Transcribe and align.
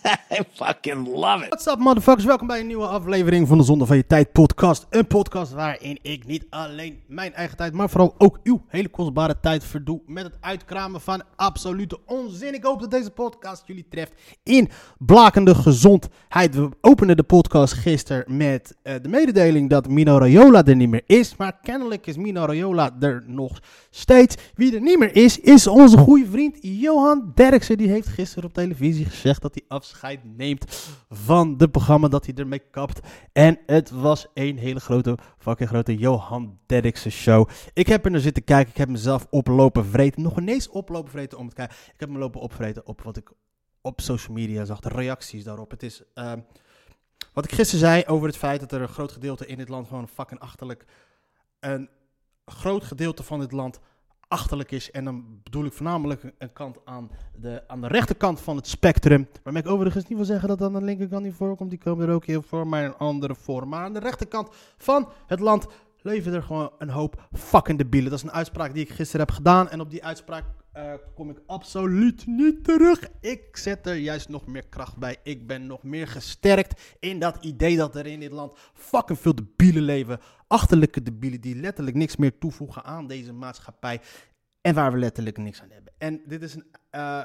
I 0.30 0.42
fucking 0.52 1.08
love 1.08 1.42
it. 1.42 1.48
What's 1.48 1.66
up, 1.66 1.78
motherfuckers? 1.78 2.24
Welkom 2.24 2.46
bij 2.46 2.60
een 2.60 2.66
nieuwe 2.66 2.86
aflevering 2.86 3.48
van 3.48 3.58
de 3.58 3.64
Zonde 3.64 3.86
van 3.86 3.96
Je 3.96 4.06
Tijd 4.06 4.32
podcast. 4.32 4.86
Een 4.90 5.06
podcast 5.06 5.52
waarin 5.52 5.98
ik 6.02 6.26
niet 6.26 6.46
alleen 6.50 7.00
mijn 7.06 7.34
eigen 7.34 7.56
tijd, 7.56 7.72
maar 7.72 7.90
vooral 7.90 8.14
ook 8.18 8.38
uw 8.42 8.62
hele 8.66 8.88
kostbare 8.88 9.40
tijd 9.40 9.64
verdoe 9.64 10.00
met 10.06 10.24
het 10.24 10.36
uitkramen 10.40 11.00
van 11.00 11.22
absolute 11.36 11.98
onzin. 12.06 12.54
Ik 12.54 12.64
hoop 12.64 12.80
dat 12.80 12.90
deze 12.90 13.10
podcast 13.10 13.62
jullie 13.66 13.86
treft 13.90 14.12
in 14.42 14.68
blakende 14.98 15.54
gezondheid. 15.54 16.54
We 16.54 16.68
openen 16.80 17.16
de 17.16 17.22
podcast 17.22 17.72
gisteren 17.72 18.36
met 18.36 18.76
eh, 18.82 18.94
de 19.02 19.08
mededeling 19.08 19.70
dat 19.70 19.88
Mino 19.88 20.18
Raiola 20.18 20.64
er 20.64 20.76
niet 20.76 20.90
meer 20.90 21.04
is. 21.06 21.36
Maar 21.36 21.58
kennelijk 21.62 22.06
is 22.06 22.16
Mino 22.16 22.44
Raiola 22.44 22.96
er 23.00 23.24
nog 23.26 23.60
steeds. 23.90 24.36
Wie 24.54 24.74
er 24.74 24.80
niet 24.80 24.98
meer 24.98 25.16
is, 25.16 25.40
is 25.40 25.66
onze 25.66 25.98
goede 25.98 26.26
vriend 26.30 26.58
Johan 26.60 27.32
Derksen. 27.34 27.78
Die 27.78 27.88
heeft 27.88 28.08
gisteren 28.08 28.44
op 28.44 28.54
televisie 28.54 29.04
gezegd 29.04 29.42
dat 29.42 29.54
hij 29.54 29.64
afscheid 29.68 29.89
neemt 30.22 30.90
van 31.08 31.56
de 31.56 31.68
programma, 31.68 32.08
dat 32.08 32.26
hij 32.26 32.34
ermee 32.34 32.62
kapt. 32.70 33.00
En 33.32 33.58
het 33.66 33.90
was 33.90 34.26
een 34.34 34.58
hele 34.58 34.80
grote, 34.80 35.18
fucking 35.38 35.68
grote 35.68 35.96
Johan 35.96 36.58
Derksen 36.66 37.10
show. 37.10 37.48
Ik 37.72 37.86
heb 37.86 38.04
er 38.04 38.10
naar 38.10 38.20
zitten 38.20 38.44
kijken, 38.44 38.70
ik 38.70 38.78
heb 38.78 38.88
mezelf 38.88 39.26
oplopen 39.30 39.86
vreten. 39.86 40.22
Nog 40.22 40.38
ineens 40.38 40.68
oplopen 40.68 41.10
vreten 41.10 41.38
om 41.38 41.48
te 41.48 41.54
kijken. 41.54 41.76
Ik 41.94 42.00
heb 42.00 42.08
me 42.08 42.18
lopen 42.18 42.40
opvreten 42.40 42.86
op 42.86 43.02
wat 43.02 43.16
ik 43.16 43.30
op 43.80 44.00
social 44.00 44.36
media 44.36 44.64
zag, 44.64 44.80
de 44.80 44.88
reacties 44.88 45.44
daarop. 45.44 45.70
Het 45.70 45.82
is... 45.82 46.02
ehm, 46.14 46.40
wat 47.32 47.44
ik 47.44 47.52
gisteren 47.52 47.80
zei 47.80 48.04
over 48.06 48.26
het 48.26 48.36
feit 48.36 48.60
dat 48.60 48.72
er 48.72 48.80
een 48.80 48.88
groot 48.88 49.12
gedeelte 49.12 49.46
in 49.46 49.56
dit 49.56 49.68
land 49.68 49.88
gewoon 49.88 50.08
fucking 50.08 50.40
achterlijk. 50.40 50.84
Een 51.60 51.88
groot 52.44 52.84
gedeelte 52.84 53.22
van 53.22 53.40
dit 53.40 53.52
land 53.52 53.80
achterlijk 54.30 54.70
is. 54.70 54.90
En 54.90 55.04
dan 55.04 55.24
bedoel 55.42 55.64
ik 55.64 55.72
voornamelijk 55.72 56.32
een- 56.38 56.52
kant 56.52 56.76
aan 56.84 57.10
de, 57.34 57.62
aan 57.68 57.80
de 57.80 57.86
rechterkant 57.86 58.40
van 58.40 58.56
het 58.56 58.66
spectrum. 58.66 59.28
Waarmee 59.42 59.62
ik 59.62 59.68
overigens 59.68 60.06
niet 60.06 60.16
wil 60.18 60.26
zeggen 60.26 60.48
dat 60.48 60.62
aan 60.62 60.72
de 60.72 60.82
linkerkant 60.82 61.22
niet 61.24 61.34
voorkomt. 61.34 61.70
Die 61.70 61.78
komen 61.78 62.08
er 62.08 62.14
ook 62.14 62.24
heel 62.24 62.42
voor, 62.42 62.66
maar 62.66 62.84
in 62.84 62.96
andere 62.96 63.34
vorm. 63.34 63.68
Maar 63.68 63.84
aan 63.84 63.92
de 63.92 63.98
rechterkant 63.98 64.48
van 64.78 65.08
het 65.26 65.40
land 65.40 65.66
leven 66.02 66.32
er 66.34 66.42
gewoon 66.42 66.70
een 66.78 66.90
hoop 66.90 67.28
fucking 67.32 67.78
debielen. 67.78 68.10
Dat 68.10 68.18
is 68.18 68.24
een 68.24 68.32
uitspraak 68.32 68.74
die 68.74 68.82
ik 68.84 68.90
gisteren 68.90 69.26
heb 69.26 69.34
gedaan. 69.34 69.68
En 69.68 69.80
op 69.80 69.90
die 69.90 70.04
uitspraak 70.04 70.44
eh, 70.72 70.92
kom 71.14 71.30
ik 71.30 71.40
absoluut 71.46 72.26
niet 72.26 72.64
terug. 72.64 73.08
Ik 73.20 73.56
zet 73.56 73.86
er 73.86 73.94
juist 73.94 74.28
nog 74.28 74.46
meer 74.46 74.66
kracht 74.68 74.96
bij. 74.96 75.16
Ik 75.22 75.46
ben 75.46 75.66
nog 75.66 75.82
meer 75.82 76.08
gesterkt 76.08 76.96
in 76.98 77.18
dat 77.18 77.44
idee 77.44 77.76
dat 77.76 77.96
er 77.96 78.06
in 78.06 78.20
dit 78.20 78.32
land 78.32 78.58
fucking 78.72 79.18
veel 79.18 79.34
debielen 79.34 79.82
leven. 79.82 80.18
Achterlijke 80.46 81.02
debielen 81.02 81.40
die 81.40 81.56
letterlijk 81.56 81.96
niks 81.96 82.16
meer 82.16 82.38
toevoegen 82.38 82.84
aan 82.84 83.06
deze 83.06 83.32
maatschappij. 83.32 84.00
En 84.60 84.74
waar 84.74 84.92
we 84.92 84.98
letterlijk 84.98 85.38
niks 85.38 85.62
aan 85.62 85.70
hebben. 85.70 85.92
En 85.98 86.20
dit 86.26 86.42
is 86.42 86.54
een. 86.54 86.66
eh, 86.90 87.22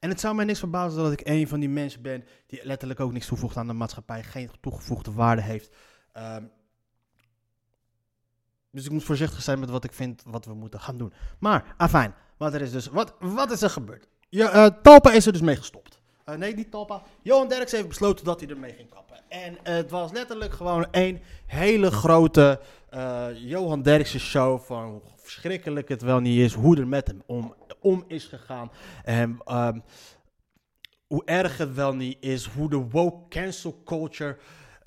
en 0.00 0.08
het 0.08 0.20
zou 0.20 0.34
mij 0.34 0.44
niks 0.44 0.58
verbazen 0.58 1.02
dat 1.02 1.12
ik 1.12 1.20
een 1.24 1.48
van 1.48 1.60
die 1.60 1.68
mensen 1.68 2.02
ben 2.02 2.24
die 2.46 2.60
letterlijk 2.64 3.00
ook 3.00 3.12
niks 3.12 3.26
toevoegt 3.26 3.56
aan 3.56 3.66
de 3.66 3.72
maatschappij, 3.72 4.22
geen 4.22 4.50
toegevoegde 4.60 5.12
waarde 5.12 5.42
heeft. 5.42 5.76
Ehm, 6.12 6.44
dus 8.70 8.84
ik 8.84 8.90
moet 8.90 9.04
voorzichtig 9.04 9.42
zijn 9.42 9.58
met 9.58 9.70
wat 9.70 9.84
ik 9.84 9.92
vind 9.92 10.22
wat 10.26 10.44
we 10.44 10.54
moeten 10.54 10.80
gaan 10.80 10.98
doen. 10.98 11.12
Maar, 11.38 11.74
afijn, 11.76 12.14
wat 12.36 12.54
er 12.54 12.60
is 12.60 12.72
dus, 12.72 12.86
wat, 12.86 13.14
wat 13.18 13.50
is 13.50 13.62
er 13.62 13.70
gebeurd? 13.70 14.08
Ja, 14.28 14.50
eh, 14.50 14.66
Talpa 14.82 15.12
is 15.12 15.26
er 15.26 15.32
dus 15.32 15.40
mee 15.40 15.56
gestopt. 15.56 16.00
Eh, 16.24 16.34
nee, 16.34 16.54
niet 16.54 16.70
Talpa. 16.70 17.02
Johan 17.22 17.48
Derks 17.48 17.72
heeft 17.72 17.88
besloten 17.88 18.24
dat 18.24 18.40
hij 18.40 18.48
ermee 18.48 18.72
ging 18.72 18.90
kappen. 18.90 19.16
En 19.28 19.64
eh, 19.64 19.74
het 19.74 19.90
was 19.90 20.12
letterlijk 20.12 20.52
gewoon 20.52 20.86
één 20.90 21.20
hele 21.46 21.90
grote 21.90 22.60
Johan 23.34 23.82
Derksen 23.82 24.20
show 24.20 24.60
van 24.60 24.84
hoe 24.84 25.00
verschrikkelijk 25.16 25.88
het 25.88 26.02
wel 26.02 26.20
niet 26.20 26.38
is, 26.38 26.54
hoe 26.54 26.76
er 26.76 26.88
met 26.88 27.06
hem 27.06 27.22
om, 27.26 27.54
om 27.80 28.04
is 28.06 28.24
gegaan. 28.24 28.70
En 29.04 29.38
ehm, 29.44 29.78
hoe 31.06 31.22
erg 31.24 31.56
het 31.56 31.74
wel 31.74 31.94
niet 31.94 32.16
is, 32.20 32.46
hoe 32.46 32.70
de 32.70 32.76
woke 32.76 33.28
cancel 33.28 33.82
culture 33.84 34.36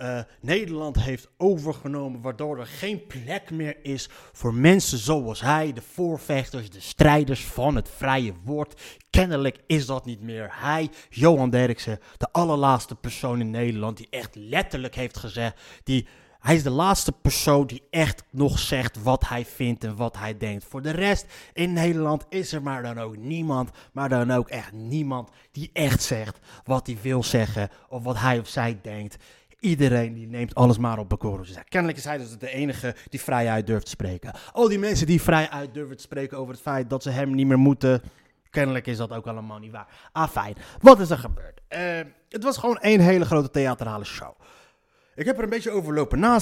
eh, 0.01 0.19
Nederland 0.39 0.99
heeft 0.99 1.29
overgenomen, 1.37 2.21
waardoor 2.21 2.59
er 2.59 2.65
geen 2.65 3.07
plek 3.07 3.51
meer 3.51 3.77
is 3.83 4.09
voor 4.31 4.53
mensen 4.53 4.97
zoals 4.97 5.41
hij, 5.41 5.73
de 5.73 5.81
voorvechters, 5.81 6.69
de 6.69 6.79
strijders 6.79 7.45
van 7.45 7.75
het 7.75 7.89
vrije 7.89 8.33
woord. 8.43 8.81
Kennelijk 9.09 9.63
is 9.67 9.85
dat 9.85 10.05
niet 10.05 10.21
meer. 10.21 10.49
Hij, 10.51 10.89
Johan 11.09 11.49
Derksen, 11.49 11.99
de 12.17 12.27
allerlaatste 12.31 12.95
persoon 12.95 13.39
in 13.39 13.49
Nederland 13.49 13.97
die 13.97 14.07
echt 14.09 14.35
letterlijk 14.35 14.95
heeft 14.95 15.17
gezegd, 15.17 15.59
die 15.83 16.07
hij 16.41 16.55
is 16.55 16.63
de 16.63 16.69
laatste 16.69 17.11
persoon 17.11 17.67
die 17.67 17.83
echt 17.89 18.23
nog 18.29 18.59
zegt 18.59 19.03
wat 19.03 19.27
hij 19.27 19.45
vindt 19.45 19.83
en 19.83 19.95
wat 19.95 20.17
hij 20.17 20.37
denkt. 20.37 20.63
Voor 20.63 20.81
de 20.81 20.91
rest 20.91 21.25
in 21.53 21.73
Nederland 21.73 22.25
is 22.29 22.53
er 22.53 22.61
maar 22.61 22.83
dan 22.83 22.99
ook 22.99 23.17
niemand, 23.17 23.69
maar 23.91 24.09
dan 24.09 24.31
ook 24.31 24.49
echt 24.49 24.71
niemand 24.71 25.29
die 25.51 25.69
echt 25.73 26.03
zegt 26.03 26.39
wat 26.63 26.87
hij 26.87 26.97
wil 27.01 27.23
zeggen 27.23 27.69
of 27.89 28.03
wat 28.03 28.17
hij 28.17 28.39
of 28.39 28.47
zij 28.47 28.79
denkt. 28.81 29.17
Iedereen 29.61 30.13
die 30.13 30.27
neemt 30.27 30.55
alles 30.55 30.77
maar 30.77 30.97
op 30.97 31.09
bekoren. 31.09 31.45
Kennelijk 31.67 31.97
is 31.97 32.05
hij 32.05 32.17
dus 32.17 32.37
de 32.37 32.49
enige 32.49 32.95
die 33.09 33.21
vrij 33.21 33.49
uit 33.49 33.67
durft 33.67 33.85
te 33.85 33.91
spreken. 33.91 34.33
Al 34.51 34.67
die 34.67 34.79
mensen 34.79 35.07
die 35.07 35.21
vrij 35.21 35.49
uit 35.49 35.73
durven 35.73 35.95
te 35.95 36.03
spreken 36.03 36.37
over 36.37 36.53
het 36.53 36.61
feit 36.61 36.89
dat 36.89 37.03
ze 37.03 37.09
hem 37.09 37.35
niet 37.35 37.47
meer 37.47 37.59
moeten. 37.59 38.01
Kennelijk 38.49 38.87
is 38.87 38.97
dat 38.97 39.11
ook 39.11 39.27
allemaal 39.27 39.59
niet 39.59 39.71
waar. 39.71 39.87
Ah, 40.11 40.29
fijn. 40.29 40.55
Wat 40.79 40.99
is 40.99 41.09
er 41.09 41.17
gebeurd? 41.17 41.61
Eh, 41.67 41.99
het 42.29 42.43
was 42.43 42.57
gewoon 42.57 42.77
één 42.77 42.99
hele 42.99 43.25
grote 43.25 43.49
theatrale 43.49 44.03
show. 44.03 44.33
Ik 45.15 45.25
heb 45.25 45.37
er 45.37 45.43
een 45.43 45.49
beetje 45.49 45.71
over 45.71 45.93
lopen 45.93 46.41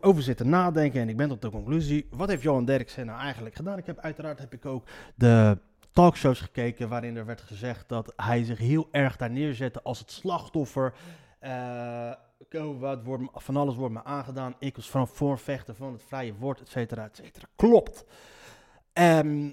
over 0.00 0.22
zitten 0.22 0.48
nadenken 0.48 1.00
en 1.00 1.08
ik 1.08 1.16
ben 1.16 1.28
tot 1.28 1.42
de 1.42 1.50
conclusie. 1.50 2.06
Wat 2.10 2.28
heeft 2.28 2.42
Johan 2.42 2.64
Derksen 2.64 3.06
nou 3.06 3.20
eigenlijk 3.20 3.54
gedaan? 3.54 3.78
Ik 3.78 3.86
heb 3.86 3.98
uiteraard 3.98 4.38
heb 4.38 4.52
ik 4.52 4.66
ook 4.66 4.88
de 5.14 5.58
talkshows 5.92 6.40
gekeken 6.40 6.88
waarin 6.88 7.16
er 7.16 7.26
werd 7.26 7.40
gezegd 7.40 7.88
dat 7.88 8.12
hij 8.16 8.44
zich 8.44 8.58
heel 8.58 8.88
erg 8.90 9.16
daar 9.16 9.30
neerzette 9.30 9.82
als 9.82 9.98
het 9.98 10.10
slachtoffer. 10.10 10.92
Eh, 11.38 12.12
wat 12.78 13.04
wordt 13.04 13.24
van 13.32 13.56
alles 13.56 13.74
wordt 13.74 13.94
me 13.94 14.04
aangedaan. 14.04 14.54
Ik 14.58 14.76
was 14.76 14.90
van 14.90 15.08
voorvechter 15.08 15.74
van 15.74 15.92
het 15.92 16.02
vrije 16.02 16.34
woord, 16.34 16.60
et 16.60 16.68
cetera, 16.68 17.04
et 17.04 17.16
cetera. 17.16 17.46
Klopt. 17.56 18.04
Ehm, 18.92 19.52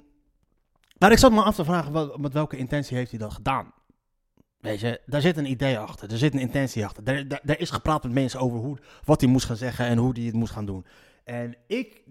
maar 0.97 1.12
ik 1.12 1.18
zat 1.18 1.31
me 1.31 1.41
af 1.41 1.56
te 1.56 1.66
vragen, 1.66 1.91
wat, 1.91 2.18
met 2.18 2.34
welke 2.34 2.57
intentie 2.57 2.97
heeft 2.97 3.09
hij 3.09 3.19
dat 3.19 3.34
gedaan? 3.34 3.74
Weet 4.59 4.79
je, 4.79 5.01
daar 5.06 5.22
zit 5.22 5.38
een 5.38 5.50
idee 5.50 5.79
achter, 5.79 6.12
er 6.12 6.18
zit 6.18 6.34
een 6.34 6.40
intentie 6.40 6.85
achter. 6.85 7.28
Er, 7.44 7.59
is 7.59 7.69
gepraat 7.69 8.03
met 8.03 8.12
mensen 8.12 8.40
over 8.40 8.59
hoe, 8.59 8.78
wat 9.03 9.22
hij 9.22 9.29
moest 9.29 9.45
gaan 9.45 9.56
zeggen 9.56 9.85
en 9.85 9.97
hoe 9.97 10.12
hij 10.13 10.24
het 10.24 10.34
moest 10.34 10.53
gaan 10.53 10.66
doen. 10.66 10.85
En 11.24 11.56
ik 11.68 12.03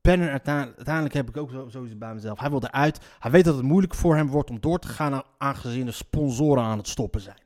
ben 0.00 0.20
er 0.20 0.30
uiteindelijk, 0.30 1.14
heb 1.14 1.28
ik 1.28 1.36
ook 1.36 1.50
zoiets 1.68 1.98
bij 1.98 2.14
mezelf. 2.14 2.38
Hij 2.38 2.50
wil 2.50 2.62
eruit, 2.62 3.00
hij 3.18 3.30
weet 3.30 3.44
dat 3.44 3.54
het 3.54 3.64
moeilijk 3.64 3.94
voor 3.94 4.16
hem 4.16 4.28
wordt 4.28 4.50
om 4.50 4.60
door 4.60 4.78
te 4.78 4.88
gaan, 4.88 5.22
aangezien 5.38 5.86
de 5.86 5.92
sponsoren 5.92 6.62
aan 6.62 6.78
het 6.78 6.88
stoppen 6.88 7.20
zijn. 7.20 7.41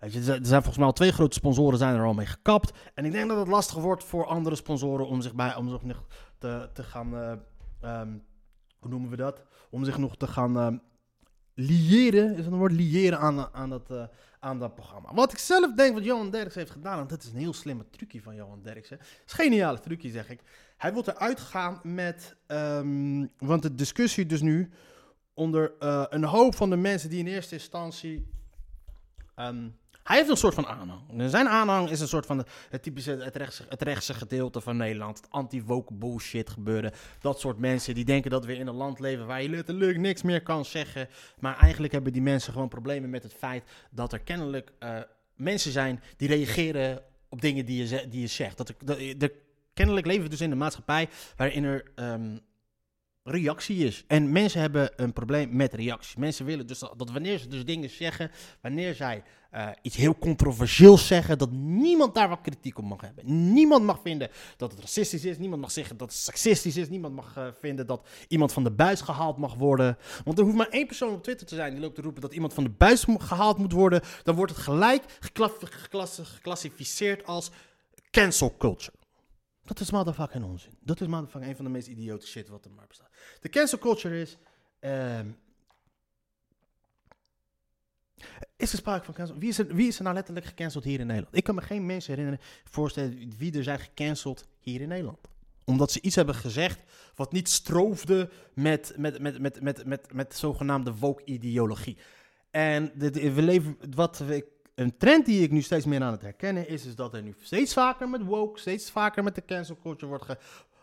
Er 0.00 0.10
zijn 0.10 0.44
volgens 0.46 0.76
mij 0.76 0.86
al 0.86 0.92
twee 0.92 1.12
grote 1.12 1.34
sponsoren 1.34 1.78
zijn 1.78 1.94
er 1.94 2.04
al 2.04 2.14
mee 2.14 2.26
gekapt. 2.26 2.72
En 2.94 3.04
ik 3.04 3.12
denk 3.12 3.28
dat 3.28 3.38
het 3.38 3.48
lastig 3.48 3.76
wordt 3.76 4.04
voor 4.04 4.26
andere 4.26 4.56
sponsoren 4.56 5.06
om 5.06 5.20
zich, 5.20 5.34
bij, 5.34 5.56
om 5.56 5.68
zich 5.68 5.82
nog 5.82 6.06
te, 6.38 6.70
te 6.72 6.82
gaan, 6.82 7.16
eh, 7.16 7.32
ehm, 7.80 8.18
hoe 8.78 8.90
noemen 8.90 9.10
we 9.10 9.16
dat? 9.16 9.42
Om 9.70 9.84
zich 9.84 9.98
nog 9.98 10.16
te 10.16 10.26
gaan 10.26 10.80
liëren, 11.60 12.30
is 12.30 12.44
dat 12.44 12.52
een 12.52 12.58
woord? 12.58 12.72
Liëren 12.72 13.18
aan, 13.18 13.54
aan, 13.54 13.70
dat, 13.70 13.90
eh, 13.90 14.04
aan 14.40 14.58
dat 14.58 14.74
programma. 14.74 15.14
Wat 15.14 15.32
ik 15.32 15.38
zelf 15.38 15.74
denk 15.74 15.94
wat 15.94 16.04
Johan 16.04 16.30
Derksen 16.30 16.60
heeft 16.60 16.72
gedaan, 16.72 17.00
en 17.00 17.06
dat 17.06 17.22
is 17.22 17.30
een 17.30 17.38
heel 17.38 17.52
slimme 17.52 17.90
trucje 17.90 18.22
van 18.22 18.34
Johan 18.34 18.62
Derksen. 18.62 18.96
Het 18.98 19.06
is 19.26 19.32
een 19.32 19.44
geniale 19.44 19.80
trucje, 19.80 20.10
zeg 20.10 20.30
ik. 20.30 20.40
Hij 20.76 20.92
wil 20.92 21.02
eruit 21.06 21.40
gaan 21.40 21.80
met, 21.82 22.36
ehm, 22.46 23.26
want 23.38 23.62
de 23.62 23.74
discussie 23.74 24.26
dus 24.26 24.40
nu 24.40 24.70
onder 25.34 25.72
eh, 25.78 26.04
een 26.08 26.24
hoop 26.24 26.54
van 26.54 26.70
de 26.70 26.76
mensen 26.76 27.10
die 27.10 27.18
in 27.18 27.26
eerste 27.26 27.54
instantie... 27.54 28.28
hij 30.10 30.18
heeft 30.18 30.30
een 30.30 30.36
soort 30.36 30.54
van 30.54 30.66
aanhang. 30.66 31.00
Zijn 31.30 31.48
aanhang 31.48 31.90
is 31.90 32.00
een 32.00 32.08
soort 32.08 32.26
van 32.26 32.44
het 32.70 32.82
typische, 32.82 33.10
het 33.10 33.36
rechtse, 33.36 33.64
het 33.68 33.82
rechtse 33.82 34.14
gedeelte 34.14 34.60
van 34.60 34.76
Nederland. 34.76 35.16
Het 35.16 35.30
anti-woke 35.30 35.94
bullshit 35.94 36.50
gebeuren. 36.50 36.92
Dat 37.20 37.40
soort 37.40 37.58
mensen 37.58 37.94
die 37.94 38.04
denken 38.04 38.30
dat 38.30 38.44
we 38.44 38.56
in 38.56 38.66
een 38.66 38.74
land 38.74 39.00
leven 39.00 39.26
waar 39.26 39.42
je 39.42 39.48
letterlijk 39.48 39.98
niks 39.98 40.22
meer 40.22 40.42
kan 40.42 40.64
zeggen. 40.64 41.08
Maar 41.38 41.58
eigenlijk 41.58 41.92
hebben 41.92 42.12
die 42.12 42.22
mensen 42.22 42.52
gewoon 42.52 42.68
problemen 42.68 43.10
met 43.10 43.22
het 43.22 43.34
feit 43.34 43.64
dat 43.90 44.12
er 44.12 44.20
kennelijk 44.20 44.72
eh, 44.78 44.98
mensen 45.34 45.72
zijn 45.72 46.02
die 46.16 46.28
reageren 46.28 47.02
op 47.28 47.40
dingen 47.40 47.64
die 47.64 47.86
je, 47.86 48.08
die 48.08 48.20
je 48.20 48.26
zegt. 48.26 48.56
Dat 48.56 48.68
er, 48.68 48.74
dat, 49.18 49.30
kennelijk 49.74 50.06
leven 50.06 50.22
we 50.22 50.28
dus 50.28 50.40
in 50.40 50.50
een 50.50 50.58
maatschappij 50.58 51.08
waarin 51.36 51.64
er 51.64 51.90
ehm, 51.94 52.36
reactie 53.22 53.84
is. 53.84 54.04
En 54.06 54.32
mensen 54.32 54.60
hebben 54.60 54.92
een 54.96 55.12
probleem 55.12 55.56
met 55.56 55.74
reacties. 55.74 56.16
Mensen 56.16 56.44
willen 56.44 56.66
dus 56.66 56.78
dat, 56.78 57.10
wanneer 57.10 57.38
ze 57.38 57.48
dus 57.48 57.64
dingen 57.64 57.90
zeggen, 57.90 58.30
wanneer 58.60 58.94
zij 58.94 59.22
eh, 59.50 59.68
iets 59.82 59.96
heel 59.96 60.18
controversieels 60.18 61.06
zeggen, 61.06 61.38
dat 61.38 61.50
niemand 61.52 62.14
daar 62.14 62.28
wat 62.28 62.40
kritiek 62.40 62.78
op 62.78 62.84
mag 62.84 63.00
hebben. 63.00 63.52
Niemand 63.52 63.84
mag 63.84 64.00
vinden 64.02 64.30
dat 64.56 64.70
het 64.70 64.80
racistisch 64.80 65.24
is, 65.24 65.38
niemand 65.38 65.60
mag 65.60 65.70
zeggen 65.70 65.96
dat 65.96 66.08
het 66.08 66.18
seksistisch 66.18 66.76
is, 66.76 66.88
niemand 66.88 67.14
mag 67.14 67.36
eh, 67.36 67.46
vinden 67.60 67.86
dat 67.86 68.08
iemand 68.28 68.52
van 68.52 68.64
de 68.64 68.70
buis 68.70 69.00
gehaald 69.00 69.36
mag 69.36 69.54
worden. 69.54 69.98
Want 70.24 70.38
er 70.38 70.44
hoeft 70.44 70.56
maar 70.56 70.68
één 70.68 70.86
persoon 70.86 71.12
op 71.12 71.22
Twitter 71.22 71.46
te 71.46 71.54
zijn 71.54 71.72
die 71.72 71.80
loopt 71.80 71.94
te 71.94 72.02
roepen 72.02 72.20
dat 72.20 72.32
iemand 72.32 72.54
van 72.54 72.64
de 72.64 72.70
buis 72.70 73.04
gehaald 73.18 73.58
moet 73.58 73.72
worden, 73.72 74.00
dan 74.22 74.34
wordt 74.34 74.52
het 74.52 74.60
gelijk 74.60 75.02
geclassificeerd 75.20 77.24
als 77.24 77.50
cancel 78.10 78.54
culture. 78.58 78.99
Dat 79.70 79.80
is 79.80 79.90
motherfucking 79.90 80.44
onzin. 80.44 80.72
Dat 80.80 81.00
is 81.00 81.06
motherfucking 81.06 81.50
een 81.50 81.56
van 81.56 81.64
de 81.64 81.70
meest 81.70 81.88
idiote 81.88 82.26
shit 82.26 82.48
wat 82.48 82.64
er 82.64 82.70
maar 82.70 82.86
bestaat. 82.86 83.10
De 83.40 83.48
cancel 83.48 83.78
culture 83.78 84.20
is. 84.20 84.36
ehm, 84.80 85.30
is 88.56 88.72
er 88.72 88.78
sprake 88.78 89.04
van 89.04 89.14
cancel? 89.14 89.38
Wie 89.38 89.48
is, 89.48 89.58
er, 89.58 89.74
wie 89.74 90.02
nou 90.02 90.14
letterlijk 90.14 90.46
gecanceld 90.46 90.84
hier 90.84 91.00
in 91.00 91.06
Nederland? 91.06 91.36
Ik 91.36 91.44
kan 91.44 91.54
me 91.54 91.60
geen 91.60 91.86
mensen 91.86 92.14
herinneren, 92.14 92.44
voorstellen 92.64 93.32
wie 93.38 93.56
er 93.56 93.62
zijn 93.62 93.78
gecanceld 93.78 94.48
hier 94.60 94.80
in 94.80 94.88
Nederland. 94.88 95.18
Omdat 95.64 95.92
ze 95.92 96.00
iets 96.00 96.16
hebben 96.16 96.34
gezegd 96.34 96.80
wat 97.14 97.32
niet 97.32 97.48
stroofde 97.48 98.30
met, 98.54 98.94
met, 98.96 99.18
met, 99.18 99.38
met, 99.38 99.60
met, 99.62 99.84
met, 99.84 100.12
met 100.12 100.36
zogenaamde 100.36 100.94
woke-ideologie. 100.94 101.98
En 102.50 102.92
we 102.94 103.42
leven, 103.42 103.78
wat 103.94 104.18
we, 104.18 104.46
een 104.80 104.96
trend 104.96 105.26
die 105.26 105.42
ik 105.42 105.50
nu 105.50 105.60
steeds 105.62 105.84
meer 105.84 106.02
aan 106.02 106.12
het 106.12 106.22
herkennen 106.22 106.68
is, 106.68 106.86
is 106.86 106.94
dat 106.94 107.14
er 107.14 107.22
nu 107.22 107.34
steeds 107.40 107.72
vaker 107.72 108.08
met 108.08 108.22
woke, 108.22 108.58
steeds 108.58 108.90
vaker 108.90 109.22
met 109.22 109.34
de 109.34 109.44
cancel 109.44 109.76
culture 109.82 110.06
wordt, 110.06 110.36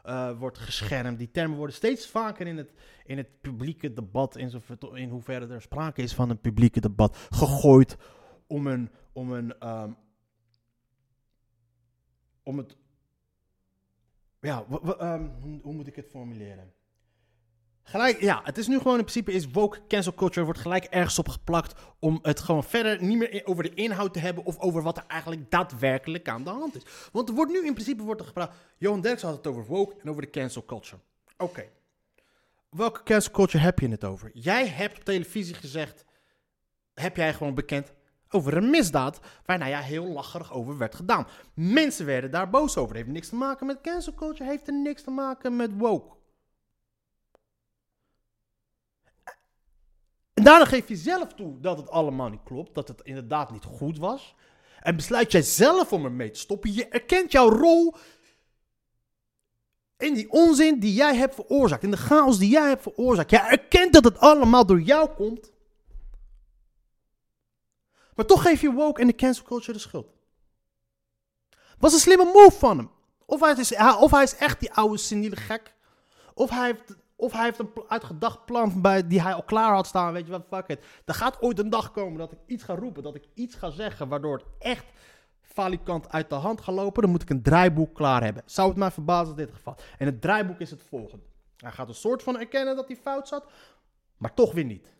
eh, 0.04 0.40
wordt 0.40 0.58
geschermd. 0.58 1.18
Die 1.18 1.32
termen 1.32 1.58
worden 1.58 1.76
steeds 1.76 2.08
vaker 2.08 2.48
in 2.48 2.58
het, 2.58 2.74
in 3.06 3.18
het 3.18 3.42
publieke 3.42 3.94
debat, 3.94 4.38
in, 4.38 4.50
zover- 4.50 4.98
in 4.98 5.10
hoeverre 5.10 5.48
er 5.48 5.62
sprake 5.62 6.02
is 6.02 6.14
van 6.14 6.30
een 6.30 6.40
publieke 6.40 6.80
debat, 6.80 7.28
gegooid 7.30 7.98
om 8.48 8.68
een, 8.68 8.92
om 9.12 9.32
een, 9.32 9.60
ehm, 9.60 9.92
om 12.44 12.58
het, 12.58 12.78
ja, 14.40 14.66
ehm, 14.98 15.30
hoe 15.62 15.74
moet 15.74 15.88
ik 15.88 15.96
het 15.96 16.08
formuleren? 16.10 16.74
Gelijk, 17.90 18.22
ja, 18.22 18.42
het 18.44 18.58
is 18.58 18.68
nu 18.68 18.78
gewoon 18.78 18.98
in 18.98 19.06
principe 19.06 19.32
is 19.32 19.52
woke 19.52 19.80
cancel 19.88 20.14
culture 20.14 20.46
wordt 20.46 20.60
gelijk 20.60 20.84
ergens 20.84 21.20
op 21.20 21.30
geplakt 21.30 21.74
om 22.00 22.20
het 22.22 22.40
gewoon 22.40 22.64
verder 22.64 23.04
niet 23.04 23.18
meer 23.18 23.42
over 23.46 23.64
de 23.64 23.74
inhoud 23.74 24.14
te 24.14 24.20
hebben 24.20 24.46
of 24.46 24.60
over 24.60 24.82
wat 24.82 24.98
er 24.98 25.04
eigenlijk 25.08 25.52
daadwerkelijk 25.52 26.30
aan 26.30 26.44
de 26.44 26.50
hand 26.50 26.76
is. 26.76 26.82
Want 27.12 27.30
er 27.30 27.36
wordt 27.36 27.52
nu 27.52 27.66
in 27.66 27.74
principe 27.74 28.04
wordt 28.04 28.22
er 28.22 28.28
gepraat, 28.28 28.54
Johan 28.78 29.02
Derks 29.02 29.22
had 29.22 29.36
het 29.36 29.48
over 29.48 29.66
woke 29.66 29.96
en 30.02 30.10
over 30.10 30.22
de 30.22 30.30
cancel 30.30 30.66
culture. 30.66 31.02
Oké. 31.38 31.66
Welke 32.70 33.04
cancel 33.04 33.32
culture 33.32 33.64
heb 33.64 33.80
je 33.80 33.88
het 33.88 34.04
over? 34.04 34.30
Jij 34.34 34.68
hebt 34.68 34.98
op 34.98 35.04
televisie 35.04 35.56
gezegd, 35.56 36.06
heb 36.94 37.16
jij 37.16 37.34
gewoon 37.34 37.56
bekend 37.56 37.94
over 38.30 38.58
een 38.58 38.70
misdaad 38.70 39.20
waarna 39.46 39.68
jij 39.68 39.84
heel 39.84 40.08
lacherig 40.08 40.54
over 40.54 40.78
werd 40.78 40.96
gedaan. 40.96 41.28
Mensen 41.54 42.06
werden 42.06 42.32
daar 42.32 42.50
boos 42.50 42.78
over. 42.78 42.96
Het 42.96 43.04
heeft 43.04 43.16
niks 43.16 43.30
te 43.30 43.36
maken 43.36 43.66
met 43.66 43.82
cancel 43.82 44.14
culture, 44.14 44.50
heeft 44.50 44.68
er 44.68 44.82
niks 44.82 45.02
te 45.02 45.12
maken 45.12 45.56
met 45.56 45.72
woke. 45.78 46.17
Daarna 50.48 50.66
geef 50.66 50.88
je 50.88 50.96
zelf 50.96 51.34
toe 51.34 51.60
dat 51.60 51.78
het 51.78 51.90
allemaal 51.90 52.30
niet 52.30 52.44
klopt, 52.44 52.76
dat 52.76 52.88
het 52.88 53.02
inderdaad 53.04 53.52
niet 53.52 53.64
goed 53.64 53.98
was. 53.98 54.36
En 54.80 54.96
besluit 54.96 55.32
jij 55.32 55.42
zelf 55.42 55.94
om 55.94 56.06
ermee 56.06 56.32
te 56.32 56.40
stoppen. 56.40 56.74
Je 56.74 56.88
erkent 56.88 57.32
jouw 57.32 57.50
rol 57.50 57.96
in 59.98 60.14
die 60.14 60.32
onzin 60.32 60.80
die 60.80 60.94
jij 60.94 61.16
hebt 61.16 61.36
veroorzaakt, 61.36 61.84
in 61.84 61.92
de 61.92 61.98
chaos 61.98 62.38
die 62.38 62.50
jij 62.50 62.68
hebt 62.68 62.82
veroorzaakt. 62.82 63.30
Jij 63.30 63.48
erkent 63.48 63.94
dat 63.94 64.04
het 64.04 64.20
allemaal 64.20 64.66
door 64.66 64.82
jou 64.82 65.10
komt. 65.10 65.52
Maar 68.16 68.26
toch 68.26 68.42
geef 68.42 68.62
je 68.62 68.72
woke 68.72 69.02
en 69.02 69.08
de 69.08 69.16
cancel 69.16 69.44
culture 69.44 69.74
de 69.74 69.80
schuld. 69.80 70.10
Was 71.78 71.94
een 71.94 72.00
slimme 72.00 72.26
move 72.26 72.58
van 72.58 72.78
hem. 72.78 72.92
Of 73.26 73.40
hij 73.40 73.54
is, 73.54 73.76
of 74.00 74.12
hij 74.12 74.24
is 74.24 74.36
echt 74.36 74.60
die 74.60 74.74
oude 74.74 74.98
seniele 74.98 75.36
gek. 75.36 75.74
Of 76.34 76.50
hij 76.50 76.66
heeft, 76.66 76.96
of 77.20 77.32
hij 77.32 77.44
heeft 77.44 77.60
een 77.60 77.72
uitgedacht 77.88 78.46
plan 78.46 78.82
bij, 78.82 79.08
die 79.08 79.22
hij 79.22 79.34
al 79.34 79.44
klaar 79.44 79.74
had 79.74 79.88
staan. 79.88 80.14
Weet 80.14 80.26
je 80.26 80.32
wat, 80.32 80.46
fuck 80.50 80.68
it. 80.68 80.86
Er 81.06 81.14
gaat 81.14 81.42
ooit 81.42 81.60
een 81.60 81.70
dag 81.70 81.92
komen 81.92 82.18
dat 82.18 82.32
ik 82.32 82.38
iets 82.46 82.64
ga 82.64 82.76
roepen. 82.76 83.04
Dat 83.04 83.16
ik 83.16 83.28
iets 83.34 83.56
ga 83.56 83.70
zeggen 83.70 84.08
waardoor 84.08 84.38
het 84.38 84.46
echt 84.60 84.86
falikant 85.42 86.10
uit 86.10 86.30
de 86.30 86.36
hand 86.36 86.62
gaat 86.62 86.76
lopen. 86.76 87.02
Dan 87.02 87.12
moet 87.12 87.22
ik 87.22 87.30
een 87.30 87.42
draaiboek 87.42 87.96
klaar 87.96 88.24
hebben. 88.24 88.44
Zou 88.46 88.70
het 88.70 88.78
mij 88.78 88.92
verbazen 88.92 89.38
in 89.38 89.46
dit 89.46 89.54
geval. 89.54 89.76
En 89.98 90.06
het 90.06 90.22
draaiboek 90.22 90.60
is 90.60 90.72
het 90.72 90.84
volgende. 90.84 91.24
Hij 91.58 91.72
gaat 91.72 91.88
een 91.88 91.96
soort 91.96 92.24
van 92.24 92.40
erkennen 92.40 92.76
dat 92.76 92.88
hij 92.88 92.96
fout 92.96 93.28
zat. 93.28 93.46
Maar 94.18 94.34
toch 94.34 94.54
weer 94.54 94.66
niet. 94.66 94.96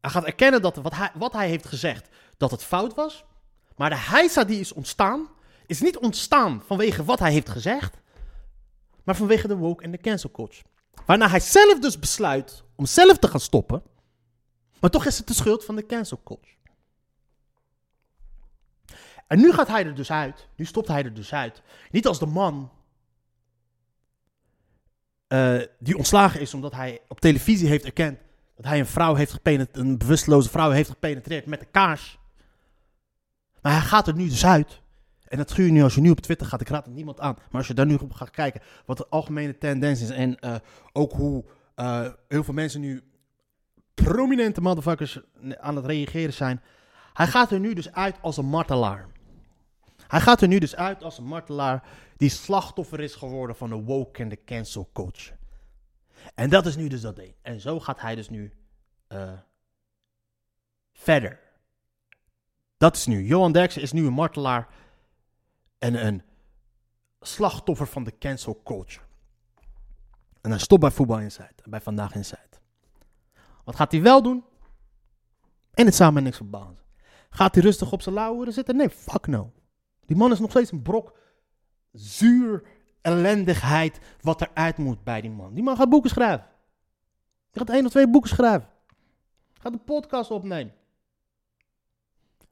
Hij 0.00 0.10
gaat 0.10 0.24
erkennen 0.24 0.62
dat 0.62 0.76
wat 0.76 0.94
hij, 0.94 1.10
wat 1.14 1.32
hij 1.32 1.48
heeft 1.48 1.66
gezegd, 1.66 2.08
dat 2.36 2.50
het 2.50 2.64
fout 2.64 2.94
was. 2.94 3.24
Maar 3.76 3.90
de 3.90 3.96
heisa 3.96 4.44
die 4.44 4.60
is 4.60 4.72
ontstaan, 4.72 5.28
is 5.66 5.80
niet 5.80 5.98
ontstaan 5.98 6.62
vanwege 6.66 7.04
wat 7.04 7.18
hij 7.18 7.32
heeft 7.32 7.48
gezegd, 7.48 7.96
maar 9.08 9.16
vanwege 9.16 9.48
de 9.48 9.56
woke 9.56 9.84
en 9.84 9.90
de 9.90 9.98
cancel 9.98 10.30
culture. 10.30 10.64
Waarna 11.06 11.28
hij 11.28 11.40
zelf 11.40 11.78
dus 11.78 11.98
besluit 11.98 12.64
om 12.74 12.86
zelf 12.86 13.18
te 13.18 13.28
gaan 13.28 13.40
stoppen, 13.40 13.82
maar 14.80 14.90
toch 14.90 15.04
is 15.06 15.18
het 15.18 15.26
de 15.26 15.34
schuld 15.34 15.64
van 15.64 15.76
de 15.76 15.86
cancel 15.86 16.20
culture. 16.24 16.56
En 19.26 19.38
nu 19.38 19.52
gaat 19.52 19.68
hij 19.68 19.86
er 19.86 19.94
dus 19.94 20.10
uit, 20.10 20.48
nu 20.56 20.64
stopt 20.64 20.88
hij 20.88 21.04
er 21.04 21.14
dus 21.14 21.32
uit. 21.32 21.62
Niet 21.90 22.06
als 22.06 22.18
de 22.18 22.26
man 22.26 22.70
eh, 25.26 25.60
die 25.78 25.96
ontslagen 25.96 26.40
is 26.40 26.54
omdat 26.54 26.72
hij 26.72 27.00
op 27.08 27.20
televisie 27.20 27.68
heeft 27.68 27.84
erkend 27.84 28.18
dat 28.56 28.64
hij 28.64 28.78
een 28.78 28.86
vrouw 28.86 29.14
heeft 29.14 29.32
gepenetreerd, 29.32 29.86
een 29.86 29.98
bewusteloze 29.98 30.48
vrouw 30.50 30.70
heeft 30.70 30.90
gepenetreerd 30.90 31.46
met 31.46 31.60
een 31.60 31.70
kaars. 31.70 32.18
Maar 33.62 33.72
hij 33.72 33.80
gaat 33.80 34.06
er 34.06 34.14
nu 34.14 34.28
dus 34.28 34.46
uit. 34.46 34.80
En 35.28 35.38
dat 35.38 35.50
schuur 35.50 35.66
je 35.66 35.72
nu 35.72 35.82
als 35.82 35.94
je 35.94 36.00
nu 36.00 36.10
op 36.10 36.20
Twitter 36.20 36.46
gaat. 36.46 36.60
Ik 36.60 36.68
raad 36.68 36.84
het 36.84 36.94
niemand 36.94 37.20
aan. 37.20 37.34
Maar 37.34 37.58
als 37.58 37.66
je 37.66 37.74
daar 37.74 37.86
nu 37.86 37.94
op 37.94 38.12
gaat 38.12 38.30
kijken 38.30 38.60
wat 38.84 38.96
de 38.96 39.06
algemene 39.08 39.58
tendens 39.58 40.02
is. 40.02 40.10
En 40.10 40.38
eh, 40.38 40.54
ook 40.92 41.12
hoe 41.12 41.44
eh, 41.74 42.06
heel 42.28 42.44
veel 42.44 42.54
mensen 42.54 42.80
nu 42.80 43.02
prominente 43.94 44.60
motherfuckers 44.60 45.20
aan 45.58 45.76
het 45.76 45.86
reageren 45.86 46.32
zijn. 46.32 46.62
Hij 47.12 47.26
gaat 47.26 47.50
er 47.50 47.60
nu 47.60 47.74
dus 47.74 47.92
uit 47.92 48.16
als 48.20 48.36
een 48.36 48.46
martelaar. 48.46 49.08
Hij 50.08 50.20
gaat 50.20 50.40
er 50.40 50.48
nu 50.48 50.58
dus 50.58 50.76
uit 50.76 51.02
als 51.02 51.18
een 51.18 51.24
martelaar 51.24 51.82
die 52.16 52.28
slachtoffer 52.28 53.00
is 53.00 53.14
geworden 53.14 53.56
van 53.56 53.68
de 53.68 53.82
woke 53.82 54.22
en 54.22 54.28
de 54.28 54.44
cancel 54.44 54.90
culture. 54.92 55.36
En 56.34 56.50
dat 56.50 56.66
is 56.66 56.76
nu 56.76 56.88
dus 56.88 57.00
dat 57.00 57.16
ding. 57.16 57.34
En 57.42 57.60
zo 57.60 57.80
gaat 57.80 58.00
hij 58.00 58.14
dus 58.14 58.28
nu 58.28 58.52
eh, 59.06 59.32
verder. 60.92 61.40
Dat 62.76 62.96
is 62.96 63.06
nu. 63.06 63.26
Johan 63.26 63.52
Derksen 63.52 63.82
is 63.82 63.92
nu 63.92 64.06
een 64.06 64.12
martelaar 64.12 64.68
en 65.78 66.06
een 66.06 66.22
slachtoffer 67.20 67.86
van 67.86 68.04
de 68.04 68.18
cancel 68.18 68.60
culture. 68.64 69.04
En 70.40 70.50
hij 70.50 70.58
stopt 70.58 70.80
bij 70.80 70.90
Voetbal 70.90 71.20
Insight 71.20 71.62
en 71.62 71.70
bij 71.70 71.80
Vandaag 71.80 72.14
Insight. 72.14 72.60
Wat 73.64 73.76
gaat 73.76 73.92
hij 73.92 74.02
wel 74.02 74.22
doen? 74.22 74.44
En 75.74 75.86
het 75.86 76.12
me 76.12 76.20
niks 76.20 76.36
verbazen. 76.36 76.78
Gaat 77.30 77.54
hij 77.54 77.62
rustig 77.62 77.92
op 77.92 78.02
zijn 78.02 78.14
lauweren 78.14 78.52
zitten? 78.52 78.76
Nee, 78.76 78.90
fuck 78.90 79.26
no. 79.26 79.52
Die 80.06 80.16
man 80.16 80.32
is 80.32 80.38
nog 80.38 80.50
steeds 80.50 80.72
een 80.72 80.82
brok 80.82 81.16
zuur 81.92 82.62
ellendigheid 83.00 83.98
wat 84.20 84.40
eruit 84.40 84.76
moet 84.76 85.04
bij 85.04 85.20
die 85.20 85.30
man. 85.30 85.54
Die 85.54 85.62
man 85.62 85.76
gaat 85.76 85.88
boeken 85.88 86.10
schrijven. 86.10 86.46
Die 87.50 87.60
gaat 87.60 87.70
één 87.70 87.84
of 87.84 87.90
twee 87.90 88.10
boeken 88.10 88.30
schrijven. 88.30 88.68
Gaat 89.60 89.72
een 89.72 89.84
podcast 89.84 90.30
opnemen. 90.30 90.74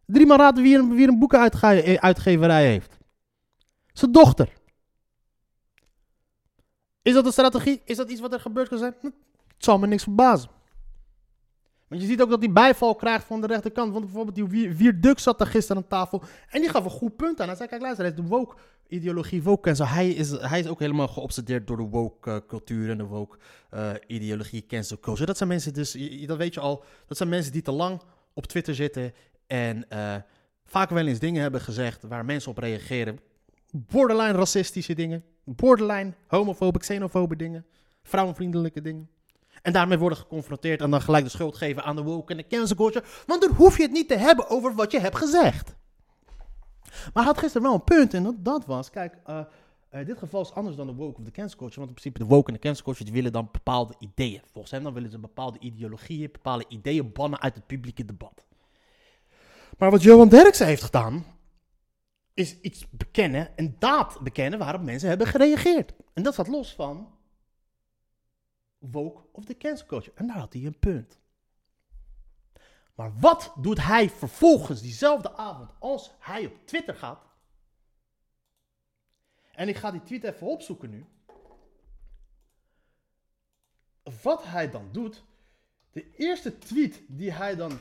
Drie 0.04 0.26
man 0.26 0.38
raden 0.38 0.62
wie 0.62 0.78
een, 0.78 0.94
wie 0.94 1.08
een 1.08 1.18
boekenuitgeverij 1.18 2.66
heeft. 2.66 2.98
Zijn 3.98 4.12
dochter. 4.12 4.52
Is 7.02 7.14
dat 7.14 7.26
een 7.26 7.32
strategie? 7.32 7.82
Is 7.84 7.96
dat 7.96 8.10
iets 8.10 8.20
wat 8.20 8.32
er 8.32 8.40
gebeurd 8.40 8.68
kan 8.68 8.78
zijn? 8.78 8.94
Hm, 9.00 9.06
Het 9.06 9.64
zal 9.64 9.78
me 9.78 9.86
niks 9.86 10.02
verbazen. 10.02 10.50
Want 11.88 12.00
je 12.00 12.06
ziet 12.06 12.22
ook 12.22 12.30
dat 12.30 12.38
hij 12.42 12.52
bijval 12.52 12.94
krijgt 12.94 13.24
van 13.24 13.40
de 13.40 13.46
rechterkant. 13.46 13.92
Want 13.92 14.04
bijvoorbeeld 14.04 14.34
die 14.36 14.44
Wier- 14.44 14.74
Wierduk 14.76 15.18
zat 15.18 15.38
daar 15.38 15.46
gisteren 15.46 15.82
aan 15.82 15.88
tafel. 15.88 16.22
En 16.48 16.60
die 16.60 16.70
gaf 16.70 16.84
een 16.84 16.90
goed 16.90 17.16
punt 17.16 17.40
aan. 17.40 17.46
Hij 17.46 17.56
zei, 17.56 17.68
kijk 17.68 17.80
luister, 17.80 18.04
hij 18.04 18.14
is 18.14 18.20
de 18.20 18.26
woke-ideologie, 18.28 19.42
woke 19.42 19.68
en 19.68 19.76
zo. 19.76 19.84
Hij 19.84 20.08
is, 20.10 20.30
hij 20.30 20.60
is 20.60 20.66
ook 20.66 20.78
helemaal 20.78 21.08
geobsedeerd 21.08 21.66
door 21.66 21.76
de 21.76 21.82
woke-cultuur 21.82 22.90
en 22.90 22.98
de 22.98 23.04
woke-ideologie, 23.04 24.66
cancel 24.66 24.98
culture. 25.00 25.26
Dat 25.26 25.36
zijn 25.36 25.48
mensen 25.48 25.72
dus, 25.74 25.92
dat 26.26 26.36
weet 26.36 26.54
je 26.54 26.60
al, 26.60 26.84
dat 27.06 27.16
zijn 27.16 27.28
mensen 27.28 27.52
die 27.52 27.62
te 27.62 27.72
lang 27.72 28.00
op 28.34 28.46
Twitter 28.46 28.74
zitten. 28.74 29.12
En 29.46 29.88
eh, 29.88 30.14
vaak 30.64 30.90
wel 30.90 31.06
eens 31.06 31.18
dingen 31.18 31.42
hebben 31.42 31.60
gezegd 31.60 32.02
waar 32.02 32.24
mensen 32.24 32.50
op 32.50 32.58
reageren. 32.58 33.18
Borderline 33.72 34.32
racistische 34.32 34.94
dingen. 34.94 35.24
Borderline 35.44 36.12
homofobe, 36.26 36.78
xenofobe 36.78 37.36
dingen. 37.36 37.66
Vrouwenvriendelijke 38.02 38.80
dingen. 38.80 39.08
En 39.62 39.72
daarmee 39.72 39.98
worden 39.98 40.18
geconfronteerd 40.18 40.80
en 40.80 40.90
dan 40.90 41.00
gelijk 41.00 41.24
de 41.24 41.30
schuld 41.30 41.56
geven 41.56 41.82
aan 41.82 41.96
de 41.96 42.02
woke 42.02 42.32
en 42.32 42.36
de 42.36 42.46
cancel 42.46 42.76
culture. 42.76 43.04
Want 43.26 43.40
dan 43.40 43.52
hoef 43.52 43.76
je 43.76 43.82
het 43.82 43.92
niet 43.92 44.08
te 44.08 44.16
hebben 44.16 44.48
over 44.48 44.74
wat 44.74 44.92
je 44.92 45.00
hebt 45.00 45.16
gezegd. 45.16 45.74
Maar 46.82 47.24
hij 47.24 47.24
had 47.24 47.38
gisteren 47.38 47.62
wel 47.62 47.74
een 47.74 47.84
punt 47.84 48.14
en 48.14 48.22
dat, 48.22 48.34
dat 48.38 48.66
was, 48.66 48.90
kijk, 48.90 49.18
eh, 49.24 49.40
eh, 49.88 50.06
dit 50.06 50.18
geval 50.18 50.40
is 50.40 50.52
anders 50.52 50.76
dan 50.76 50.86
de 50.86 50.94
woke 50.94 51.18
of 51.18 51.24
de 51.24 51.30
cancel 51.30 51.58
culture. 51.58 51.78
Want 51.80 51.88
in 51.88 51.94
principe 51.94 52.18
de 52.18 52.34
woke 52.34 52.48
en 52.48 52.54
de 52.54 52.60
cancel 52.60 52.84
culture 52.84 53.12
willen 53.12 53.32
dan 53.32 53.48
bepaalde 53.52 53.94
ideeën. 53.98 54.40
Volgens 54.52 54.72
hem 54.72 54.82
dan 54.82 54.92
willen 54.92 55.10
ze 55.10 55.18
bepaalde 55.18 55.58
ideologieën, 55.58 56.28
bepaalde 56.32 56.64
ideeën 56.68 57.12
bannen 57.12 57.40
uit 57.40 57.54
het 57.54 57.66
publieke 57.66 58.04
debat. 58.04 58.44
Maar 59.78 59.90
wat 59.90 60.02
Johan 60.02 60.28
Derksen 60.28 60.66
heeft 60.66 60.82
gedaan, 60.82 61.24
is 62.36 62.60
iets 62.60 62.90
bekennen, 62.90 63.52
een 63.56 63.76
daad 63.78 64.20
bekennen 64.20 64.58
waarop 64.58 64.82
mensen 64.82 65.08
hebben 65.08 65.26
gereageerd. 65.26 65.92
En 66.12 66.22
dat 66.22 66.32
staat 66.32 66.48
los 66.48 66.74
van 66.74 67.18
woke 68.78 69.22
of 69.32 69.44
de 69.44 69.56
cancel 69.56 69.86
culture. 69.86 70.16
En 70.16 70.26
daar 70.26 70.38
had 70.38 70.52
hij 70.52 70.64
een 70.64 70.78
punt. 70.78 71.20
Maar 72.94 73.18
wat 73.18 73.52
doet 73.56 73.82
hij 73.82 74.10
vervolgens 74.10 74.80
diezelfde 74.80 75.36
avond 75.36 75.70
als 75.78 76.12
hij 76.18 76.46
op 76.46 76.66
Twitter 76.66 76.94
gaat? 76.94 77.24
En 79.52 79.68
ik 79.68 79.76
ga 79.76 79.90
die 79.90 80.02
tweet 80.02 80.24
even 80.24 80.46
opzoeken 80.46 80.90
nu. 80.90 81.06
Wat 84.22 84.44
hij 84.44 84.70
dan 84.70 84.88
doet. 84.92 85.24
De 85.90 86.14
eerste 86.14 86.58
tweet 86.58 87.02
die 87.08 87.32
hij 87.32 87.56
dan 87.56 87.78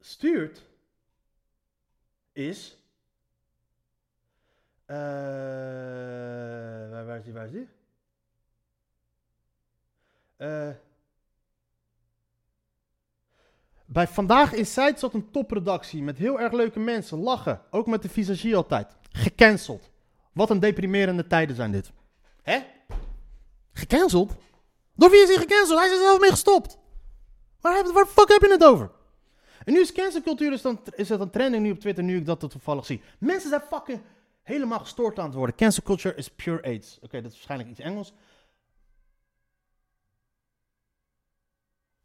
stuurt. 0.00 0.70
Is. 2.32 2.76
eh 4.84 4.96
waar, 7.06 7.16
is 7.18 7.24
die? 7.24 7.32
Waar 7.32 7.44
is 7.44 7.50
die? 7.50 7.68
Eh, 10.36 10.68
bij 13.86 14.08
Vandaag 14.08 14.52
Inside 14.52 14.94
zat 14.96 15.14
een 15.14 15.30
topredactie 15.30 16.02
met 16.02 16.18
heel 16.18 16.40
erg 16.40 16.52
leuke 16.52 16.78
mensen. 16.78 17.18
Lachen. 17.18 17.60
Ook 17.70 17.86
met 17.86 18.02
de 18.02 18.08
visagie 18.08 18.56
altijd. 18.56 18.96
Gecanceld. 19.10 19.90
Wat 20.32 20.50
een 20.50 20.60
deprimerende 20.60 21.26
tijden 21.26 21.56
zijn 21.56 21.72
dit. 21.72 21.92
Hè? 22.42 22.58
Gecanceld? 23.72 24.34
Door 24.94 25.10
wie 25.10 25.22
is 25.22 25.28
hij 25.28 25.36
gecanceld? 25.38 25.78
Hij 25.78 25.88
is 25.88 25.94
er 25.94 26.02
zelf 26.02 26.20
mee 26.20 26.30
gestopt. 26.30 26.78
Waar, 27.60 27.92
waar 27.92 28.06
fuck 28.06 28.28
heb 28.28 28.40
je 28.40 28.50
het 28.50 28.64
over? 28.64 28.90
En 29.64 29.72
nu 29.72 29.80
is 29.80 29.92
cancelcultuur, 29.92 30.62
dan, 30.62 30.80
is 30.94 31.08
het 31.08 31.20
een 31.20 31.30
trending 31.30 31.62
nu 31.62 31.70
op 31.70 31.78
Twitter, 31.78 32.04
nu 32.04 32.16
ik 32.16 32.26
dat 32.26 32.40
toevallig 32.40 32.86
zie. 32.86 33.00
Mensen 33.18 33.48
zijn 33.48 33.62
fucking 33.70 34.00
helemaal 34.42 34.78
gestoord 34.78 35.18
aan 35.18 35.24
het 35.24 35.34
worden. 35.34 35.56
Cancel 35.56 35.82
culture 35.82 36.14
is 36.14 36.28
pure 36.28 36.62
AIDS. 36.62 36.98
Oké, 37.02 37.16
dat 37.16 37.30
is 37.30 37.36
waarschijnlijk 37.36 37.70
iets 37.70 37.80
Engels. 37.80 38.12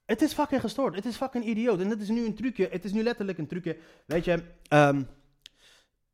Het 0.05 0.21
is 0.21 0.33
fucking 0.33 0.61
gestoord. 0.61 0.95
Het 0.95 1.05
is 1.05 1.15
fucking 1.15 1.45
idioot. 1.45 1.79
En 1.79 1.89
dat 1.89 2.01
is 2.01 2.09
nu 2.09 2.25
een 2.25 2.35
trucje. 2.35 2.67
Het 2.71 2.85
is 2.85 2.91
nu 2.91 3.03
letterlijk 3.03 3.37
een 3.37 3.47
trucje. 3.47 3.77
Weet 4.05 4.25
je, 4.25 4.43
ehm, 4.67 5.03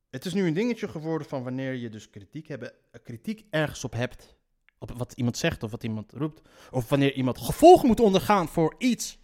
het 0.09 0.25
is 0.25 0.33
nu 0.33 0.47
een 0.47 0.53
dingetje 0.53 0.87
geworden 0.87 1.27
van 1.27 1.43
wanneer 1.43 1.73
je 1.73 1.89
dus 1.89 2.09
kritiek, 2.09 2.47
hebben, 2.47 2.71
kritiek 3.03 3.45
ergens 3.49 3.83
op 3.83 3.93
hebt. 3.93 4.35
Op 4.77 4.91
wat 4.91 5.13
iemand 5.15 5.37
zegt 5.37 5.63
of 5.63 5.71
wat 5.71 5.83
iemand 5.83 6.11
roept. 6.11 6.41
Of 6.71 6.89
wanneer 6.89 7.13
iemand 7.13 7.37
gevolgen 7.37 7.87
moet 7.87 7.99
ondergaan 7.99 8.47
voor 8.47 8.75
iets. 8.77 9.17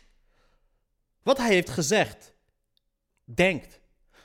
Wat 1.29 1.38
hij 1.38 1.53
heeft 1.53 1.69
gezegd. 1.69 2.33
Denkt. 3.24 3.79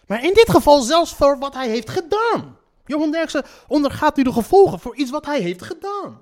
Maar 0.07 0.25
in 0.25 0.35
dit 0.35 0.51
geval 0.51 0.81
zelfs 0.81 1.15
voor 1.15 1.39
wat 1.39 1.55
hij 1.55 1.69
heeft 1.69 1.91
gedaan. 1.91 2.59
Johan 2.87 3.11
Derksen 3.11 3.45
ondergaat 3.69 4.17
nu 4.17 4.23
de 4.23 4.33
gevolgen 4.33 4.79
voor 4.81 4.97
iets 4.97 5.11
wat 5.11 5.27
hij 5.27 5.41
heeft 5.41 5.63
gedaan. 5.63 6.21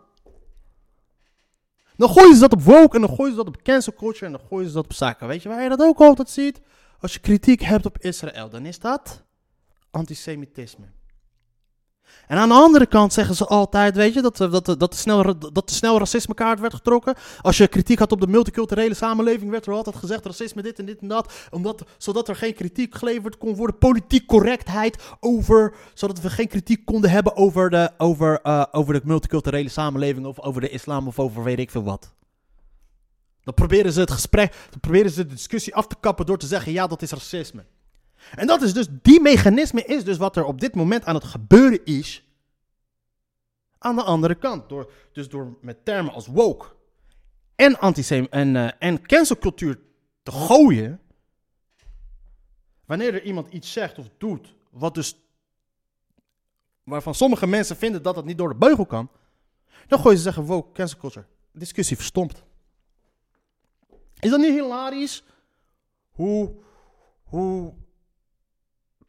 Dan 1.97 2.09
gooien 2.09 2.35
ze 2.35 2.41
dat 2.41 2.53
op 2.53 2.63
woke 2.63 2.95
en 2.95 3.01
dan 3.01 3.15
gooien 3.15 3.31
ze 3.31 3.37
dat 3.37 3.47
op 3.47 3.63
cancel 3.63 3.93
culture 3.93 4.27
en 4.27 4.33
dan 4.33 4.41
gooien 4.49 4.69
ze 4.69 4.75
dat 4.75 4.85
op 4.85 4.93
zaken. 4.93 5.27
Weet 5.27 5.43
je 5.43 5.49
waar 5.49 5.63
je 5.63 5.69
dat 5.69 5.83
ook 5.83 6.01
altijd 6.01 6.31
ziet? 6.31 6.61
Als 7.01 7.13
je 7.13 7.19
kritiek 7.19 7.61
hebt 7.61 7.87
op 7.87 7.99
Israël, 7.99 8.49
dan 8.51 8.67
is 8.67 8.79
dat 8.79 9.23
antisemitisme. 9.91 10.87
En 12.27 12.39
aan 12.39 12.49
de 12.49 12.55
andere 12.55 12.87
kant 12.87 13.13
zeggen 13.13 13.35
ze 13.35 13.47
altijd, 13.47 13.97
weet 13.97 14.15
je, 14.15 14.23
dat, 14.23 14.41
eh, 14.41 14.51
dat, 14.51 14.65
dat, 14.79 14.91
te 14.91 14.97
snel, 14.97 15.39
dat 15.53 15.67
te 15.67 15.75
snel 15.75 15.99
racismekaart 15.99 16.61
werd 16.61 16.75
getrokken. 16.75 17.15
Als 17.41 17.57
je 17.57 17.69
kritiek 17.69 17.99
had 17.99 18.13
op 18.13 18.21
de 18.21 18.27
multiculturele 18.27 18.95
samenleving, 18.95 19.51
werd 19.51 19.67
er 19.67 19.73
altijd 19.73 19.97
gezegd 19.97 20.27
racisme 20.27 20.63
dit 20.63 20.79
en 20.79 20.85
dit 20.85 21.01
en 21.01 21.09
dat. 21.09 21.33
Omdat, 21.51 21.83
zodat 21.99 22.29
er 22.29 22.37
geen 22.37 22.55
kritiek 22.55 22.95
geleverd 22.95 23.39
kon 23.39 23.55
worden. 23.55 23.79
Politiek 23.79 24.27
correctheid 24.27 25.03
over, 25.21 25.75
zodat 25.95 26.21
we 26.21 26.31
geen 26.31 26.49
kritiek 26.49 26.85
konden 26.85 27.11
hebben 27.11 27.37
over 27.37 27.71
de, 27.71 27.91
over, 27.99 28.41
eh, 28.43 28.65
over 28.71 28.95
de 28.95 29.01
multiculturele 29.05 29.69
samenleving 29.69 30.27
of 30.27 30.41
over 30.41 30.61
de 30.61 30.69
islam 30.69 31.07
of 31.07 31.19
over 31.19 31.45
weet 31.45 31.59
ik 31.59 31.71
veel 31.71 31.85
wat. 31.85 32.15
Dan 33.43 33.55
proberen 33.55 33.93
ze 33.93 34.01
het 34.01 34.11
gesprek, 34.11 34.55
dan 34.71 34.81
proberen 34.81 35.11
ze 35.11 35.27
de 35.27 35.35
discussie 35.35 35.75
af 35.75 35.87
te 35.87 35.97
kappen 36.01 36.27
door 36.27 36.39
te 36.39 36.47
zeggen, 36.47 36.73
ja, 36.73 36.87
dat 36.87 37.03
is 37.03 37.11
racisme. 37.11 37.65
En 38.35 38.47
dat 38.47 38.63
is 38.63 38.73
dus, 38.73 38.87
die 39.03 39.21
mechanisme 39.21 39.85
is 39.85 40.05
dus 40.05 40.17
wat 40.17 40.37
er 40.37 40.45
op 40.45 40.61
dit 40.61 40.75
moment 40.75 41.05
aan 41.05 41.15
het 41.15 41.25
gebeuren 41.25 41.85
is. 41.85 42.27
Aan 43.79 43.97
de 43.97 44.03
andere 44.03 44.35
kant. 44.35 44.69
Door, 44.69 44.93
dus 45.13 45.29
door 45.29 45.59
met 45.61 45.85
termen 45.85 46.13
als 46.13 46.27
woke 46.27 46.67
en 47.57 47.79
antisem 47.79 48.27
en, 48.31 48.55
uh, 48.55 48.71
en 48.79 49.07
cancelcultuur 49.07 49.81
te 50.23 50.31
gooien. 50.31 51.01
Wanneer 52.85 53.15
er 53.15 53.23
iemand 53.23 53.53
iets 53.53 53.73
zegt 53.73 53.99
of 53.99 54.11
doet, 54.19 54.55
wat 54.71 54.95
dus, 54.95 55.17
waarvan 56.83 57.15
sommige 57.15 57.47
mensen 57.47 57.77
vinden 57.77 58.03
dat 58.03 58.17
het 58.17 58.25
niet 58.25 58.39
door 58.39 58.49
de 58.49 58.55
beugel 58.55 58.87
kan. 58.87 59.11
Dan 59.87 59.99
gooien 59.99 60.17
ze 60.17 60.23
zeggen 60.23 60.45
woke, 60.45 60.73
cancelculture. 60.73 61.27
Discussie 61.53 61.97
verstompt. 61.97 62.43
Is 64.19 64.31
dat 64.31 64.41
niet 64.41 64.53
hilarisch? 64.53 65.25
Hoe, 66.11 66.55
hoe 67.23 67.75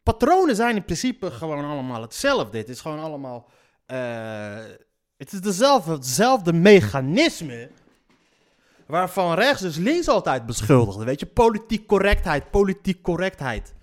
patronen 0.04 0.56
zijn 0.56 0.76
in 0.76 0.84
principe 0.84 1.30
gewoon 1.30 1.64
allemaal 1.64 2.02
hetzelfde. 2.02 2.58
Het 2.58 2.68
is 2.68 2.80
gewoon 2.80 3.00
allemaal. 3.00 3.50
Uh, 3.86 4.56
het 5.16 5.32
is 5.32 5.40
dezelfde, 5.40 5.92
hetzelfde 5.92 6.52
mechanisme. 6.52 7.70
Waarvan 8.86 9.34
rechts 9.34 9.62
dus 9.62 9.76
links 9.76 10.08
altijd 10.08 10.46
beschuldigde. 10.46 11.04
Weet 11.04 11.20
je, 11.20 11.26
politiek 11.26 11.86
correctheid, 11.86 12.50
politiek 12.50 13.02
correctheid. 13.02 13.74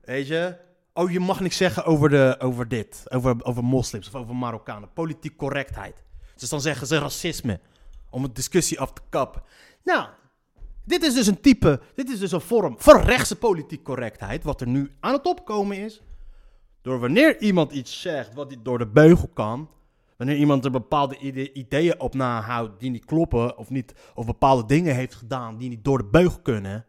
Weet 0.00 0.26
je, 0.26 0.56
oh 0.92 1.10
je 1.10 1.20
mag 1.20 1.40
niks 1.40 1.56
zeggen 1.56 1.84
over, 1.84 2.08
de, 2.08 2.36
over 2.38 2.68
dit, 2.68 3.02
over, 3.08 3.44
over 3.44 3.64
moslims 3.64 4.06
of 4.08 4.14
over 4.14 4.36
Marokkanen. 4.36 4.92
Politiek 4.92 5.36
correctheid. 5.36 6.04
Dus 6.36 6.48
dan 6.48 6.60
zeggen 6.60 6.86
ze 6.86 6.98
racisme. 6.98 7.60
Om 8.10 8.24
een 8.24 8.32
discussie 8.32 8.80
af 8.80 8.92
te 8.92 9.00
kappen. 9.08 9.42
Nou, 9.84 10.08
dit 10.90 11.02
is 11.02 11.14
dus 11.14 11.26
een 11.26 11.40
type, 11.40 11.80
dit 11.94 12.10
is 12.10 12.18
dus 12.18 12.32
een 12.32 12.40
vorm 12.40 12.74
van 12.78 13.00
rechtse 13.00 13.36
politiek 13.36 13.84
correctheid, 13.84 14.44
wat 14.44 14.60
er 14.60 14.66
nu 14.66 14.90
aan 15.00 15.12
het 15.12 15.26
opkomen 15.26 15.76
is. 15.76 16.02
Door 16.82 16.98
wanneer 16.98 17.40
iemand 17.40 17.72
iets 17.72 18.00
zegt 18.00 18.34
wat 18.34 18.56
door 18.62 18.78
de 18.78 18.86
beugel 18.86 19.28
kan, 19.34 19.68
wanneer 20.16 20.36
iemand 20.36 20.64
er 20.64 20.70
bepaalde 20.70 21.16
ide 21.18 21.52
ideeën 21.52 22.00
op 22.00 22.14
nahoudt 22.14 22.80
die 22.80 22.90
niet 22.90 23.04
kloppen, 23.04 23.58
of, 23.58 23.70
niet, 23.70 23.94
of 24.14 24.26
bepaalde 24.26 24.66
dingen 24.66 24.94
heeft 24.94 25.14
gedaan 25.14 25.56
die 25.56 25.68
niet 25.68 25.84
door 25.84 25.98
de 25.98 26.08
beugel 26.10 26.40
kunnen, 26.40 26.86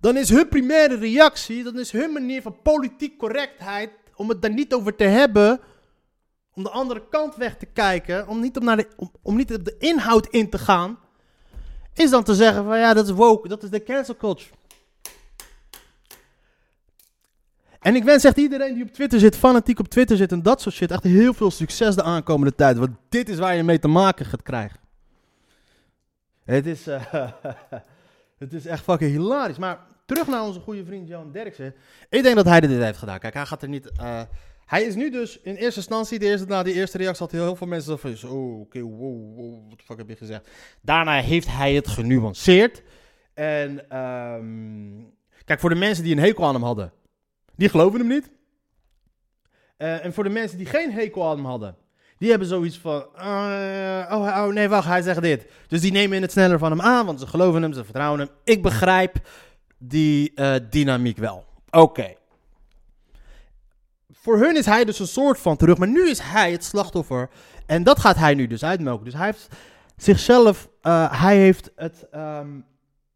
dan 0.00 0.16
is 0.16 0.28
hun 0.28 0.48
primaire 0.48 0.96
reactie, 0.96 1.64
dan 1.64 1.78
is 1.78 1.90
hun 1.90 2.12
manier 2.12 2.42
van 2.42 2.62
politiek 2.62 3.18
correctheid, 3.18 3.90
om 4.14 4.28
het 4.28 4.42
daar 4.42 4.52
niet 4.52 4.74
over 4.74 4.94
te 4.94 5.04
hebben, 5.04 5.60
om 6.54 6.62
de 6.62 6.70
andere 6.70 7.08
kant 7.08 7.36
weg 7.36 7.56
te 7.56 7.66
kijken, 7.66 8.28
om 8.28 8.40
niet, 8.40 8.56
op, 8.56 8.62
naar 8.62 8.76
de, 8.76 8.88
om, 8.96 9.12
om 9.22 9.36
niet 9.36 9.54
op 9.54 9.64
de 9.64 9.74
inhoud 9.78 10.26
in 10.26 10.50
te 10.50 10.58
gaan, 10.58 10.98
is 11.98 12.10
dan 12.10 12.24
te 12.24 12.34
zeggen 12.34 12.64
van 12.64 12.78
ja, 12.78 12.94
dat 12.94 13.04
is 13.04 13.10
woke, 13.10 13.48
dat 13.48 13.62
is 13.62 13.70
de 13.70 13.82
cancel 13.82 14.16
culture. 14.16 14.50
En 17.80 17.94
ik 17.94 18.04
wens 18.04 18.24
echt 18.24 18.36
iedereen 18.36 18.74
die 18.74 18.82
op 18.82 18.92
Twitter 18.92 19.18
zit, 19.18 19.36
fanatiek 19.36 19.78
op 19.78 19.88
Twitter 19.88 20.16
zit 20.16 20.32
en 20.32 20.42
dat 20.42 20.60
soort 20.60 20.74
shit, 20.74 20.90
echt 20.90 21.02
heel 21.02 21.34
veel 21.34 21.50
succes 21.50 21.94
de 21.94 22.02
aankomende 22.02 22.54
tijd. 22.54 22.76
Want 22.76 22.90
dit 23.08 23.28
is 23.28 23.38
waar 23.38 23.54
je 23.54 23.62
mee 23.62 23.78
te 23.78 23.88
maken 23.88 24.26
gaat 24.26 24.42
krijgen. 24.42 24.80
Het 26.44 26.66
is, 26.66 26.88
uh, 26.88 27.02
het 28.38 28.52
is 28.52 28.66
echt 28.66 28.82
fucking 28.82 29.10
hilarisch. 29.10 29.58
Maar 29.58 29.78
terug 30.06 30.26
naar 30.26 30.42
onze 30.42 30.60
goede 30.60 30.84
vriend 30.84 31.08
Johan 31.08 31.32
Derksen. 31.32 31.74
Ik 32.08 32.22
denk 32.22 32.36
dat 32.36 32.44
hij 32.44 32.60
dit 32.60 32.70
heeft 32.70 32.98
gedaan. 32.98 33.18
Kijk, 33.18 33.34
hij 33.34 33.46
gaat 33.46 33.62
er 33.62 33.68
niet... 33.68 33.90
Uh, 34.00 34.20
hij 34.68 34.82
is 34.82 34.94
nu 34.94 35.10
dus 35.10 35.40
in 35.40 35.54
eerste 35.54 35.78
instantie, 35.78 36.18
de 36.18 36.26
eerste, 36.26 36.46
na 36.46 36.62
die 36.62 36.74
eerste 36.74 36.98
reactie 36.98 37.22
had 37.22 37.32
heel 37.32 37.56
veel 37.56 37.66
mensen 37.66 37.98
van, 37.98 38.30
oh, 38.30 38.60
oké, 38.60 38.80
wow, 38.80 39.36
wow, 39.36 39.68
wat 39.68 39.78
de 39.78 39.84
fuck 39.84 39.98
heb 39.98 40.08
je 40.08 40.16
gezegd? 40.16 40.48
Daarna 40.82 41.20
heeft 41.20 41.48
hij 41.48 41.74
het 41.74 41.88
genuanceerd. 41.88 42.82
En 43.34 43.98
um, 43.98 45.14
kijk, 45.44 45.60
voor 45.60 45.70
de 45.70 45.76
mensen 45.76 46.04
die 46.04 46.12
een 46.12 46.22
hekel 46.22 46.44
aan 46.44 46.54
hem 46.54 46.62
hadden, 46.62 46.92
die 47.56 47.68
geloven 47.68 47.98
hem 47.98 48.08
niet. 48.08 48.30
Uh, 49.78 50.04
en 50.04 50.12
voor 50.12 50.24
de 50.24 50.30
mensen 50.30 50.58
die 50.58 50.66
geen 50.66 50.92
hekel 50.92 51.28
aan 51.28 51.36
hem 51.36 51.46
hadden, 51.46 51.76
die 52.18 52.30
hebben 52.30 52.48
zoiets 52.48 52.78
van, 52.78 53.06
uh, 53.16 54.06
oh, 54.10 54.44
oh, 54.44 54.46
nee, 54.46 54.68
wacht, 54.68 54.86
hij 54.86 55.02
zegt 55.02 55.22
dit. 55.22 55.46
Dus 55.66 55.80
die 55.80 55.92
nemen 55.92 56.22
het 56.22 56.32
sneller 56.32 56.58
van 56.58 56.70
hem 56.70 56.80
aan, 56.80 57.06
want 57.06 57.20
ze 57.20 57.26
geloven 57.26 57.62
hem, 57.62 57.72
ze 57.72 57.84
vertrouwen 57.84 58.20
hem. 58.20 58.28
Ik 58.44 58.62
begrijp 58.62 59.16
die 59.78 60.32
uh, 60.34 60.54
dynamiek 60.70 61.16
wel. 61.16 61.44
Oké. 61.70 62.17
Voor 64.20 64.38
hun 64.38 64.56
is 64.56 64.66
hij 64.66 64.84
dus 64.84 64.98
een 64.98 65.06
soort 65.06 65.38
van 65.38 65.56
terug. 65.56 65.78
Maar 65.78 65.88
nu 65.88 66.08
is 66.10 66.20
hij 66.20 66.52
het 66.52 66.64
slachtoffer. 66.64 67.30
En 67.66 67.82
dat 67.82 67.98
gaat 67.98 68.16
hij 68.16 68.34
nu 68.34 68.46
dus 68.46 68.64
uitmelken. 68.64 69.04
Dus 69.04 69.14
hij 69.14 69.24
heeft 69.24 69.48
zichzelf, 69.96 70.68
uh, 70.82 71.22
hij 71.22 71.36
heeft 71.36 71.70
het 71.76 72.06
um, 72.14 72.64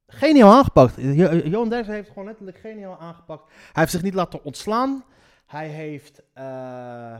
geniaal 0.06 0.52
aangepakt. 0.52 0.94
Johan 1.44 1.68
Derksen 1.68 1.94
heeft 1.94 2.09
gewoon 2.09 2.25
letterlijk 2.25 2.59
geniaal 2.59 2.99
aangepakt. 2.99 3.44
Hij 3.49 3.71
heeft 3.73 3.90
zich 3.90 4.02
niet 4.02 4.14
laten 4.14 4.44
ontslaan. 4.44 5.04
Hij 5.47 5.68
heeft. 5.68 6.23
eh, 6.32 7.14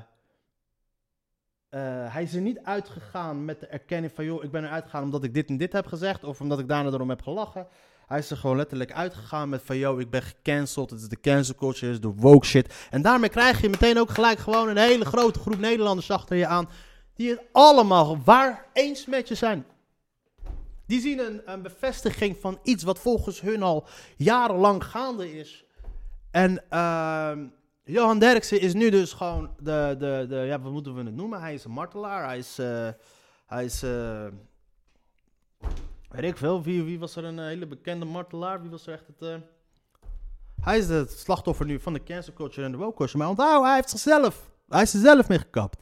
eh, 1.69 2.13
hij 2.13 2.23
is 2.23 2.35
er 2.35 2.41
niet 2.41 2.59
uitgegaan 2.63 3.45
met 3.45 3.61
de 3.61 3.67
erkenning 3.67 4.13
van, 4.15 4.25
joh, 4.25 4.45
ik 4.45 4.51
ben 4.51 4.65
eruit 4.65 4.85
gegaan 4.85 5.03
omdat 5.03 5.25
ik 5.25 5.35
dit 5.35 5.49
en 5.49 5.57
dit 5.57 5.73
heb 5.73 5.87
gezegd, 5.87 6.25
of 6.25 6.41
omdat 6.41 6.59
ik 6.59 6.69
daarna 6.69 6.91
erom 6.91 7.09
heb 7.09 7.23
gelachen. 7.23 7.67
Hij 8.13 8.21
is 8.21 8.31
er 8.31 8.37
gewoon 8.37 8.57
letterlijk 8.57 8.93
uitgegaan 8.93 9.49
met 9.49 9.63
van, 9.65 9.77
yo, 9.77 9.99
ik 9.99 10.11
ben 10.11 10.23
gecanceld, 10.23 10.91
het 10.91 11.01
is 11.01 11.09
de 11.09 11.21
cancel 11.21 11.55
culture, 11.55 11.93
het 11.93 11.95
is 11.95 12.11
de 12.11 12.21
woke 12.21 12.47
shit. 12.47 12.75
En 12.91 13.03
daarmee 13.03 13.29
krijg 13.29 13.61
je 13.61 13.69
meteen 13.69 13.99
ook 13.99 14.11
gelijk 14.11 14.39
gewoon 14.39 14.69
een 14.69 14.77
hele 14.77 15.05
grote 15.05 15.39
groep 15.39 15.59
Nederlanders 15.59 16.11
achter 16.11 16.37
je 16.37 16.47
aan, 16.47 16.69
die 17.15 17.31
het 17.31 17.41
allemaal 17.53 18.23
waar 18.25 18.67
eens 18.73 19.07
met 19.07 19.29
je 19.29 19.35
zijn. 19.35 19.67
Die 20.87 21.01
zien 21.01 21.19
een, 21.19 21.43
een 21.45 21.63
bevestiging 21.63 22.37
van 22.41 22.59
iets 22.63 22.83
wat 22.83 22.99
volgens 22.99 23.41
hun 23.41 23.63
al 23.63 23.87
jarenlang 24.17 24.85
gaande 24.85 25.39
is. 25.39 25.65
En 26.31 26.65
ehm, 26.69 27.47
Johan 27.85 28.19
Derksen 28.19 28.61
is 28.61 28.73
nu 28.73 28.91
dus 28.91 29.13
gewoon 29.13 29.51
de, 29.59 29.97
de, 29.99 30.27
de, 30.29 30.37
ja, 30.37 30.61
wat 30.61 30.73
moeten 30.73 30.95
we 30.95 31.03
het 31.03 31.15
noemen? 31.15 31.41
Hij 31.41 31.55
is 31.55 31.65
een 31.65 31.71
martelaar, 31.71 32.25
hij 32.25 32.39
is, 32.39 32.59
eh, 32.59 32.89
hij 33.47 33.65
is, 33.65 33.83
eh, 33.83 34.27
weet 36.13 36.31
ik 36.31 36.37
veel, 36.37 36.63
wie, 36.63 36.83
wie 36.83 36.99
was 36.99 37.17
er 37.17 37.25
een 37.25 37.39
eh, 37.39 37.45
hele 37.45 37.67
bekende 37.67 38.05
martelaar? 38.05 38.61
Wie 38.61 38.71
was 38.71 38.87
er 38.87 38.93
echt 38.93 39.07
het, 39.07 39.29
eh, 39.29 39.37
hij 40.61 40.79
is 40.79 40.89
het 40.89 41.11
slachtoffer 41.11 41.67
nu 41.67 41.81
van 41.81 41.93
de 41.93 42.03
cancel 42.03 42.33
culture 42.33 42.67
en 42.67 42.73
de 42.73 42.79
woke 42.79 42.97
culture. 42.97 43.19
Maar 43.19 43.29
onthoud, 43.29 43.65
hij 43.65 43.75
heeft 43.75 43.91
zichzelf, 43.91 44.51
hij 44.69 44.83
is 44.83 44.95
er 44.95 45.01
zelf 45.01 45.29
mee 45.29 45.39
gekapt. 45.39 45.81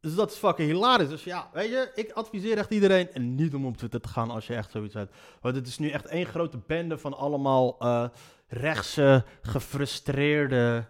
Dus 0.00 0.14
dat 0.14 0.30
is 0.30 0.36
fucking 0.36 0.70
hilarisch. 0.70 1.08
Dus 1.08 1.24
ja, 1.24 1.50
weet 1.52 1.70
je, 1.70 1.90
ik 1.94 2.12
adviseer 2.12 2.58
echt 2.58 2.70
iedereen 2.70 3.12
en 3.12 3.34
niet 3.34 3.54
om 3.54 3.66
op 3.66 3.76
Twitter 3.76 4.00
te 4.00 4.08
gaan 4.08 4.30
als 4.30 4.46
je 4.46 4.54
echt 4.54 4.70
zoiets 4.70 4.94
hebt. 4.94 5.14
Want 5.40 5.56
het 5.56 5.66
is 5.66 5.78
nu 5.78 5.90
echt 5.90 6.06
één 6.06 6.26
grote 6.26 6.58
bende 6.66 6.98
van 6.98 7.16
allemaal 7.16 7.78
eh, 7.78 8.08
rechtse, 8.48 9.24
gefrustreerde, 9.42 10.86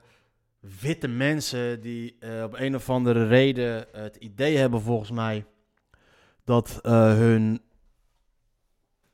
witte 0.81 1.09
mensen 1.09 1.81
die 1.81 2.17
op 2.45 2.55
een 2.55 2.75
of 2.75 2.91
andere 2.91 3.27
reden 3.27 3.87
het 3.93 4.17
idee 4.17 4.57
hebben 4.57 4.81
volgens 4.81 5.11
mij 5.11 5.47
dat 6.47 6.79
eh, 6.83 6.93
hun 6.93 7.61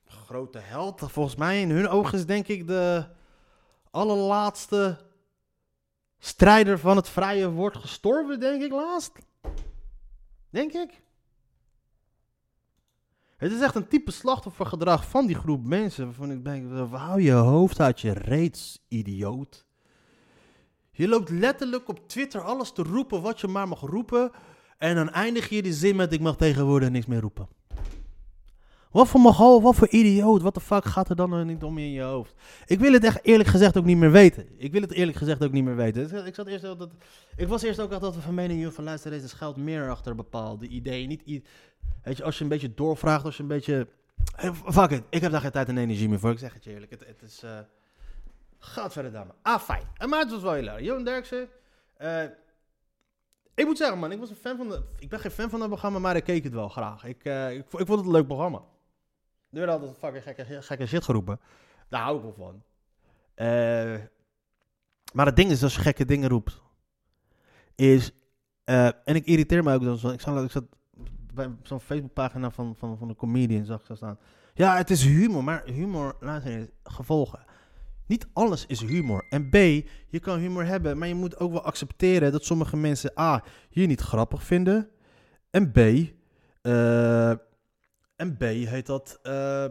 grote 0.05 0.59
held, 0.59 1.01
volgens 1.01 1.37
mij 1.37 1.61
in 1.61 1.71
hun 1.71 1.89
ogen 1.89 2.19
is 2.19 2.27
denk 2.27 2.49
ik 2.49 2.67
de 2.67 3.05
allerlaatste 3.91 4.99
strijder 6.19 6.79
van 6.79 6.97
het 6.97 7.09
vrije 7.09 7.51
woord 7.51 7.77
gestorven, 7.77 8.41
denk 8.41 8.63
ik 8.63 8.73
laatst. 8.73 9.13
Denk 10.51 10.73
ik. 10.73 11.03
Het 13.37 13.53
is 13.53 13.61
echt 13.61 13.75
een 13.75 13.89
type 13.89 14.11
slachtoffergedrag 14.11 15.09
van 15.09 15.27
die 15.27 15.37
groep 15.37 15.67
mensen. 15.67 16.05
Waarvan 16.05 16.31
ik 16.31 16.45
denk, 16.45 16.91
hou 16.91 17.23
je 17.23 17.33
hoofd 17.33 17.81
uit 17.81 18.01
je 18.01 18.13
reets, 18.13 18.85
idioot. 18.89 19.67
Je 20.91 21.09
loopt 21.09 21.31
letterlijk 21.31 21.89
op 21.89 22.09
Twitter 22.09 22.41
alles 22.41 22.73
te 22.73 22.83
roepen 22.83 23.23
wat 23.23 23.41
je 23.41 23.49
maar 23.49 23.69
mag 23.69 23.81
roepen. 23.81 24.31
En 24.83 24.95
dan 24.95 25.11
eindig 25.11 25.49
je 25.49 25.63
die 25.63 25.73
zin 25.73 25.97
met, 25.97 26.13
ik 26.13 26.21
mag 26.21 26.37
tegenwoordig 26.37 26.91
niks 26.91 27.07
meer 27.07 27.21
roepen. 27.21 27.49
Wat 28.91 29.09
voor 29.09 29.21
mogol, 29.21 29.63
wat 29.63 29.75
voor 29.75 29.89
idioot, 29.89 30.43
wat 30.43 30.55
de 30.55 30.61
fuck 30.61 30.85
gaat 30.85 31.09
er 31.09 31.17
dan 31.17 31.47
niet 31.47 31.63
om 31.63 31.79
in 31.79 31.91
je 31.91 32.03
hoofd? 32.03 32.35
Ik 32.67 32.79
wil 32.79 32.93
het 32.93 33.05
echt 33.05 33.25
eerlijk 33.25 33.49
gezegd 33.49 33.77
ook 33.77 33.85
niet 33.85 33.97
meer 33.97 34.11
weten. 34.11 34.49
Ik 34.57 34.73
wil 34.73 34.81
het 34.81 34.93
eerlijk 34.93 35.17
gezegd 35.19 35.45
ook 35.45 35.53
niet 35.53 35.65
meer 35.65 35.77
weten. 35.77 36.27
Ik, 36.27 36.35
zat 36.35 36.47
eerst 36.47 36.65
altijd, 36.65 36.91
ik 37.37 37.49
was 37.49 37.63
eerst 37.63 37.81
ook 37.81 37.93
altijd 37.93 38.15
van 38.17 38.35
mening, 38.35 38.75
van 38.75 38.85
luister, 38.85 39.11
deze 39.11 39.29
schuilt 39.29 39.57
meer 39.57 39.91
achter 39.91 40.15
bepaalde 40.15 40.67
ideeën. 40.67 41.09
Niet, 41.09 41.23
weet 42.03 42.17
je, 42.17 42.25
als 42.25 42.37
je 42.37 42.43
een 42.43 42.51
beetje 42.51 42.75
doorvraagt, 42.75 43.25
als 43.25 43.37
je 43.37 43.43
een 43.43 43.49
beetje... 43.49 43.89
Fuck 44.65 44.91
it, 44.91 45.03
ik 45.11 45.21
heb 45.21 45.33
daar 45.33 45.41
geen 45.41 45.51
tijd 45.51 45.69
en 45.69 45.79
energie 45.79 46.09
meer 46.09 46.19
voor, 46.19 46.31
ik 46.31 46.39
zeg 46.39 46.55
het 46.55 46.65
je 46.65 46.71
eerlijk. 46.71 46.91
Het, 46.91 47.05
het 47.07 47.23
is... 47.23 47.43
eh 47.43 47.59
Gaat 48.59 48.93
verder, 48.93 49.13
dame. 49.13 49.31
Ah, 49.43 49.61
fijn. 49.61 49.83
En 49.97 50.09
maar 50.09 50.21
het 50.21 50.31
was 50.31 50.43
wel 50.43 50.53
heel. 50.53 50.81
Johan 50.81 51.05
Derksen. 51.05 51.49
eh, 51.97 52.25
ik 53.55 53.65
moet 53.67 53.77
zeggen, 53.77 53.99
man, 53.99 54.13
ik 54.13 54.19
was 54.19 54.31
een 54.31 54.37
fan 54.37 54.57
van 54.57 54.69
de... 54.69 54.83
Ik 54.99 55.09
ben 55.09 55.21
geen 55.21 55.31
fan 55.31 55.51
van 55.51 55.59
dat 55.59 55.69
programma, 55.69 55.99
maar 55.99 56.17
ik 56.17 56.25
keek 56.25 56.45
het 56.45 56.53
wel 56.53 56.69
graag. 56.69 57.05
Ik, 57.05 57.25
eh, 57.25 57.55
ik, 57.57 57.65
vo- 57.69 57.79
ik 57.79 57.87
vond 57.87 57.99
het 57.99 58.07
een 58.07 58.15
leuk 58.15 58.27
programma. 58.27 58.59
Er 59.51 59.59
werd 59.59 59.71
altijd 59.71 59.97
fucking 59.99 60.23
gekke, 60.23 60.63
gekke 60.63 60.87
shit 60.87 61.05
geroepen. 61.05 61.41
Daar 61.89 62.03
hou 62.03 62.17
ik 62.17 62.23
wel 62.23 62.33
van. 62.33 62.63
Eh, 63.35 64.01
maar 65.13 65.27
het 65.27 65.37
ding 65.37 65.51
is, 65.51 65.63
als 65.63 65.75
je 65.75 65.81
gekke 65.81 66.05
dingen 66.05 66.29
roept, 66.29 66.61
is... 67.75 68.13
eh, 68.65 68.87
en 68.87 69.15
ik 69.15 69.27
irriteer 69.27 69.63
me 69.65 69.75
ook 69.75 69.83
dan 69.85 69.97
zo. 69.99 70.09
Ik 70.09 70.21
zat, 70.21 70.45
ik 70.45 70.51
zat 70.51 70.65
bij 71.35 71.51
zo'n 71.63 71.81
Facebookpagina 71.81 72.51
van, 72.51 72.77
van, 72.77 72.99
van 72.99 73.09
een 73.09 73.17
comedian, 73.17 73.65
zag 73.65 73.81
ik 73.81 73.87
zo 73.87 73.95
staan. 73.95 74.19
Ja, 74.55 74.77
het 74.77 74.91
is 74.91 75.05
humor, 75.05 75.45
maar 75.45 75.65
humor, 75.65 76.17
luister 76.21 76.53
eens, 76.53 76.69
gevolgen. 76.85 77.45
Niet 78.13 78.27
alles 78.33 78.67
is 78.67 78.81
humor. 78.81 79.27
En 79.29 79.49
B, 79.49 79.55
je 80.09 80.21
kan 80.21 80.39
humor 80.39 80.65
hebben, 80.65 80.99
maar 80.99 81.09
je 81.09 81.15
moet 81.15 81.39
ook 81.39 81.53
wel 81.53 81.63
accepteren 81.65 82.33
dat 82.33 82.45
sommige 82.45 82.77
mensen 82.77 83.19
A, 83.19 83.45
je 83.71 83.87
niet 83.87 84.01
grappig 84.01 84.43
vinden. 84.43 84.91
En 85.51 85.73
B, 85.73 85.77
eh, 85.77 87.31
en 88.17 88.37
B 88.37 88.41
heet 88.41 88.87
dat, 88.87 89.19
eh, 89.23 89.67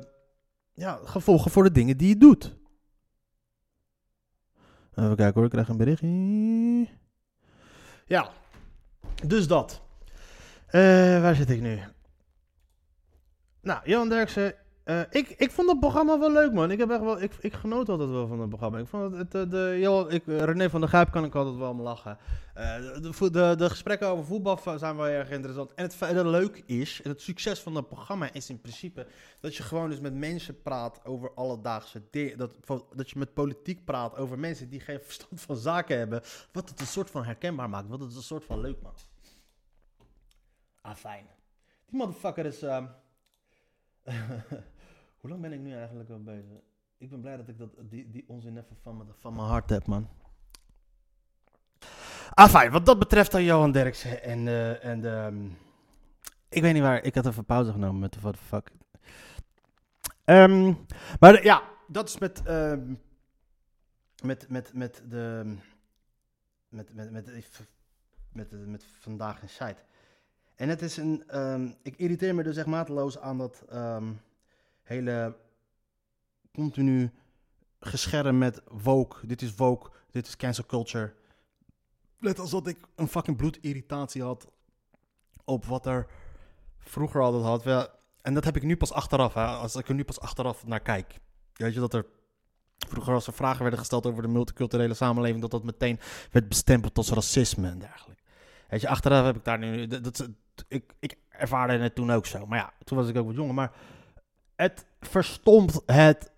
ja, 0.74 1.00
gevolgen 1.04 1.52
voor 1.52 1.64
de 1.64 1.72
dingen 1.72 1.98
die 1.98 2.08
je 2.08 2.18
doet. 2.18 2.56
Even 4.96 5.16
kijken 5.16 5.34
hoor, 5.34 5.44
ik 5.44 5.50
krijg 5.50 5.68
een 5.68 5.78
berichtje. 5.78 6.88
Ja, 8.06 8.30
dus 9.26 9.48
dat. 9.48 9.82
Eh, 10.68 10.82
waar 11.22 11.36
zit 11.36 11.50
ik 11.50 11.62
nu? 11.62 11.80
Nou, 13.62 13.82
Johan 13.84 14.10
Derksen. 14.10 14.54
Eh, 14.92 15.02
ik, 15.10 15.30
ik 15.30 15.52
vond 15.52 15.70
het 15.70 15.80
programma 15.80 16.20
wel 16.20 16.32
leuk, 16.32 16.54
man. 16.54 16.72
Ik, 16.72 16.80
heb 16.80 16.90
echt 16.90 17.02
wel, 17.02 17.22
ik, 17.22 17.34
ik 17.40 17.54
genoot 17.54 17.90
altijd 17.90 18.10
wel 18.10 18.28
van 18.28 18.40
het 18.40 18.50
programma. 18.50 18.78
Ik 18.78 18.88
vond 18.88 19.18
het, 19.18 19.34
het, 19.34 19.46
eh, 19.46 19.52
de, 19.52 19.78
Johan, 19.80 20.12
ik, 20.12 20.28
eh, 20.28 20.38
René 20.38 20.70
van 20.70 20.80
der 20.80 20.90
Gijp 20.90 21.12
kan 21.12 21.26
ik 21.26 21.36
altijd 21.36 21.56
wel 21.58 21.70
om 21.70 21.82
lachen. 21.82 22.18
De, 22.54 23.30
de, 23.32 23.56
de, 23.58 23.70
gesprekken 23.70 24.08
over 24.08 24.26
voetbal 24.26 24.60
zijn 24.78 24.96
wel 24.96 25.08
erg 25.08 25.30
interessant. 25.30 25.74
En 25.74 25.84
het 25.84 26.00
dat 26.00 26.10
het 26.10 26.26
leuk 26.26 26.64
is, 26.66 27.02
en 27.02 27.10
het 27.10 27.22
succes 27.22 27.60
van 27.60 27.76
het 27.76 27.88
programma 27.88 28.34
is 28.34 28.50
in 28.50 28.62
principe 28.62 29.08
dat 29.40 29.56
je 29.56 29.64
gewoon 29.64 29.90
dus 29.90 30.00
met 30.00 30.14
mensen 30.14 30.62
praat 30.62 31.06
over 31.06 31.34
alledaagse 31.34 32.02
dingen. 32.12 32.38
Dat, 32.38 32.56
dat 32.96 33.10
je 33.10 33.20
met 33.20 33.34
politiek 33.34 33.86
praat 33.86 34.18
over 34.18 34.40
mensen 34.40 34.70
die 34.70 34.80
geen 34.80 35.00
verstand 35.06 35.42
van 35.42 35.56
zaken 35.56 35.98
hebben. 35.98 36.22
Wat 36.52 36.70
het 36.70 36.80
een 36.80 36.86
soort 36.86 37.10
van 37.10 37.24
herkenbaar 37.24 37.70
maakt. 37.70 37.88
Wat 37.88 38.00
het 38.00 38.16
een 38.16 38.22
soort 38.22 38.44
van 38.46 38.62
leuk 38.62 38.82
maakt. 38.82 39.08
Ah, 40.82 40.96
fijn. 40.96 41.26
Die 41.86 41.98
motherfucker 41.98 42.46
is... 42.46 42.62
ehm, 42.62 42.86
Hoe 45.22 45.30
lang 45.30 45.42
ben 45.42 45.52
ik 45.52 45.60
nu 45.60 45.74
eigenlijk 45.74 46.10
al 46.10 46.24
bezig? 46.24 46.58
Ik 46.98 47.10
ben 47.10 47.22
blij 47.22 47.38
dat 47.38 47.48
ik 47.48 47.58
dat, 47.58 47.70
die, 47.80 48.10
die 48.10 48.24
onzin 48.28 48.58
even 48.58 48.78
van, 48.82 48.98
me, 48.98 49.04
van 49.20 49.36
mijn 49.36 49.48
hart 49.48 49.70
heb, 49.70 49.88
man. 49.88 50.10
Ah, 52.30 52.50
fijn. 52.50 52.72
Wat 52.72 52.86
dat 52.86 53.00
betreft 53.00 53.32
dan 53.32 53.44
Johan 53.44 53.72
Derksen 53.72 54.24
en, 54.24 54.48
eh, 54.48 54.86
en 54.86 55.06
ehm, 55.06 55.46
ik 56.50 56.62
weet 56.62 56.74
niet 56.74 56.82
waar. 56.82 57.04
Ik 57.04 57.16
had 57.16 57.26
even 57.26 57.46
pauze 57.46 57.72
genomen 57.72 58.00
met 58.00 58.14
de 58.14 58.20
what 58.20 58.34
the 58.34 58.40
fuck. 58.40 58.72
Ehm, 60.24 60.74
maar 61.20 61.44
ja, 61.44 61.64
dat 61.88 62.08
is 62.08 62.18
met, 62.18 62.44
ehm, 62.44 62.94
met, 64.24 64.50
met, 64.50 64.74
met 64.74 65.04
de, 65.10 65.56
met, 66.70 66.94
met, 66.94 67.12
met, 68.32 68.68
met, 68.68 68.84
vandaag 68.84 69.42
in 69.42 69.50
site. 69.50 69.84
En 70.56 70.70
het 70.70 70.82
is 70.82 70.98
een, 70.98 71.24
ik 71.82 71.98
irriteer 71.98 72.36
me 72.36 72.44
dus 72.44 72.58
echt 72.58 72.68
mateloos 72.68 73.20
aan 73.20 73.38
dat 73.38 73.66
hele 74.92 75.36
continu 76.54 77.12
gescherm 77.80 78.38
met 78.38 78.62
woke, 78.68 79.28
dit 79.28 79.42
is 79.42 79.56
woke, 79.56 79.90
dit 80.12 80.28
is 80.28 80.36
cancel 80.36 80.66
culture. 80.66 81.14
Net 82.20 82.40
als 82.40 82.52
dat 82.52 82.68
ik 82.68 82.78
een 82.96 83.08
fucking 83.08 83.38
bloedirritatie 83.38 84.24
had 84.24 84.48
op 85.44 85.66
wat 85.66 85.86
er 85.86 86.08
vroeger 86.78 87.22
altijd 87.22 87.44
had. 87.44 87.64
Wel, 87.64 87.88
en 88.22 88.34
dat 88.34 88.44
heb 88.44 88.56
ik 88.56 88.64
nu 88.64 88.78
pas 88.78 88.92
achteraf, 88.94 89.34
hè, 89.34 89.46
als 89.46 89.76
ik 89.76 89.88
er 89.88 89.96
nu 89.96 90.04
pas 90.04 90.20
achteraf 90.20 90.66
naar 90.66 90.80
kijk. 90.80 91.20
Weet 91.54 91.74
je 91.74 91.80
dat 91.80 91.94
er 91.94 92.06
vroeger 92.78 93.14
als 93.14 93.28
er 93.28 93.34
vragen 93.34 93.62
werden 93.62 93.80
gesteld 93.80 94.06
over 94.06 94.22
de 94.22 94.28
multiculturele 94.28 94.94
samenleving, 94.94 95.42
dat 95.42 95.52
dat 95.52 95.64
meteen 95.64 96.00
werd 96.32 96.48
bestempeld 96.48 96.98
als 96.98 97.10
racisme 97.10 97.70
en 97.70 97.80
dergelijke. 97.80 98.24
Weet 98.70 98.82
je, 98.82 98.88
achteraf 98.88 99.26
heb 99.26 99.36
ik 99.36 99.44
daar 99.44 99.60
nu, 99.60 99.88
dat, 99.88 100.04
dat, 100.04 100.30
ik, 100.68 100.94
ik 101.00 101.18
ervaarde 101.30 101.78
het 101.78 101.96
toen 101.96 102.12
ook 102.12 102.26
zo. 102.26 102.46
Maar 102.46 102.58
ja, 102.58 102.74
toen 102.84 102.98
was 102.98 103.08
ik 103.08 103.18
ook 103.18 103.26
wat 103.26 103.36
jonger. 103.36 103.54
Maar 103.54 103.72
het 104.62 104.86
verstomt 105.00 105.82
het 105.86 106.32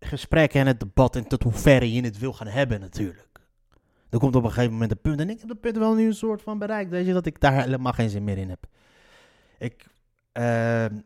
gesprek 0.00 0.54
en 0.54 0.66
het 0.66 0.80
debat 0.80 1.16
en 1.16 1.26
tot 1.26 1.42
hoeverre 1.42 1.92
je 1.92 2.02
het 2.04 2.18
wil 2.18 2.32
gaan 2.32 2.46
hebben 2.46 2.80
natuurlijk. 2.80 3.40
Er 4.10 4.18
komt 4.18 4.36
op 4.36 4.44
een 4.44 4.48
gegeven 4.50 4.72
moment 4.72 4.90
een 4.90 5.00
punt 5.00 5.20
en 5.20 5.30
ik 5.30 5.38
heb 5.38 5.48
dat 5.48 5.60
punt 5.60 5.76
wel 5.76 5.94
nu 5.94 6.06
een 6.06 6.14
soort 6.14 6.42
van 6.42 6.58
bereikt. 6.58 6.90
Weet 6.90 7.06
je, 7.06 7.12
dat 7.12 7.26
ik 7.26 7.40
daar 7.40 7.62
helemaal 7.62 7.92
geen 7.92 8.10
zin 8.10 8.24
meer 8.24 8.38
in 8.38 8.48
heb. 8.48 8.66
Ik, 9.58 9.86
ehm, 10.32 11.00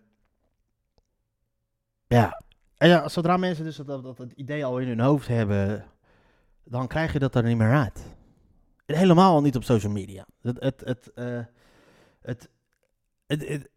ja. 2.06 2.42
Ja, 2.76 3.08
zodra 3.08 3.36
mensen 3.36 3.64
dus 3.64 3.76
dat, 3.76 4.02
dat 4.02 4.18
het 4.18 4.32
idee 4.32 4.64
al 4.64 4.78
in 4.78 4.88
hun 4.88 5.00
hoofd 5.00 5.28
hebben, 5.28 5.84
dan 6.64 6.86
krijg 6.86 7.12
je 7.12 7.18
dat 7.18 7.34
er 7.34 7.42
niet 7.42 7.56
meer 7.56 7.72
uit. 7.74 8.04
En 8.86 8.96
helemaal 8.96 9.42
niet 9.42 9.56
op 9.56 9.64
social 9.64 9.92
media. 9.92 10.26
Het, 10.40 10.60
het, 10.60 10.80
het, 10.84 11.12
eh, 11.12 11.40
het, 12.20 12.48
het, 13.26 13.48
het- 13.48 13.68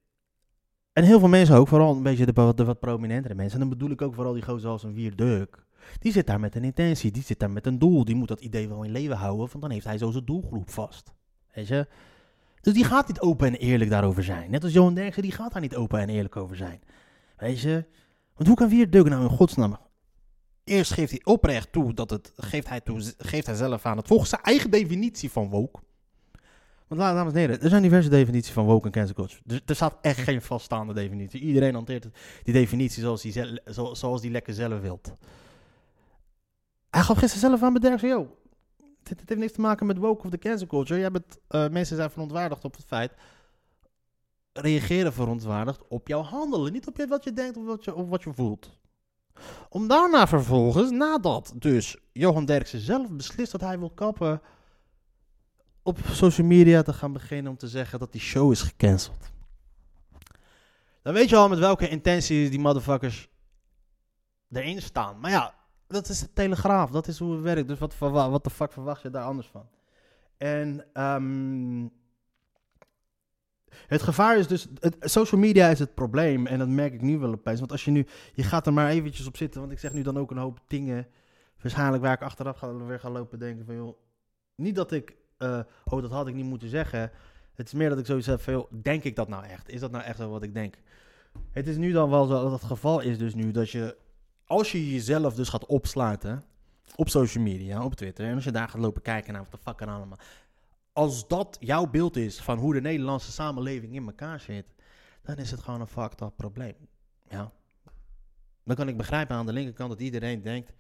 en 0.94 1.04
heel 1.04 1.20
veel 1.20 1.28
mensen 1.28 1.56
ook, 1.56 1.68
vooral 1.68 1.96
een 1.96 2.04
beetje 2.04 2.26
de, 2.26 2.34
wat- 2.34 2.80
prominentere 2.80 3.36
mensen. 3.36 3.54
En 3.54 3.60
dan 3.68 3.78
bedoel 3.78 3.92
ik 3.94 4.02
ook 4.02 4.14
vooral 4.14 4.34
die 4.34 4.44
gozer 4.44 4.70
als 4.70 4.84
een 4.84 4.94
Wierduk. 4.94 5.66
Die 6.00 6.12
zit 6.12 6.28
daar 6.28 6.40
met 6.40 6.56
een 6.56 6.64
intentie, 6.64 7.12
die 7.12 7.24
zit 7.24 7.40
daar 7.40 7.52
met 7.52 7.66
een 7.66 7.80
doel. 7.80 8.06
Die 8.06 8.16
moet 8.16 8.28
dat 8.28 8.40
idee 8.40 8.68
wel 8.70 8.84
in 8.84 8.92
leven 8.92 9.18
houden, 9.18 9.48
want 9.48 9.62
dan 9.62 9.72
heeft 9.72 9.86
hij 9.86 9.98
zo 9.98 10.12
zijn 10.12 10.26
doelgroep 10.26 10.70
vast. 10.70 11.14
Weet 11.54 11.68
je? 11.68 11.88
Dus 12.62 12.74
die 12.74 12.84
gaat 12.84 13.08
niet 13.08 13.20
open 13.20 13.48
en 13.48 13.56
eerlijk 13.56 13.90
daarover 13.90 14.24
zijn. 14.24 14.52
Net 14.52 14.64
als 14.64 14.74
Johan 14.74 14.94
Derksen, 14.94 15.22
die 15.24 15.32
gaat 15.32 15.52
daar 15.54 15.62
niet 15.62 15.76
open 15.76 16.00
en 16.00 16.10
eerlijk 16.10 16.36
over 16.36 16.56
zijn. 16.56 16.82
Weet 17.38 17.60
je? 17.60 17.86
Want 18.34 18.48
hoe 18.48 18.56
kan 18.58 18.70
Wiert 18.70 18.92
Deuken 18.92 19.12
nou 19.12 19.24
in 19.24 19.30
godsnaam? 19.30 19.78
Eerst 20.64 20.94
geeft 20.94 21.12
hij 21.12 21.22
oprecht 21.24 21.72
toe 21.72 21.94
dat 21.94 22.10
het, 22.10 22.34
geeft 22.36 22.70
hij, 22.70 22.82
toe, 22.82 23.14
geeft 23.18 23.46
hij 23.46 23.56
zelf 23.56 23.86
aan 23.86 23.98
het 23.98 24.08
volgens 24.08 24.30
zijn 24.30 24.42
eigen 24.42 24.72
definitie 24.72 25.32
van 25.32 25.50
woke. 25.50 25.80
Want 26.90 27.02
dames 27.02 27.34
en 27.34 27.40
heren, 27.40 27.62
er 27.62 27.70
zijn 27.70 27.82
diverse 27.82 28.10
definities 28.10 28.54
van 28.54 28.66
woke 28.66 28.86
en 28.86 28.92
cancel 28.92 29.16
culture. 29.16 29.42
Dus 29.46 29.60
er 29.66 29.76
staat 29.76 29.98
echt 30.02 30.20
geen 30.20 30.42
vaststaande 30.42 30.94
definitie. 30.94 31.42
Iedereen 31.42 31.74
hanteert 31.74 32.08
die 32.44 32.54
definitie 32.54 33.02
zoals 33.04 33.22
zo- 33.66 33.94
zoals 33.94 34.22
die 34.22 34.32
lekker 34.32 34.54
zelf 34.54 34.82
wilt. 34.82 35.14
Hij 36.90 37.02
gaf 37.02 37.18
gisteren 37.18 37.50
zelf 37.50 37.64
aan 37.64 37.74
bij 37.74 37.98
yo, 37.98 38.38
dit, 39.04 39.22
heeft 39.26 39.40
niks 39.42 39.52
te 39.54 39.62
maken 39.62 39.86
met 39.86 39.98
woke 39.98 40.24
of 40.26 40.30
de 40.30 40.38
cancel 40.38 40.68
culture. 40.68 41.00
Jij 41.00 41.12
bent, 41.12 41.40
eh, 41.48 41.68
mensen 41.70 41.96
zijn 41.96 42.10
verontwaardigd 42.10 42.66
op 42.66 42.76
het 42.76 42.86
feit, 42.86 43.12
reageren 44.54 45.14
verontwaardigd 45.14 45.88
op 45.88 46.08
jouw 46.08 46.22
handelen. 46.22 46.72
Niet 46.72 46.88
op 46.88 47.06
wat 47.10 47.24
je 47.24 47.34
denkt 47.34 47.58
of 47.58 47.66
wat 47.66 47.84
je, 47.86 47.96
of 47.96 48.10
wat 48.10 48.24
je 48.24 48.34
voelt. 48.34 48.78
Om 49.70 49.88
daarna 49.88 50.28
vervolgens, 50.28 50.92
nadat 50.92 51.54
dus 51.56 51.98
Johan 52.12 52.46
Derksen 52.46 52.80
zelf 52.80 53.10
beslist 53.10 53.52
dat 53.52 53.62
hij 53.62 53.80
wil 53.80 53.90
kappen, 53.90 54.42
op 55.90 55.98
social 56.12 56.48
media 56.48 56.82
te 56.82 56.94
gaan 56.94 57.14
beginnen 57.14 57.52
om 57.52 57.58
te 57.58 57.68
zeggen 57.68 58.00
dat 58.00 58.12
die 58.12 58.22
show 58.22 58.52
is 58.52 58.62
gecanceld. 58.62 59.32
Dan 61.02 61.14
weet 61.14 61.30
je 61.30 61.36
al 61.36 61.50
met 61.50 61.60
welke 61.60 61.90
intenties 61.90 62.50
die 62.50 62.60
motherfuckers 62.60 63.30
erin 64.52 64.82
staan. 64.82 65.20
Maar 65.20 65.32
ja, 65.32 65.54
dat 65.88 66.10
is 66.10 66.20
de 66.20 66.34
telegraaf, 66.34 66.90
dat 66.90 67.08
is 67.08 67.20
hoe 67.20 67.34
het 67.34 67.42
werkt. 67.42 67.68
Dus 67.68 67.80
wat, 67.80 67.98
wat 67.98 68.44
de 68.44 68.50
fuck 68.50 68.72
verwacht 68.72 69.02
je 69.02 69.10
daar 69.10 69.24
anders 69.24 69.48
van? 69.48 69.68
En 70.38 70.86
ehm, 70.94 71.88
het 73.88 74.02
gevaar 74.02 74.38
is 74.38 74.48
dus, 74.48 74.68
het, 74.80 74.96
social 75.00 75.42
media 75.42 75.68
is 75.68 75.80
het 75.80 75.96
probleem 75.96 76.48
en 76.48 76.60
dat 76.60 76.68
merk 76.68 76.94
ik 76.94 77.02
nu 77.02 77.18
wel 77.18 77.32
opeens. 77.32 77.60
Want 77.60 77.72
als 77.72 77.86
je 77.86 77.92
nu, 77.92 78.06
je 78.34 78.44
gaat 78.44 78.68
er 78.68 78.74
maar 78.74 78.90
eventjes 78.90 79.28
op 79.28 79.38
zitten, 79.38 79.60
want 79.60 79.72
ik 79.72 79.80
zeg 79.80 79.94
nu 79.94 80.02
dan 80.02 80.18
ook 80.18 80.32
een 80.32 80.38
hoop 80.38 80.60
dingen, 80.68 81.08
waarschijnlijk 81.62 82.04
waar 82.04 82.14
ik 82.14 82.22
achteraf 82.22 82.58
ga, 82.58 82.76
weer 82.76 83.00
ga 83.00 83.10
lopen 83.10 83.40
denken 83.40 83.66
van 83.66 83.76
joh, 83.76 83.98
niet 84.56 84.76
dat 84.76 84.92
ik, 84.92 85.16
eh, 85.40 85.60
oh 85.86 86.02
dat 86.02 86.12
had 86.12 86.28
ik 86.28 86.34
niet 86.34 86.46
moeten 86.46 86.70
zeggen. 86.70 87.12
Het 87.56 87.68
is 87.68 87.74
meer 87.74 87.90
dat 87.90 88.10
ik 88.10 88.24
van 88.40 88.54
joh, 88.54 88.72
denk 88.82 89.04
ik 89.04 89.16
dat 89.16 89.28
nou 89.28 89.46
echt? 89.46 89.70
Is 89.70 89.80
dat 89.80 89.92
nou 89.92 90.04
echt 90.04 90.18
zo 90.18 90.30
wat 90.30 90.44
ik 90.44 90.54
denk? 90.54 90.76
Het 91.52 91.68
is 91.68 91.78
nu 91.78 91.92
dan 91.92 92.10
wel 92.10 92.26
zo, 92.26 92.42
dat 92.42 92.52
het 92.52 92.64
geval 92.64 93.00
is 93.00 93.18
dus 93.18 93.34
nu 93.34 93.52
dat 93.52 93.70
je, 93.70 93.98
als 94.46 94.72
je 94.72 94.92
jezelf 94.92 95.36
dus 95.36 95.50
gaat 95.50 95.66
opsluiten 95.66 96.44
op 96.96 97.10
social 97.10 97.44
media, 97.44 97.84
op 97.84 97.96
Twitter, 97.96 98.26
en 98.26 98.36
als 98.36 98.44
je 98.44 98.52
daar 98.52 98.70
gaat 98.70 98.82
lopen 98.82 99.02
kijken 99.02 99.34
naar 99.34 99.42
wat 99.42 99.52
de 99.52 99.58
fuck 99.58 99.82
er 99.82 99.88
allemaal, 99.88 100.18
als 100.94 101.28
dat 101.28 101.58
jouw 101.60 101.88
beeld 101.88 102.16
is 102.16 102.40
van 102.40 102.58
hoe 102.58 102.74
de 102.74 102.82
Nederlandse 102.82 103.32
samenleving 103.32 103.94
in 103.96 104.06
elkaar 104.06 104.40
zit, 104.40 104.66
dan 105.22 105.36
is 105.36 105.52
het 105.52 105.60
gewoon 105.60 105.82
een 105.82 105.88
fucked 105.88 106.22
up 106.22 106.34
probleem. 106.36 106.76
Ja. 107.30 107.52
Dan 108.64 108.76
kan 108.76 108.88
ik 108.88 108.98
begrijpen 108.98 109.36
aan 109.36 109.46
de 109.46 109.54
linkerkant 109.54 109.90
dat 109.90 110.02
iedereen 110.02 110.42
denkt 110.42 110.74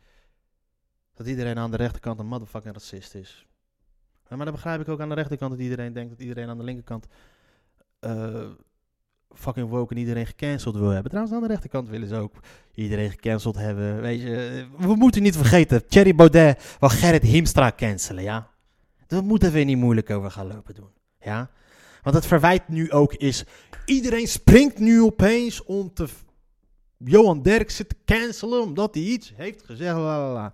dat 1.13 1.28
iedereen 1.28 1.58
aan 1.58 1.72
de 1.72 1.78
rechterkant 1.78 2.19
een 2.19 2.28
motherfucking 2.28 2.74
racist 2.74 3.15
is. 3.15 3.48
Maar 4.30 4.46
dan 4.46 4.54
begrijp 4.54 4.82
ik 4.82 4.88
ook 4.88 5.00
aan 5.00 5.10
de 5.10 5.15
rechterkant 5.15 5.52
dat 5.52 5.60
iedereen 5.60 5.94
denkt 5.94 6.10
dat 6.10 6.20
iedereen 6.20 6.50
aan 6.50 6.58
de 6.58 6.63
linkerkant 6.63 7.08
eh, 8.00 8.46
fucking 9.36 9.70
woke 9.70 9.94
en 9.94 10.00
iedereen 10.00 10.26
gecanceld 10.26 10.76
wil 10.76 10.89
hebben. 10.89 11.10
Trouwens, 11.10 11.36
aan 11.36 11.42
de 11.42 11.48
rechterkant 11.48 11.89
willen 11.89 12.08
ze 12.08 12.15
ook 12.15 12.36
iedereen 12.74 13.10
gecanceld 13.10 13.56
hebben. 13.56 14.02
Weet 14.02 14.22
je, 14.22 14.65
we 14.78 14.96
moeten 14.96 15.22
niet 15.22 15.36
vergeten, 15.36 15.88
Thierry 15.88 16.15
Baudet 16.15 16.78
wil 16.80 16.89
Gerrit 16.89 17.24
Hiemstra 17.24 17.72
cancelen, 17.76 18.24
ja. 18.24 18.50
Daar 19.08 19.24
moeten 19.24 19.52
we 19.52 19.60
niet 19.60 19.78
moeilijk 19.78 20.10
over 20.10 20.32
gaan 20.32 20.48
lopen 20.48 20.76
doen. 20.76 20.89
Ja? 21.20 21.50
Want 22.04 22.15
het 22.15 22.26
verwijt 22.26 22.68
nu 22.68 22.92
ook 22.92 23.13
is. 23.13 23.44
Iedereen 23.86 24.28
springt 24.28 24.80
nu 24.80 25.02
opeens 25.02 25.63
om 25.63 25.94
te. 25.94 26.08
Johan 26.98 27.42
Derksen 27.42 27.88
te 27.88 27.96
cancelen. 28.06 28.62
omdat 28.62 28.94
hij 28.94 29.04
iets 29.04 29.34
heeft 29.36 29.65
gezegd. 29.65 29.96
Lalala. 29.96 30.54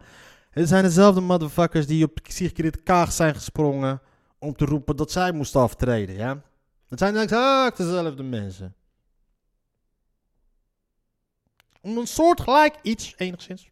Het 0.56 0.68
zijn 0.68 0.84
dezelfde 0.84 1.22
motherfuckers 1.22 1.88
die 1.88 2.06
op 2.06 2.20
Sigrid 2.24 2.84
Kaag 2.84 3.12
zijn 3.12 3.34
gesprongen. 3.36 4.02
om 4.40 4.56
te 4.56 4.66
roepen 4.66 4.96
dat 4.96 5.12
zij 5.12 5.32
moest 5.32 5.56
aftreden. 5.56 6.16
Ja? 6.16 6.42
Het 6.88 7.00
zijn 7.00 7.16
exact 7.16 7.78
dezelfde 7.78 8.24
mensen. 8.24 8.76
Om 11.82 11.98
een 11.98 12.08
soortgelijk 12.08 12.76
iets, 12.82 13.14
enigszins. 13.18 13.70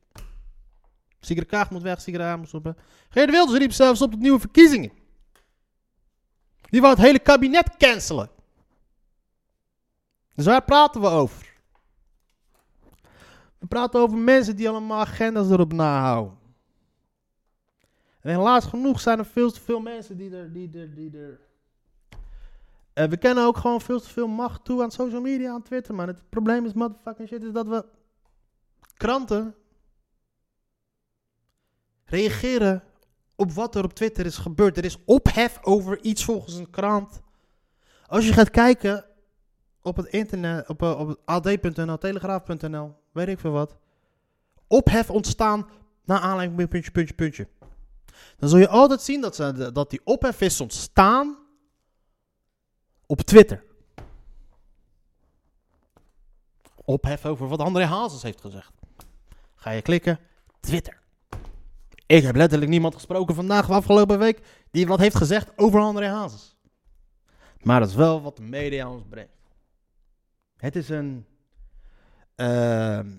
Sigrid 1.19 1.47
Kaag 1.47 1.69
moet 1.69 1.81
weg, 1.81 2.01
Sigrid 2.01 2.21
Kaag 2.21 2.37
moet 2.37 2.53
op. 2.53 2.81
Geert 3.09 3.29
Wilders 3.29 3.57
riep 3.57 3.71
zelfs 3.71 4.01
op 4.01 4.11
tot 4.11 4.19
nieuwe 4.19 4.39
verkiezingen. 4.39 4.91
Die 6.61 6.81
wou 6.81 6.93
het 6.93 7.03
hele 7.03 7.19
kabinet 7.19 7.77
cancelen. 7.77 8.29
Dus 10.35 10.45
waar 10.45 10.63
praten 10.63 11.01
we 11.01 11.07
over? 11.07 11.53
We 13.57 13.67
praten 13.67 13.99
over 13.99 14.17
mensen 14.17 14.55
die 14.55 14.69
allemaal 14.69 14.99
agendas 14.99 15.49
erop 15.49 15.73
nahouden. 15.73 16.41
En 18.23 18.35
helaas 18.35 18.65
genoeg 18.65 18.99
zijn 18.99 19.19
er 19.19 19.25
veel 19.25 19.51
te 19.51 19.61
veel 19.61 19.79
mensen 19.79 20.17
die 20.17 20.35
er. 20.35 20.53
Die 20.53 20.79
er, 20.79 20.95
die 20.95 21.17
er 21.17 21.39
en 22.93 23.09
we 23.09 23.17
kennen 23.17 23.45
ook 23.45 23.57
gewoon 23.57 23.81
veel 23.81 23.99
te 23.99 24.09
veel 24.09 24.27
macht 24.27 24.63
toe 24.63 24.83
aan 24.83 24.91
social 24.91 25.21
media, 25.21 25.51
aan 25.51 25.61
Twitter. 25.61 25.93
Maar 25.95 26.07
het 26.07 26.29
probleem 26.29 26.65
is, 26.65 26.73
motherfucking 26.73 27.27
shit, 27.27 27.43
is 27.43 27.51
dat 27.51 27.67
we 27.67 27.85
kranten 28.93 29.55
reageren 32.05 32.83
op 33.35 33.51
wat 33.51 33.75
er 33.75 33.83
op 33.83 33.93
Twitter 33.93 34.25
is 34.25 34.37
gebeurd. 34.37 34.77
Er 34.77 34.85
is 34.85 34.97
ophef 35.05 35.59
over 35.61 36.01
iets 36.01 36.23
volgens 36.23 36.55
een 36.55 36.69
krant. 36.69 37.21
Als 38.07 38.27
je 38.27 38.33
gaat 38.33 38.49
kijken 38.49 39.05
op 39.81 39.95
het 39.95 40.05
internet, 40.05 40.69
op, 40.69 40.81
eh, 40.81 40.99
op 40.99 41.21
ad.nl, 41.25 41.97
telegraaf.nl, 41.97 42.95
weet 43.11 43.27
ik 43.27 43.39
veel 43.39 43.51
wat. 43.51 43.75
Ophef 44.67 45.09
ontstaan 45.09 45.67
naar 46.05 46.19
aanleiding 46.19 46.59
van 46.59 46.67
puntje, 46.67 46.91
puntje, 46.91 47.13
puntje. 47.13 47.47
Dan 48.37 48.49
zul 48.49 48.59
je 48.59 48.67
altijd 48.67 49.01
zien 49.01 49.21
dat, 49.21 49.35
ze, 49.35 49.71
dat 49.71 49.89
die 49.89 50.01
ophef 50.03 50.41
is 50.41 50.61
ontstaan 50.61 51.37
op 53.05 53.21
Twitter. 53.21 53.63
Ophef 56.85 57.25
over 57.25 57.47
wat 57.47 57.59
André 57.59 57.85
Hazes 57.85 58.21
heeft 58.23 58.41
gezegd. 58.41 58.71
Ga 59.55 59.69
je 59.69 59.81
klikken, 59.81 60.19
Twitter. 60.59 61.01
Ik 62.05 62.23
heb 62.23 62.35
letterlijk 62.35 62.71
niemand 62.71 62.93
gesproken 62.93 63.35
vandaag 63.35 63.69
of 63.69 63.75
afgelopen 63.75 64.19
week 64.19 64.39
die 64.71 64.87
wat 64.87 64.99
heeft 64.99 65.15
gezegd 65.15 65.51
over 65.55 65.79
André 65.79 66.07
Hazes. 66.07 66.55
Maar 67.61 67.79
dat 67.79 67.89
is 67.89 67.95
wel 67.95 68.21
wat 68.21 68.35
de 68.35 68.41
media 68.41 68.89
ons 68.89 69.03
brengt. 69.09 69.31
Het 70.57 70.75
is 70.75 70.89
een. 70.89 71.25
ehm, 72.35 73.17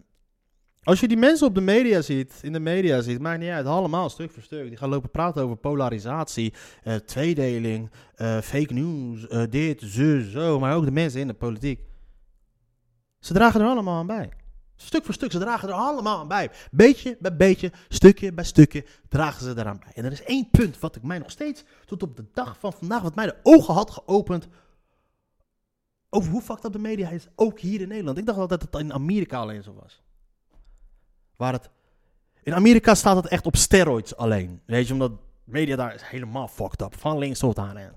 als 0.84 1.00
je 1.00 1.08
die 1.08 1.16
mensen 1.16 1.46
op 1.46 1.54
de 1.54 1.60
media 1.60 2.02
ziet, 2.02 2.32
in 2.42 2.52
de 2.52 2.60
media 2.60 3.00
ziet, 3.00 3.20
maakt 3.20 3.40
niet 3.40 3.50
uit, 3.50 3.66
allemaal 3.66 4.10
stuk 4.10 4.30
voor 4.30 4.42
stuk. 4.42 4.68
Die 4.68 4.76
gaan 4.76 4.88
lopen 4.88 5.10
praten 5.10 5.42
over 5.42 5.56
polarisatie, 5.56 6.52
eh, 6.82 6.94
tweedeling, 6.94 7.90
eh, 8.14 8.38
fake 8.38 8.72
news, 8.72 9.28
eh, 9.28 9.42
dit, 9.50 9.80
zo, 9.80 10.20
zo. 10.20 10.58
Maar 10.58 10.76
ook 10.76 10.84
de 10.84 10.90
mensen 10.90 11.20
in 11.20 11.26
de 11.26 11.34
politiek. 11.34 11.80
Ze 13.18 13.32
dragen 13.32 13.60
er 13.60 13.66
allemaal 13.66 13.98
aan 13.98 14.06
bij. 14.06 14.32
Stuk 14.76 15.04
voor 15.04 15.14
stuk, 15.14 15.32
ze 15.32 15.38
dragen 15.38 15.68
er 15.68 15.74
allemaal 15.74 16.18
aan 16.18 16.28
bij. 16.28 16.50
Beetje 16.70 17.16
bij 17.20 17.36
beetje, 17.36 17.72
stukje 17.88 18.32
bij 18.32 18.44
stukje, 18.44 18.84
dragen 19.08 19.44
ze 19.44 19.58
eraan 19.58 19.78
bij. 19.78 19.92
En 19.94 20.04
er 20.04 20.12
is 20.12 20.22
één 20.22 20.50
punt 20.50 20.78
wat 20.78 20.96
ik 20.96 21.02
mij 21.02 21.18
nog 21.18 21.30
steeds, 21.30 21.64
tot 21.84 22.02
op 22.02 22.16
de 22.16 22.24
dag 22.32 22.58
van 22.58 22.72
vandaag, 22.72 23.02
wat 23.02 23.14
mij 23.14 23.26
de 23.26 23.36
ogen 23.42 23.74
had 23.74 23.90
geopend. 23.90 24.48
Over 26.10 26.30
hoe 26.30 26.42
fucked 26.42 26.64
up 26.64 26.72
de 26.72 26.78
media 26.78 27.10
is, 27.10 27.28
ook 27.34 27.60
hier 27.60 27.80
in 27.80 27.88
Nederland. 27.88 28.18
Ik 28.18 28.26
dacht 28.26 28.38
altijd 28.38 28.60
dat 28.60 28.72
het 28.72 28.82
in 28.82 28.92
Amerika 28.92 29.38
alleen 29.38 29.62
zo 29.62 29.74
was. 29.74 30.03
Waar 31.36 31.52
het, 31.52 31.70
in 32.42 32.54
Amerika 32.54 32.94
staat 32.94 33.16
het 33.16 33.26
echt 33.26 33.46
op 33.46 33.56
steroids 33.56 34.16
alleen. 34.16 34.60
Weet 34.66 34.86
je, 34.86 34.92
omdat 34.92 35.12
media 35.44 35.76
daar 35.76 35.94
is 35.94 36.02
helemaal 36.02 36.48
fucked 36.48 36.80
up. 36.82 36.98
Van 36.98 37.18
links 37.18 37.38
tot 37.38 37.58
aan. 37.58 37.76
En. 37.76 37.94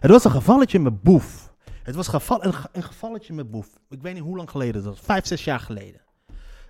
Het 0.00 0.10
was 0.10 0.24
een 0.24 0.30
gevalletje 0.30 0.78
met 0.78 1.02
boef. 1.02 1.52
Het 1.82 1.94
was 1.94 2.08
geval, 2.08 2.44
een, 2.44 2.54
een 2.72 2.82
gevalletje 2.82 3.32
met 3.32 3.50
Boef. 3.50 3.68
Ik 3.88 4.02
weet 4.02 4.14
niet 4.14 4.22
hoe 4.22 4.36
lang 4.36 4.50
geleden 4.50 4.82
dat 4.82 4.84
was. 4.84 5.00
Vijf, 5.00 5.26
zes 5.26 5.44
jaar 5.44 5.60
geleden. 5.60 6.00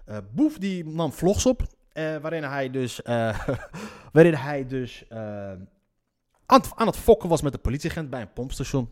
Eh, 0.05 0.17
Boef 0.31 0.59
die 0.59 0.85
nam 0.85 1.13
vlogs 1.13 1.47
op. 1.47 1.63
eh, 1.93 2.17
waarin 2.17 2.43
hij 2.45 2.71
dus, 2.71 3.03
eh, 3.03 3.47
waarin 4.13 4.35
hij 4.35 4.67
dus 4.67 5.05
aan, 5.11 5.69
het, 6.47 6.73
aan 6.75 6.87
het 6.87 6.97
fokken 6.97 7.29
was 7.29 7.43
met 7.43 7.53
de 7.53 7.59
politieagent 7.59 8.11
bij 8.11 8.21
een 8.21 8.33
pompstation. 8.33 8.91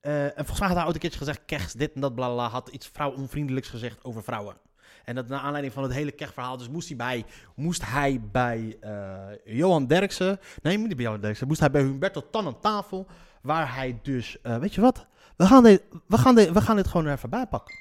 En 0.00 0.32
volgens 0.34 0.58
mij 0.58 0.68
had 0.68 0.76
hij 0.76 0.86
ooit 0.86 0.94
een 0.94 1.00
keertje 1.00 1.18
gezegd, 1.18 1.44
kers 1.44 1.72
dit 1.72 1.92
en 1.92 2.00
dat, 2.00 2.14
bla, 2.14 2.48
had 2.48 2.68
iets 2.68 2.86
vrouwonvriendelijks 2.86 3.68
gezegd 3.68 4.04
over 4.04 4.22
vrouwen. 4.22 4.56
En 5.04 5.14
dat 5.14 5.28
naar 5.28 5.40
aanleiding 5.40 5.74
van 5.74 5.82
het 5.82 5.92
hele 5.92 6.12
kechverhaal, 6.12 6.56
dus 6.56 6.68
moest 6.68 6.88
hij 6.88 6.96
bij, 6.96 7.24
moest 7.54 7.84
hij 7.86 8.20
bij 8.32 8.76
eh, 8.80 9.18
Johan 9.44 9.86
Derksen, 9.86 10.40
nee, 10.62 10.78
niet 10.78 10.96
bij 10.96 11.04
Johan 11.04 11.20
Derksen, 11.20 11.46
moest 11.46 11.60
hij 11.60 11.70
bij 11.70 11.82
Humberto 11.82 12.30
Tan 12.30 12.46
aan 12.46 12.60
tafel, 12.60 13.06
waar 13.42 13.74
hij 13.74 13.98
dus, 14.02 14.40
eh, 14.42 14.56
weet 14.56 14.74
je 14.74 14.80
wat, 14.80 15.06
we 15.36 15.46
gaan, 15.46 15.62
dit, 15.62 15.82
we, 16.06 16.18
gaan 16.18 16.34
we 16.34 16.60
gaan 16.60 16.76
dit 16.76 16.86
gewoon 16.86 17.06
er 17.06 17.12
even 17.12 17.30
bij 17.30 17.46
pakken. 17.46 17.74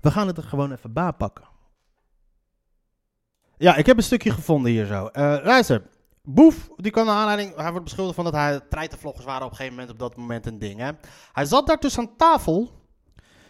We 0.00 0.10
gaan 0.10 0.26
het 0.26 0.36
er 0.36 0.42
gewoon 0.42 0.72
even 0.72 0.92
bij 0.92 1.12
pakken. 1.12 1.44
Ja, 3.56 3.76
ik 3.76 3.86
heb 3.86 3.96
een 3.96 4.02
stukje 4.02 4.30
gevonden 4.30 4.70
hier 4.70 4.86
zo. 4.86 5.06
Eh 5.06 5.38
luister, 5.42 5.82
Boef, 6.22 6.70
die 6.76 6.92
kwam 6.92 7.06
naar 7.06 7.16
aanleiding... 7.16 7.56
Hij 7.56 7.70
wordt 7.70 7.84
beschuldigd 7.84 8.14
van 8.14 8.24
dat 8.24 8.34
hij 8.34 8.60
treitenvloggers 8.60 9.24
waren 9.24 9.44
op 9.44 9.50
een 9.50 9.56
gegeven 9.56 9.78
moment 9.78 9.92
op 9.92 9.98
dat 9.98 10.16
moment 10.16 10.46
een 10.46 10.58
ding, 10.58 10.80
hè. 10.80 10.90
Hij 11.32 11.44
zat 11.44 11.66
daar 11.66 11.80
dus 11.80 11.98
aan 11.98 12.16
tafel 12.16 12.70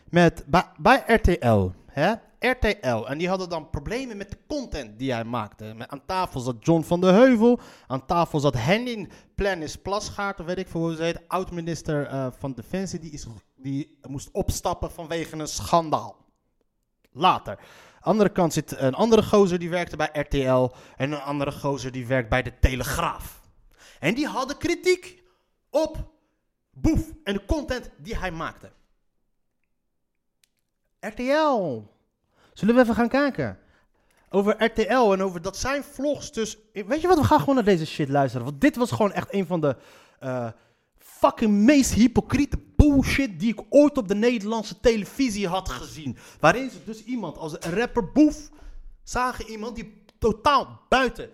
met, 0.05 0.45
bij, 0.47 0.65
bij 0.79 1.03
RTL, 1.07 1.71
hè. 1.87 2.15
RTL. 2.41 3.07
En 3.07 3.19
die 3.19 3.29
hadden 3.29 3.49
dan 3.49 3.71
problemen 3.71 4.17
met 4.17 4.31
de 4.31 4.39
content 4.47 4.99
die 4.99 5.13
hij 5.13 5.25
maakte. 5.25 5.75
Aan 5.87 6.05
tafel 6.07 6.41
zat 6.41 6.65
John 6.65 6.83
van 6.83 7.01
de 7.01 7.07
Heuvel. 7.07 7.61
Aan 7.87 8.07
tafel 8.07 8.41
zat 8.41 8.55
Henning 8.55 9.13
Plennis 9.35 9.77
Plasgaard, 9.77 10.45
weet 10.45 10.59
ik 10.59 10.69
veel 10.69 10.81
hoe 10.81 10.97
ze 10.97 11.03
heet. 11.03 11.29
Oud-minister 11.29 12.07
eh, 12.07 12.27
van 12.39 12.53
Defensie. 12.53 12.99
Die, 12.99 13.11
is, 13.11 13.27
die 13.57 13.99
moest 14.09 14.29
opstappen 14.33 14.91
vanwege 14.91 15.37
een 15.37 15.49
schandaal. 15.49 16.17
Later. 17.13 17.59
Andere 18.01 18.31
kant 18.31 18.53
zit 18.53 18.79
een 18.79 18.95
andere 18.95 19.23
gozer 19.23 19.59
die 19.59 19.71
werkte 19.71 19.97
bij 19.97 20.11
RTL. 20.13 20.71
En 20.97 21.13
een 21.13 21.21
andere 21.21 21.53
gozer 21.53 21.93
die 21.93 22.07
werkt 22.07 22.29
bij 22.29 22.43
de 22.43 22.59
Telegraaf. 22.59 23.41
En 23.99 24.15
die 24.15 24.27
hadden 24.27 24.57
kritiek 24.57 25.23
op 25.71 26.11
Boef 26.73 27.13
en 27.25 27.35
de 27.35 27.45
content 27.45 27.91
die 27.99 28.17
hij 28.17 28.31
maakte. 28.31 28.73
RTL. 31.01 31.83
Zullen 32.53 32.75
we 32.75 32.81
even 32.81 32.95
gaan 32.95 33.09
kijken? 33.09 33.59
Over 34.29 34.65
RTL 34.65 35.13
en 35.13 35.23
over 35.23 35.43
dat 35.43 35.57
zijn 35.57 35.83
vlogs 35.83 36.33
dus... 36.33 36.59
Weet 36.73 37.01
je 37.01 37.09
wat, 37.09 37.19
we 37.19 37.25
gaan 37.25 37.39
gewoon 37.39 37.55
naar 37.55 37.65
deze 37.65 37.87
shit 37.87 38.09
luisteren. 38.09 38.47
Want 38.47 38.61
dit 38.61 38.77
was 38.77 38.91
gewoon 38.91 39.13
echt 39.13 39.35
een 39.35 39.47
van 39.47 39.61
de 39.61 39.77
eh, 40.19 40.49
fucking 40.99 41.53
meest 41.53 41.93
hypocriete 41.93 42.59
bullshit 42.77 43.41
die 43.41 43.53
ik 43.53 43.61
ooit 43.69 43.99
op 43.99 44.09
de 44.09 44.15
Nederlandse 44.15 44.81
televisie 44.81 45.49
had 45.49 45.69
gezien. 45.69 46.17
Waarin 46.41 46.71
ze 46.71 46.85
dus 46.85 47.05
iemand 47.05 47.39
als 47.39 47.53
een 47.53 47.75
rapper 47.75 48.13
Boef 48.13 48.51
zagen 49.03 49.45
iemand 49.45 49.77
die 49.77 50.03
totaal 50.19 50.81
buiten 50.89 51.31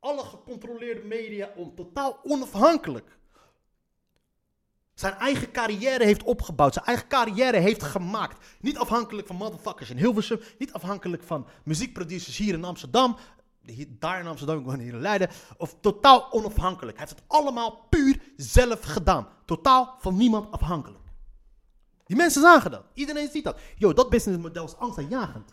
alle 0.00 0.22
gecontroleerde 0.22 1.04
media 1.04 1.52
om, 1.56 1.74
totaal 1.74 2.18
onafhankelijk 2.22 3.17
zijn 4.98 5.14
eigen 5.14 5.50
carrière 5.50 6.04
heeft 6.04 6.22
opgebouwd, 6.22 6.72
zijn 6.72 6.84
eigen 6.84 7.08
carrière 7.08 7.56
heeft 7.58 7.82
gemaakt. 7.82 8.44
Niet 8.60 8.78
afhankelijk 8.78 9.26
van 9.26 9.36
motherfuckers 9.36 9.90
in 9.90 9.96
Hilversum, 9.96 10.40
niet 10.58 10.72
afhankelijk 10.72 11.22
van 11.22 11.46
muziekproducers 11.64 12.36
hier 12.36 12.54
in 12.54 12.64
Amsterdam, 12.64 13.16
hier, 13.62 13.86
daar 13.98 14.20
in 14.20 14.26
Amsterdam, 14.26 14.58
ik 14.58 14.64
woon 14.64 14.78
hier 14.78 14.92
in 14.92 15.00
Leiden, 15.00 15.30
of 15.56 15.74
totaal 15.80 16.32
onafhankelijk. 16.32 16.98
Hij 16.98 17.06
heeft 17.06 17.18
het 17.18 17.28
allemaal 17.28 17.86
puur 17.90 18.20
zelf 18.36 18.82
gedaan. 18.82 19.28
Totaal 19.44 19.96
van 19.98 20.16
niemand 20.16 20.50
afhankelijk. 20.50 21.04
Die 22.06 22.16
mensen 22.16 22.42
zagen 22.42 22.70
dat. 22.70 22.84
Iedereen 22.94 23.28
ziet 23.30 23.44
dat. 23.44 23.58
Yo, 23.76 23.92
dat 23.92 24.10
businessmodel 24.10 24.64
is 24.64 24.76
angstaanjagend. 24.76 25.52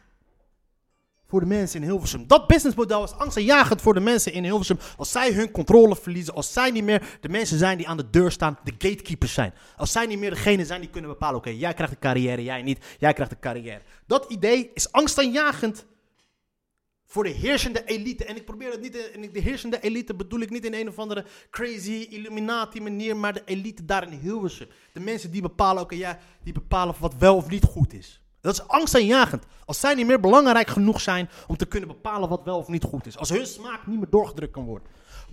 Voor 1.36 1.44
de 1.44 1.50
mensen 1.56 1.82
in 1.82 1.88
Hilversum. 1.88 2.28
Dat 2.28 2.48
businessmodel 2.48 3.04
is 3.04 3.12
angstaanjagend 3.12 3.82
voor 3.82 3.94
de 3.94 4.00
mensen 4.00 4.34
in 4.34 4.44
Hilversum. 4.44 4.78
Als 4.98 5.12
zij 5.12 5.32
hun 5.34 5.52
controle 5.52 5.96
verliezen. 5.96 6.34
Als 6.34 6.54
zij 6.54 6.72
niet 6.72 6.84
meer 6.84 7.18
de 7.22 7.30
mensen 7.30 7.58
zijn 7.58 7.78
die 7.78 7.88
aan 7.88 7.98
de 7.98 8.10
deur 8.10 8.32
staan. 8.32 8.58
De 8.64 8.72
gatekeepers 8.78 9.34
zijn. 9.34 9.54
Als 9.78 9.92
zij 9.92 10.06
niet 10.06 10.20
meer 10.20 10.30
degene 10.30 10.66
zijn 10.66 10.82
die 10.82 10.90
kunnen 10.90 11.10
bepalen. 11.10 11.38
Oké, 11.38 11.50
jij 11.50 11.74
krijgt 11.74 11.94
een 11.94 12.00
carrière, 12.00 12.44
jij 12.44 12.62
niet. 12.62 12.86
Jij 13.00 13.14
krijgt 13.14 13.32
een 13.32 13.40
carrière. 13.40 13.82
Dat 14.08 14.26
idee 14.32 14.72
is 14.74 14.92
angstaanjagend 14.92 15.86
voor 17.06 17.24
de 17.24 17.30
heersende 17.30 17.84
elite. 17.86 18.26
En 18.26 18.36
ik 18.36 18.46
probeer 18.46 18.72
het 18.72 18.82
niet, 18.82 18.96
in- 19.14 19.30
de 19.34 19.40
heersende 19.40 19.80
elite 19.82 20.14
bedoel 20.16 20.40
ik 20.40 20.50
niet 20.50 20.66
in 20.66 20.74
een 20.74 20.88
of 20.90 21.00
andere 21.00 21.26
crazy 21.50 22.08
Illuminati 22.10 22.82
manier, 22.82 23.18
maar 23.18 23.34
de 23.34 23.42
elite 23.46 23.86
daar 23.86 24.12
in 24.12 24.20
Hilversum. 24.20 24.68
De 24.94 25.00
mensen 25.00 25.32
die 25.32 25.42
bepalen, 25.42 25.84
oké, 25.84 25.96
ja, 25.96 26.20
die 26.44 26.54
bepalen 26.54 26.96
wat 27.00 27.16
wel 27.16 27.36
of 27.36 27.50
niet 27.50 27.64
goed 27.64 27.94
is. 27.94 28.20
Dat 28.46 28.54
is 28.54 28.68
angstaanjagend. 28.68 29.44
Als 29.66 29.80
zij 29.80 29.94
niet 29.94 30.06
meer 30.06 30.20
belangrijk 30.20 30.68
genoeg 30.68 31.02
zijn 31.02 31.30
om 31.48 31.58
te 31.58 31.66
kunnen 31.66 31.90
bepalen 31.90 32.30
wat 32.30 32.44
wel 32.44 32.58
of 32.58 32.68
niet 32.68 32.84
goed 32.84 33.06
is. 33.06 33.18
Als 33.18 33.30
hun 33.30 33.48
smaak 33.48 33.88
niet 33.88 33.98
meer 33.98 34.10
doorgedrukt 34.10 34.52
kan 34.52 34.66
worden. 34.66 34.88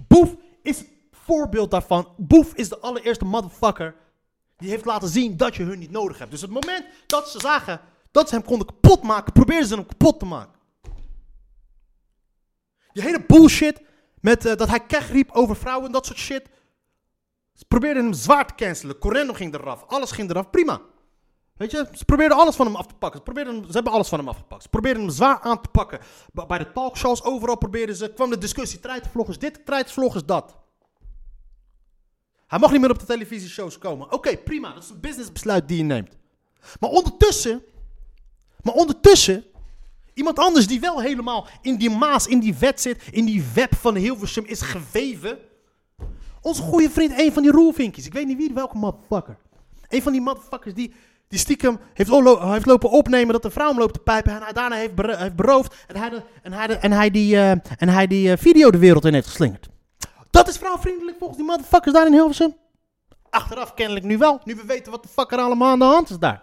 Boef 0.08 0.36
is 0.62 0.78
het 0.78 0.88
voorbeeld 1.10 1.70
daarvan. 1.70 2.08
Boef 2.16 2.54
is 2.54 2.68
de 2.68 2.78
allereerste 2.78 3.24
motherfucker 3.24 3.94
die 4.56 4.70
heeft 4.70 4.84
laten 4.84 5.08
zien 5.08 5.36
dat 5.36 5.56
je 5.56 5.62
hun 5.62 5.78
niet 5.78 5.90
nodig 5.90 6.18
hebt. 6.18 6.30
Dus 6.30 6.40
het 6.40 6.50
moment 6.50 6.84
dat 7.06 7.28
ze 7.28 7.40
zagen 7.40 7.80
dat 8.10 8.28
ze 8.28 8.34
hem 8.34 8.44
konden 8.44 8.66
kapot 8.66 9.02
maken, 9.02 9.32
probeerden 9.32 9.68
ze 9.68 9.74
hem 9.74 9.86
kapot 9.86 10.18
te 10.18 10.24
maken. 10.24 10.60
Die 12.92 13.02
hele 13.02 13.24
bullshit 13.26 13.82
met 14.20 14.46
eh, 14.46 14.56
dat 14.56 14.68
hij 14.68 14.80
kech 14.80 15.10
riep 15.10 15.30
over 15.30 15.56
vrouwen 15.56 15.86
en 15.86 15.92
dat 15.92 16.06
soort 16.06 16.18
shit. 16.18 16.48
Ze 17.52 17.64
probeerden 17.68 18.04
hem 18.04 18.12
zwaar 18.12 18.46
te 18.46 18.54
cancelen. 18.54 18.98
Correndo 18.98 19.32
ging 19.32 19.54
eraf. 19.54 19.84
Alles 19.86 20.10
ging 20.10 20.30
eraf. 20.30 20.50
Prima. 20.50 20.80
Weet 21.56 21.70
je, 21.70 21.88
ze 21.92 22.04
probeerden 22.04 22.36
alles 22.36 22.56
van 22.56 22.66
hem 22.66 22.76
af 22.76 22.86
te 22.86 22.94
pakken. 22.94 23.18
Ze, 23.18 23.24
probeerden 23.24 23.64
ze 23.66 23.72
hebben 23.72 23.92
alles 23.92 24.08
van 24.08 24.18
hem 24.18 24.28
afgepakt. 24.28 24.62
Ze 24.62 24.68
probeerden 24.68 25.02
hem 25.02 25.10
zwaar 25.10 25.40
aan 25.40 25.60
te 25.60 25.68
pakken. 25.68 26.00
Bij 26.46 26.58
de 26.58 26.72
talkshows, 26.72 27.22
overal 27.22 27.56
probeerden 27.56 27.96
ze. 27.96 28.12
kwam 28.12 28.30
de 28.30 28.38
discussie: 28.38 28.80
treitenvloggers 28.80 29.38
dit, 29.38 29.66
treitenvloggers 29.66 30.24
dat. 30.24 30.56
Hij 32.46 32.58
mag 32.58 32.70
niet 32.72 32.80
meer 32.80 32.90
op 32.90 32.98
de 32.98 33.04
televisieshows 33.04 33.78
komen. 33.78 34.12
Oké, 34.12 34.36
prima. 34.36 34.74
Dat 34.74 34.82
is 34.82 34.90
een 34.90 35.00
businessbesluit 35.00 35.68
die 35.68 35.76
je 35.76 35.82
neemt. 35.82 36.16
Maar 36.80 36.90
ondertussen. 36.90 37.62
Maar 38.62 38.74
ondertussen. 38.74 39.44
Iemand 40.14 40.38
anders 40.38 40.66
die 40.66 40.80
wel 40.80 41.00
helemaal 41.00 41.46
in 41.62 41.76
die 41.76 41.90
maas, 41.90 42.26
in 42.26 42.40
die 42.40 42.54
wet 42.54 42.80
zit, 42.80 43.02
in 43.10 43.24
die 43.24 43.44
web 43.54 43.74
van 43.74 43.94
Hilversum 43.94 44.44
is 44.44 44.60
geweven. 44.60 45.38
Onze 46.40 46.62
goede 46.62 46.90
vriend, 46.90 47.18
een 47.18 47.32
van 47.32 47.42
die 47.42 47.52
roelvinkjes. 47.52 48.06
Ik 48.06 48.12
weet 48.12 48.26
niet 48.26 48.36
wie, 48.36 48.52
welke 48.54 48.76
motherfucker. 48.76 49.38
Een 49.88 50.02
van 50.02 50.12
die 50.12 50.20
motherfuckers 50.20 50.74
die, 50.74 50.94
die 51.32 51.40
stiekem 51.40 51.78
heeft, 51.94 52.10
heeft 52.38 52.66
lopen 52.66 52.90
opnemen 52.90 53.32
dat 53.32 53.42
de 53.42 53.50
vrouw 53.50 53.68
hem 53.68 53.78
loopt 53.78 53.92
te 53.92 53.98
pijpen. 53.98 54.32
En 54.32 54.42
hij 54.42 54.52
daarna 54.52 54.76
heeft, 54.76 54.92
heeft 54.96 55.36
beroofd. 55.36 55.74
En 55.86 55.96
hij, 55.96 56.22
en 56.42 56.82
en 56.82 56.92
hij 56.92 57.10
die, 57.10 57.36
eh, 57.36 57.50
en 57.50 57.88
hij 57.88 58.06
die 58.06 58.32
eh, 58.32 58.38
video 58.38 58.70
de 58.70 58.78
wereld 58.78 59.04
in 59.04 59.14
heeft 59.14 59.26
geslingerd. 59.26 59.68
Dat 60.30 60.48
is 60.48 60.56
vrouwvriendelijk 60.56 61.18
volgens 61.18 61.38
die 61.38 61.48
motherfuckers 61.48 61.94
daar 61.94 62.06
in 62.06 62.12
Hilversum. 62.12 62.56
Achteraf 63.30 63.74
kennelijk 63.74 64.04
nu 64.04 64.18
wel. 64.18 64.40
Nu 64.44 64.54
we 64.54 64.64
weten 64.66 64.92
wat 64.92 65.02
de 65.02 65.08
fuck 65.08 65.32
er 65.32 65.38
allemaal 65.38 65.70
aan 65.70 65.78
de 65.78 65.84
hand 65.84 66.10
is 66.10 66.18
daar. 66.18 66.42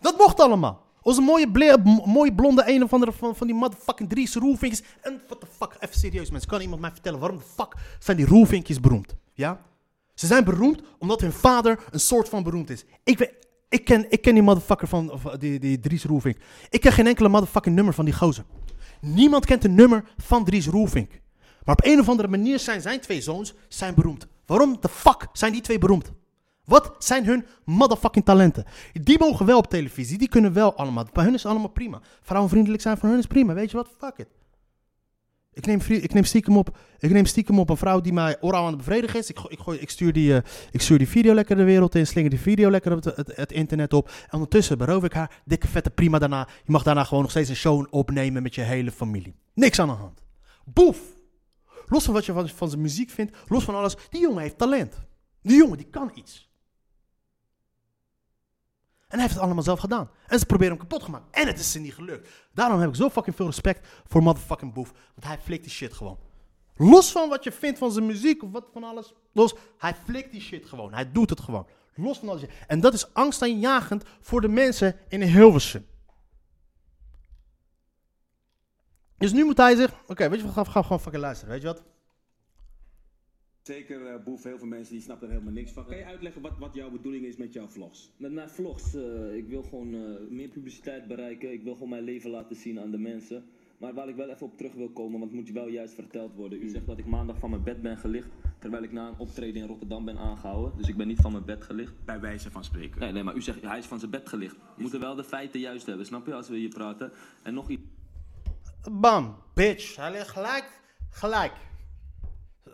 Dat 0.00 0.18
mocht 0.18 0.40
allemaal. 0.40 0.84
Onze 1.02 1.20
mooie, 1.20 1.78
mooie 2.04 2.34
blonde 2.34 2.62
een 2.66 2.82
of 2.82 2.92
andere 2.92 3.12
van, 3.12 3.36
van 3.36 3.46
die 3.46 3.56
motherfucking 3.56 4.08
Dries 4.08 4.34
roelvinkjes. 4.34 4.82
En 5.00 5.22
what 5.26 5.40
the 5.40 5.46
fuck, 5.46 5.76
even 5.80 5.98
serieus 5.98 6.30
mensen. 6.30 6.50
Kan 6.50 6.60
iemand 6.60 6.80
mij 6.80 6.90
vertellen 6.90 7.18
waarom 7.18 7.38
de 7.38 7.44
fuck 7.54 7.74
zijn 7.98 8.16
die 8.16 8.26
roelvinkjes 8.26 8.80
beroemd? 8.80 9.14
Ja? 9.32 9.60
Ze 10.16 10.26
zijn 10.26 10.44
beroemd 10.44 10.82
omdat 10.98 11.20
hun 11.20 11.32
vader 11.32 11.84
een 11.90 12.00
soort 12.00 12.28
van 12.28 12.42
beroemd 12.42 12.70
is. 12.70 12.84
Ik, 13.04 13.18
weet, 13.18 13.32
ik, 13.68 13.84
ken, 13.84 14.10
ik 14.10 14.22
ken 14.22 14.34
die 14.34 14.42
motherfucker 14.42 14.88
van 14.88 15.12
of, 15.12 15.22
die, 15.22 15.58
die 15.58 15.80
Dries 15.80 16.04
Roelvink. 16.04 16.36
Ik 16.70 16.80
ken 16.80 16.92
geen 16.92 17.06
enkele 17.06 17.28
motherfucking 17.28 17.74
nummer 17.74 17.94
van 17.94 18.04
die 18.04 18.14
gozer. 18.14 18.44
Niemand 19.00 19.46
kent 19.46 19.64
een 19.64 19.74
nummer 19.74 20.04
van 20.16 20.44
Dries 20.44 20.66
Roelvink. 20.66 21.10
Maar 21.64 21.74
op 21.74 21.84
een 21.84 22.00
of 22.00 22.08
andere 22.08 22.28
manier 22.28 22.58
zijn 22.58 22.80
zijn 22.80 23.00
twee 23.00 23.20
zoons 23.20 23.54
zijn 23.68 23.94
beroemd. 23.94 24.26
Waarom 24.46 24.76
de 24.80 24.88
fuck 24.88 25.28
zijn 25.32 25.52
die 25.52 25.60
twee 25.60 25.78
beroemd? 25.78 26.12
Wat 26.64 26.94
zijn 26.98 27.24
hun 27.24 27.46
motherfucking 27.64 28.24
talenten? 28.24 28.64
Die 28.92 29.18
mogen 29.18 29.46
wel 29.46 29.58
op 29.58 29.66
televisie, 29.66 30.18
die 30.18 30.28
kunnen 30.28 30.52
wel 30.52 30.76
allemaal. 30.76 31.06
Bij 31.12 31.24
hun 31.24 31.34
is 31.34 31.46
allemaal 31.46 31.68
prima. 31.68 32.00
Vrouwenvriendelijk 32.22 32.82
zijn 32.82 32.98
van 32.98 33.08
hun 33.08 33.18
is 33.18 33.26
prima. 33.26 33.54
Weet 33.54 33.70
je 33.70 33.76
wat? 33.76 33.88
Fuck 33.98 34.18
it. 34.18 34.28
Ik 35.66 35.88
neem, 35.88 36.00
ik, 36.02 36.14
neem 36.14 36.24
stiekem 36.24 36.56
op, 36.56 36.78
ik 36.98 37.10
neem 37.10 37.24
stiekem 37.24 37.58
op 37.58 37.70
een 37.70 37.76
vrouw 37.76 38.00
die 38.00 38.12
mij 38.12 38.36
oraal 38.40 38.62
aan 38.62 38.68
het 38.68 38.76
bevredigen 38.76 39.18
is. 39.18 39.30
Ik, 39.30 39.38
ik, 39.48 39.66
ik, 39.66 39.90
stuur 39.90 40.12
die, 40.12 40.34
eh, 40.34 40.50
ik 40.70 40.80
stuur 40.80 40.98
die 40.98 41.08
video 41.08 41.34
lekker 41.34 41.56
de 41.56 41.64
wereld 41.64 41.94
in, 41.94 42.06
slinger 42.06 42.30
die 42.30 42.40
video 42.40 42.70
lekker 42.70 42.92
op 42.92 43.04
het, 43.04 43.16
het, 43.16 43.36
het 43.36 43.52
internet 43.52 43.92
op. 43.92 44.08
En 44.08 44.32
ondertussen 44.32 44.78
beroof 44.78 45.04
ik 45.04 45.12
haar, 45.12 45.42
dikke 45.44 45.68
vette 45.68 45.90
prima 45.90 46.18
daarna. 46.18 46.48
Je 46.64 46.72
mag 46.72 46.82
daarna 46.82 47.04
gewoon 47.04 47.22
nog 47.22 47.30
steeds 47.30 47.48
een 47.48 47.56
show 47.56 47.86
opnemen 47.90 48.42
met 48.42 48.54
je 48.54 48.60
hele 48.60 48.90
familie. 48.90 49.34
Niks 49.54 49.78
aan 49.78 49.88
de 49.88 49.94
hand. 49.94 50.22
Boef! 50.64 50.98
Los 51.86 52.04
van 52.04 52.14
wat 52.14 52.26
je 52.26 52.32
van, 52.32 52.48
van 52.48 52.68
zijn 52.68 52.82
muziek 52.82 53.10
vindt, 53.10 53.36
los 53.46 53.64
van 53.64 53.74
alles, 53.74 53.96
die 54.10 54.20
jongen 54.20 54.42
heeft 54.42 54.58
talent. 54.58 54.94
Die 55.42 55.56
jongen 55.56 55.76
die 55.76 55.86
kan 55.90 56.10
iets. 56.14 56.45
En 59.06 59.12
hij 59.12 59.20
heeft 59.20 59.34
het 59.34 59.42
allemaal 59.42 59.62
zelf 59.62 59.80
gedaan. 59.80 60.10
En 60.26 60.38
ze 60.38 60.46
proberen 60.46 60.76
hem 60.76 60.86
kapot 60.86 61.02
gemaakt. 61.02 61.24
En 61.30 61.46
het 61.46 61.58
is 61.58 61.72
ze 61.72 61.78
niet 61.78 61.94
gelukt. 61.94 62.28
Daarom 62.52 62.80
heb 62.80 62.88
ik 62.88 62.94
zo 62.94 63.10
fucking 63.10 63.36
veel 63.36 63.46
respect 63.46 63.88
voor 64.06 64.22
motherfucking 64.22 64.72
Boef. 64.72 64.92
Want 64.92 65.26
hij 65.26 65.38
flikt 65.38 65.62
die 65.62 65.72
shit 65.72 65.92
gewoon. 65.92 66.18
Los 66.76 67.12
van 67.12 67.28
wat 67.28 67.44
je 67.44 67.52
vindt 67.52 67.78
van 67.78 67.92
zijn 67.92 68.06
muziek 68.06 68.42
of 68.42 68.50
wat 68.50 68.68
van 68.72 68.84
alles. 68.84 69.14
Los, 69.32 69.54
hij 69.78 69.94
flikt 70.04 70.32
die 70.32 70.40
shit 70.40 70.66
gewoon. 70.66 70.92
Hij 70.92 71.12
doet 71.12 71.30
het 71.30 71.40
gewoon. 71.40 71.66
Los 71.94 72.18
van 72.18 72.28
alles. 72.28 72.42
En 72.66 72.80
dat 72.80 72.94
is 72.94 73.14
angstaanjagend 73.14 74.04
voor 74.20 74.40
de 74.40 74.48
mensen 74.48 74.96
in 75.08 75.22
Hilversum. 75.22 75.86
Dus 79.18 79.32
nu 79.32 79.44
moet 79.44 79.56
hij 79.56 79.76
zich... 79.76 79.92
Oké, 80.06 80.28
weet 80.28 80.40
je 80.40 80.52
wat? 80.52 80.68
Ga 80.68 80.82
gewoon 80.82 81.00
fucking 81.00 81.22
luisteren. 81.22 81.52
Weet 81.52 81.62
je 81.62 81.68
wat? 81.68 81.82
Zeker 83.66 84.06
eh 84.06 84.24
Boef, 84.24 84.42
heel 84.42 84.58
veel 84.58 84.66
mensen 84.66 84.94
die 84.94 85.02
snappen 85.02 85.26
er 85.26 85.32
helemaal 85.32 85.54
niks 85.54 85.72
van. 85.72 85.84
Kan 85.86 85.96
je 85.96 86.04
uitleggen 86.04 86.42
wat, 86.42 86.58
wat 86.58 86.74
jouw 86.74 86.90
bedoeling 86.90 87.24
is 87.24 87.36
met 87.36 87.52
jouw 87.52 87.66
vlogs? 87.66 88.12
Met 88.16 88.32
mijn 88.32 88.50
vlogs, 88.50 88.94
eh, 88.94 89.34
ik 89.34 89.48
wil 89.48 89.62
gewoon 89.62 89.94
eh, 89.94 90.30
meer 90.30 90.48
publiciteit 90.48 91.06
bereiken. 91.06 91.52
Ik 91.52 91.62
wil 91.62 91.72
gewoon 91.72 91.88
mijn 91.88 92.02
leven 92.02 92.30
laten 92.30 92.56
zien 92.56 92.80
aan 92.80 92.90
de 92.90 92.98
mensen. 92.98 93.44
Maar 93.78 93.94
waar 93.94 94.08
ik 94.08 94.16
wel 94.16 94.28
even 94.28 94.46
op 94.46 94.56
terug 94.56 94.72
wil 94.72 94.90
komen, 94.90 95.18
want 95.18 95.24
het 95.24 95.32
moet 95.32 95.46
je 95.46 95.52
wel 95.52 95.68
juist 95.68 95.94
verteld 95.94 96.34
worden. 96.34 96.62
U 96.62 96.68
zegt 96.68 96.86
dat 96.86 96.98
ik 96.98 97.06
maandag 97.06 97.38
van 97.38 97.50
mijn 97.50 97.62
bed 97.62 97.82
ben 97.82 97.98
gelicht, 97.98 98.28
terwijl 98.58 98.82
ik 98.82 98.92
na 98.92 99.08
een 99.08 99.18
optreden 99.18 99.62
in 99.62 99.68
Rotterdam 99.68 100.04
ben 100.04 100.18
aangehouden. 100.18 100.78
Dus 100.78 100.88
ik 100.88 100.96
ben 100.96 101.06
niet 101.06 101.20
van 101.20 101.32
mijn 101.32 101.44
bed 101.44 101.64
gelicht. 101.64 101.92
Bij 102.04 102.20
wijze 102.20 102.50
van 102.50 102.64
spreken. 102.64 103.00
Nee, 103.00 103.12
nee, 103.12 103.22
maar 103.22 103.36
u 103.36 103.42
zegt 103.42 103.62
hij 103.62 103.78
is 103.78 103.86
van 103.86 103.98
zijn 103.98 104.10
bed 104.10 104.28
gelicht. 104.28 104.56
We 104.56 104.82
moeten 104.82 105.00
wel 105.00 105.14
de 105.14 105.24
feiten 105.24 105.60
juist 105.60 105.86
hebben, 105.86 106.06
snap 106.06 106.26
je, 106.26 106.34
als 106.34 106.48
we 106.48 106.56
hier 106.56 106.68
praten. 106.68 107.12
En 107.42 107.54
nog 107.54 107.68
iets. 107.68 107.82
Bam, 108.92 109.36
bitch. 109.54 109.96
Hij 109.96 110.10
ligt 110.10 110.28
gelijk, 110.28 110.80
gelijk. 111.10 111.52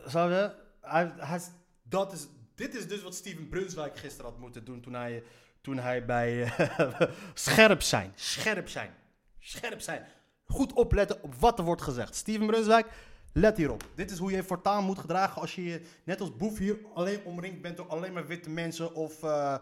Zou 0.07 0.33
je? 0.33 0.62
Hij, 0.83 1.40
dat 1.83 2.12
is, 2.12 2.27
dit 2.55 2.75
is 2.75 2.88
dus 2.88 3.03
wat 3.03 3.14
Steven 3.14 3.49
Brunswijk 3.49 3.99
gisteren 3.99 4.31
had 4.31 4.40
moeten 4.40 4.64
doen 4.64 4.81
toen 4.81 4.92
hij, 4.92 5.23
toen 5.61 5.79
hij 5.79 6.05
bij 6.05 6.42
eh, 6.42 7.01
scherp 7.35 7.83
zijn, 7.83 8.12
scherp 8.14 8.68
zijn, 8.68 8.95
scherp 9.38 9.81
zijn. 9.81 10.07
Goed 10.45 10.73
opletten 10.73 11.23
op 11.23 11.35
wat 11.35 11.59
er 11.59 11.64
wordt 11.64 11.83
gezegd. 11.83 12.14
Steven 12.14 12.47
Brunswijk, 12.47 12.87
let 13.33 13.57
hierop. 13.57 13.85
Dit 13.95 14.11
is 14.11 14.18
hoe 14.18 14.33
je 14.33 14.42
voortaan 14.42 14.85
moet 14.85 14.99
gedragen 14.99 15.40
als 15.40 15.55
je 15.55 15.64
je, 15.64 15.87
net 16.05 16.21
als 16.21 16.37
Boef 16.37 16.59
hier, 16.59 16.79
alleen 16.95 17.25
omringd 17.25 17.62
bent 17.62 17.77
door 17.77 17.88
alleen 17.88 18.12
maar 18.12 18.27
witte 18.27 18.51
mensen 18.51 18.95
of... 18.95 19.23
eh, 19.23 19.57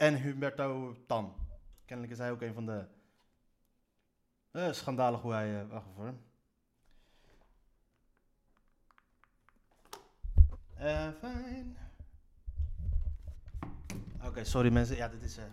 en 0.00 0.20
Humberto 0.20 0.96
Tan. 1.06 1.34
Kennelijk 1.84 2.12
is 2.12 2.18
hij 2.18 2.30
ook 2.30 2.42
een 2.42 2.54
van 2.54 2.66
de... 2.66 2.86
Eh, 4.50 4.72
schandalig 4.72 5.20
hoe 5.20 5.32
hij... 5.32 5.66
wacht 5.66 5.86
even 5.98 6.29
Eh, 10.80 11.08
fijn. 11.20 11.76
Oké, 14.26 14.44
sorry 14.44 14.72
mensen. 14.72 14.96
Ja, 14.96 15.08
dit 15.08 15.22
is... 15.22 15.36
eh, 15.36 15.44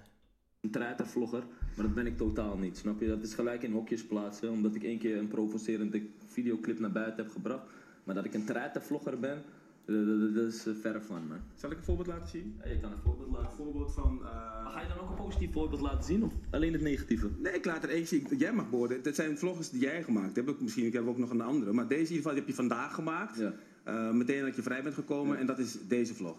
een 0.61 0.71
treitervlogger, 0.71 1.43
maar 1.75 1.85
dat 1.85 1.93
ben 1.93 2.05
ik 2.05 2.17
totaal 2.17 2.57
niet, 2.57 2.77
snap 2.77 2.99
je? 2.99 3.07
Dat 3.07 3.23
is 3.23 3.33
gelijk 3.33 3.63
in 3.63 3.71
hokjes 3.71 4.05
plaatsen, 4.05 4.51
omdat 4.51 4.75
ik 4.75 4.83
één 4.83 4.99
keer 4.99 5.17
een 5.17 5.27
provocerende 5.27 6.05
videoclip 6.27 6.79
naar 6.79 6.91
buiten 6.91 7.23
heb 7.23 7.31
gebracht. 7.33 7.63
Maar 8.03 8.15
dat 8.15 8.25
ik 8.25 8.33
een 8.33 8.45
treitervlogger 8.45 9.19
ben, 9.19 9.43
eh, 9.85 9.95
dat, 9.95 10.33
dat 10.35 10.53
is 10.53 10.65
verre 10.81 11.01
van 11.01 11.27
me. 11.27 11.35
Zal 11.55 11.71
ik 11.71 11.77
een 11.77 11.83
voorbeeld 11.83 12.07
laten 12.07 12.27
zien? 12.27 12.59
Ja, 12.63 12.69
je 12.69 12.79
kan 12.79 12.91
een 12.91 12.97
voorbeeld 12.97 13.29
laten 13.31 13.45
Een 13.49 13.55
voorbeeld 13.55 13.93
van... 13.93 14.19
eh, 14.25 14.71
ga 14.71 14.81
je 14.81 14.87
dan 14.87 14.97
ook 14.99 15.09
een 15.09 15.15
positief 15.25 15.51
voorbeeld 15.53 15.81
laten 15.81 16.03
zien, 16.03 16.23
of 16.23 16.33
alleen 16.49 16.73
het 16.73 16.81
negatieve? 16.81 17.29
Nee, 17.37 17.53
ik 17.53 17.65
laat 17.65 17.83
er 17.83 17.89
één 17.89 18.07
zien. 18.07 18.27
Jij 18.37 18.53
mag 18.53 18.69
beoordelen. 18.69 19.03
Het 19.03 19.15
zijn 19.15 19.37
vlogs 19.37 19.69
die 19.69 19.81
jij 19.81 20.03
gemaakt 20.03 20.35
hebt. 20.35 20.49
Ik- 20.49 20.61
Misschien 20.61 20.85
ik 20.85 20.93
heb 20.93 21.07
ook 21.07 21.17
nog 21.17 21.29
een 21.29 21.41
andere. 21.41 21.73
Maar 21.73 21.87
deze 21.87 21.99
in 22.01 22.07
ieder 22.07 22.17
geval 22.17 22.31
die 22.31 22.39
heb 22.41 22.49
je 22.49 22.55
vandaag 22.55 22.93
gemaakt. 22.93 23.37
Ja. 23.37 23.53
Eh, 23.87 24.11
meteen 24.11 24.45
dat 24.45 24.55
je 24.55 24.61
vrij 24.61 24.83
bent 24.83 24.95
gekomen. 24.95 25.37
En 25.37 25.45
dat 25.45 25.59
is 25.59 25.77
deze 25.87 26.13
vlog. 26.15 26.37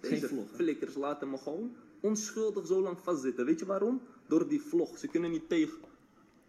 Geen 0.00 0.20
vlog. 0.20 0.48
flikkers 0.54 0.94
laten 0.94 1.30
me 1.30 1.36
gewoon 1.38 1.74
onschuldig 2.00 2.66
zo 2.66 2.80
lang 2.82 2.98
vastzitten. 3.02 3.44
Weet 3.44 3.58
je 3.58 3.66
waarom? 3.66 4.00
Door 4.26 4.48
die 4.48 4.60
vlog. 4.62 4.98
Ze 4.98 5.08
kunnen 5.08 5.30
niet 5.30 5.48
tegen. 5.48 5.78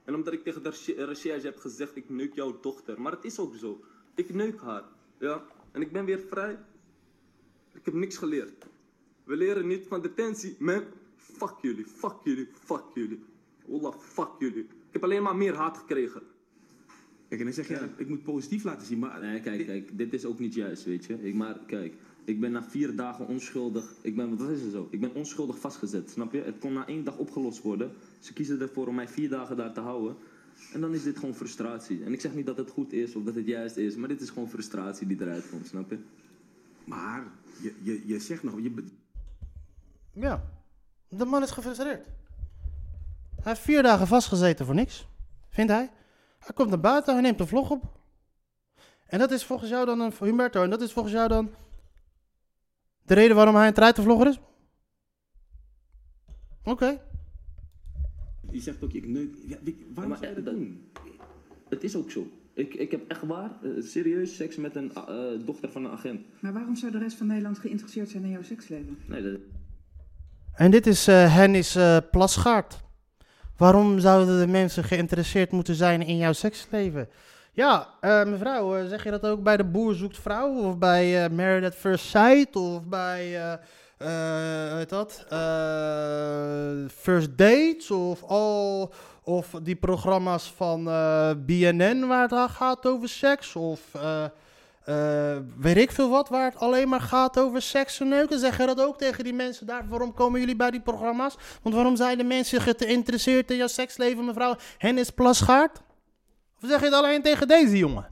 En 0.04 0.16
omdat 0.16 0.34
ik 0.34 0.44
tegen 0.44 0.64
de 0.64 0.70
reche- 0.70 1.06
recherche 1.06 1.46
heb 1.46 1.58
gezegd, 1.58 1.96
ik 1.96 2.10
neuk 2.10 2.34
jouw 2.34 2.60
dochter. 2.62 3.02
Maar 3.02 3.12
het 3.12 3.24
is 3.24 3.40
ook 3.40 3.56
zo. 3.56 3.84
Ik 4.16 4.34
neuk 4.34 4.60
haar. 4.62 4.84
Ja. 5.18 5.44
En 5.72 5.82
ik 5.82 5.92
ben 5.92 6.06
weer 6.06 6.20
vrij. 6.30 6.58
Ik 7.74 7.86
heb 7.86 7.94
niks 7.94 8.18
geleerd. 8.18 8.66
We 9.24 9.36
leren 9.36 9.68
niet 9.68 9.88
van 9.88 10.02
detentie. 10.02 10.56
Man, 10.60 10.84
fuck 11.16 11.54
jullie, 11.62 11.86
fuck 11.86 12.16
jullie, 12.24 12.48
fuck 12.66 12.84
jullie. 12.94 13.24
Wallah, 13.66 14.00
fuck 14.00 14.30
jullie. 14.40 14.64
Ik 14.64 14.94
heb 14.94 15.04
alleen 15.04 15.24
maar 15.24 15.36
meer 15.36 15.56
haat 15.56 15.78
gekregen. 15.78 16.22
Kijk, 17.28 17.40
en 17.40 17.46
dan 17.46 17.56
zeg 17.56 17.68
je, 17.68 17.90
ik 17.98 18.08
moet 18.08 18.24
positief 18.24 18.64
laten 18.64 18.88
zien. 18.88 19.00
Maar 19.00 19.20
Nee, 19.22 19.40
kijk, 19.40 19.66
kijk, 19.66 19.98
dit 19.98 20.14
is 20.14 20.26
ook 20.26 20.40
niet 20.40 20.54
juist, 20.54 20.84
weet 20.84 21.06
je. 21.06 21.24
Ik, 21.24 21.34
maar 21.34 21.60
kijk, 21.66 21.94
ik 22.24 22.40
ben 22.40 22.52
na 22.52 22.64
vier 22.64 22.96
dagen 22.96 23.28
onschuldig. 23.28 23.94
Ik 24.02 24.16
ben, 24.16 24.38
wat 24.38 24.50
is 24.50 24.62
er 24.62 24.70
zo? 24.70 24.88
Ik 24.92 25.00
ben 25.00 25.14
onschuldig 25.14 25.60
vastgezet, 25.60 26.10
snap 26.10 26.34
je? 26.34 26.42
Het 26.42 26.60
kon 26.60 26.74
na 26.74 26.88
één 26.88 27.04
dag 27.04 27.18
opgelost 27.18 27.62
worden. 27.62 27.92
Ze 28.20 28.34
kiezen 28.34 28.62
ervoor 28.62 28.88
om 28.88 28.96
mij 28.96 29.08
vier 29.08 29.30
dagen 29.30 29.58
daar 29.58 29.74
te 29.74 29.80
houden. 29.80 30.16
En 30.74 30.82
dan 30.82 30.94
is 30.94 31.04
dit 31.04 31.18
gewoon 31.18 31.36
frustratie. 31.36 32.04
En 32.04 32.14
ik 32.14 32.22
zeg 32.22 32.34
niet 32.34 32.46
dat 32.46 32.58
het 32.58 32.70
goed 32.70 32.94
is 32.94 33.16
of 33.16 33.24
dat 33.24 33.36
het 33.36 33.46
juist 33.46 33.78
is, 33.78 33.96
maar 33.96 34.08
dit 34.08 34.22
is 34.22 34.30
gewoon 34.30 34.50
frustratie 34.50 35.08
die 35.08 35.22
eruit 35.22 35.50
komt, 35.50 35.68
snap 35.68 35.90
je? 35.90 35.98
Maar 36.84 37.24
je, 37.62 37.74
je, 37.82 38.02
je 38.06 38.20
zegt 38.20 38.44
nog, 38.44 38.62
je, 38.62 38.84
ja, 40.14 40.44
de 41.10 41.26
man 41.26 41.44
is 41.44 41.52
gefrustreerd. 41.52 42.06
Hij 43.36 43.56
heeft 43.56 43.62
vier 43.62 43.84
dagen 43.84 44.08
vastgezeten 44.08 44.66
voor 44.66 44.76
niks. 44.76 45.08
Vindt 45.50 45.72
hij? 45.72 45.90
Hij 46.48 46.56
komt 46.56 46.70
naar 46.70 46.80
buiten, 46.80 47.14
hij 47.14 47.22
neemt 47.22 47.40
een 47.40 47.48
vlog 47.48 47.70
op. 47.72 47.84
En 49.08 49.20
dat 49.20 49.32
is 49.32 49.44
volgens 49.44 49.70
jou 49.70 49.86
dan 49.86 50.00
een 50.00 50.12
Humberto. 50.20 50.64
En 50.64 50.70
dat 50.70 50.82
is 50.82 50.92
volgens 50.94 51.14
jou 51.14 51.28
dan 51.28 51.50
de 53.06 53.14
reden 53.14 53.36
waarom 53.36 53.56
hij 53.56 53.68
een 53.68 53.74
treitenvlogger 53.74 54.28
is? 54.28 54.40
Oké. 56.64 57.02
je 58.52 58.60
zegt 58.62 58.84
ook, 58.84 58.94
ik 58.94 59.08
neuk. 59.08 59.36
Ja, 59.48 59.58
waarom 59.94 60.10
maar 60.14 60.18
zou 60.24 60.30
je 60.30 60.36
dat 60.36 60.46
dat- 60.46 60.54
doen? 60.54 60.92
Het 61.70 61.84
is 61.84 61.96
ook 61.96 62.12
zo. 62.12 62.28
Ik, 62.54 62.74
ik 62.74 62.92
heb 62.92 63.10
echt 63.10 63.22
waar, 63.22 63.52
eh, 63.64 63.70
serieus 63.84 64.36
seks 64.36 64.56
met 64.56 64.76
een 64.76 64.94
eh, 64.94 65.46
dochter 65.46 65.72
van 65.72 65.86
een 65.86 65.92
agent. 65.92 66.22
Maar 66.42 66.54
waarom 66.54 66.76
zou 66.76 66.92
de 66.92 66.98
rest 66.98 67.18
van 67.18 67.28
Nederland 67.28 67.60
geïnteresseerd 67.60 68.10
zijn 68.10 68.24
in 68.24 68.30
jouw 68.30 68.42
seksleven? 68.44 68.98
Nee, 69.06 69.22
dat, 69.32 69.40
En 70.54 70.72
dit 70.72 70.88
is 70.88 71.08
eh 71.08 71.36
Hennis 71.36 71.76
eh, 71.76 71.98
Plasgaard. 72.12 72.86
Waarom 73.58 74.00
zouden 74.00 74.40
de 74.40 74.48
mensen 74.48 74.84
geïnteresseerd 74.84 75.52
moeten 75.52 75.76
zijn 75.76 76.02
in 76.02 76.18
jouw 76.18 76.34
seksleven? 76.34 77.10
Ja, 77.52 77.88
eh, 78.02 78.26
mevrouw, 78.26 78.76
eh, 78.76 78.86
zeg 78.86 79.04
je 79.04 79.12
dat 79.12 79.26
ook 79.26 79.44
bij 79.44 79.58
de 79.58 79.64
boer 79.64 79.94
zoekt 79.94 80.18
vrouw? 80.20 80.54
Of 80.56 80.78
bij 80.78 81.30
Married 81.30 81.66
at 81.66 81.76
First 81.76 82.06
Sight? 82.06 82.56
Of 82.56 82.84
bij, 82.84 83.32
hoe 83.98 84.76
heet 84.76 84.90
dat? 84.90 85.26
First 86.92 87.38
Dates? 87.38 87.92
Of, 87.92 88.24
al, 88.24 88.94
of 89.24 89.50
die 89.64 89.76
programma's 89.76 90.54
van 90.56 90.84
BNN 91.46 92.08
waar 92.08 92.30
het 92.30 92.52
gaat 92.52 92.86
over 92.86 93.10
seks? 93.10 93.56
Of... 93.56 93.80
eh, 94.88 95.36
eh, 95.36 95.44
weet 95.58 95.78
ik 95.78 95.92
veel 95.92 96.10
wat, 96.10 96.30
waar 96.30 96.52
het 96.52 96.60
alleen 96.60 96.90
maar 96.90 97.02
gaat 97.02 97.40
over 97.40 97.62
seks 97.62 98.00
en 98.00 98.08
neuken. 98.08 98.40
Zeg 98.40 98.58
je 98.58 98.66
dat 98.66 98.82
ook 98.82 98.98
tegen 98.98 99.24
die 99.24 99.34
mensen 99.34 99.68
daar? 99.68 99.88
Waarom 99.88 100.14
komen 100.14 100.40
jullie 100.40 100.56
bij 100.56 100.72
die 100.72 100.82
programma's? 100.82 101.38
Want 101.62 101.76
waarom 101.76 101.96
zijn 101.96 102.18
de 102.18 102.24
mensen 102.24 102.62
geïnteresseerd 102.62 103.52
in 103.52 103.58
jouw 103.58 103.68
seksleven, 103.68 104.26
mevrouw 104.26 104.56
Hennis 104.78 105.10
Plasgaard? 105.10 105.82
Of 106.62 106.70
zeg 106.70 106.80
je 106.80 106.86
het 106.86 106.94
alleen 106.94 107.22
tegen 107.22 107.48
deze 107.48 107.78
jongen? 107.78 108.08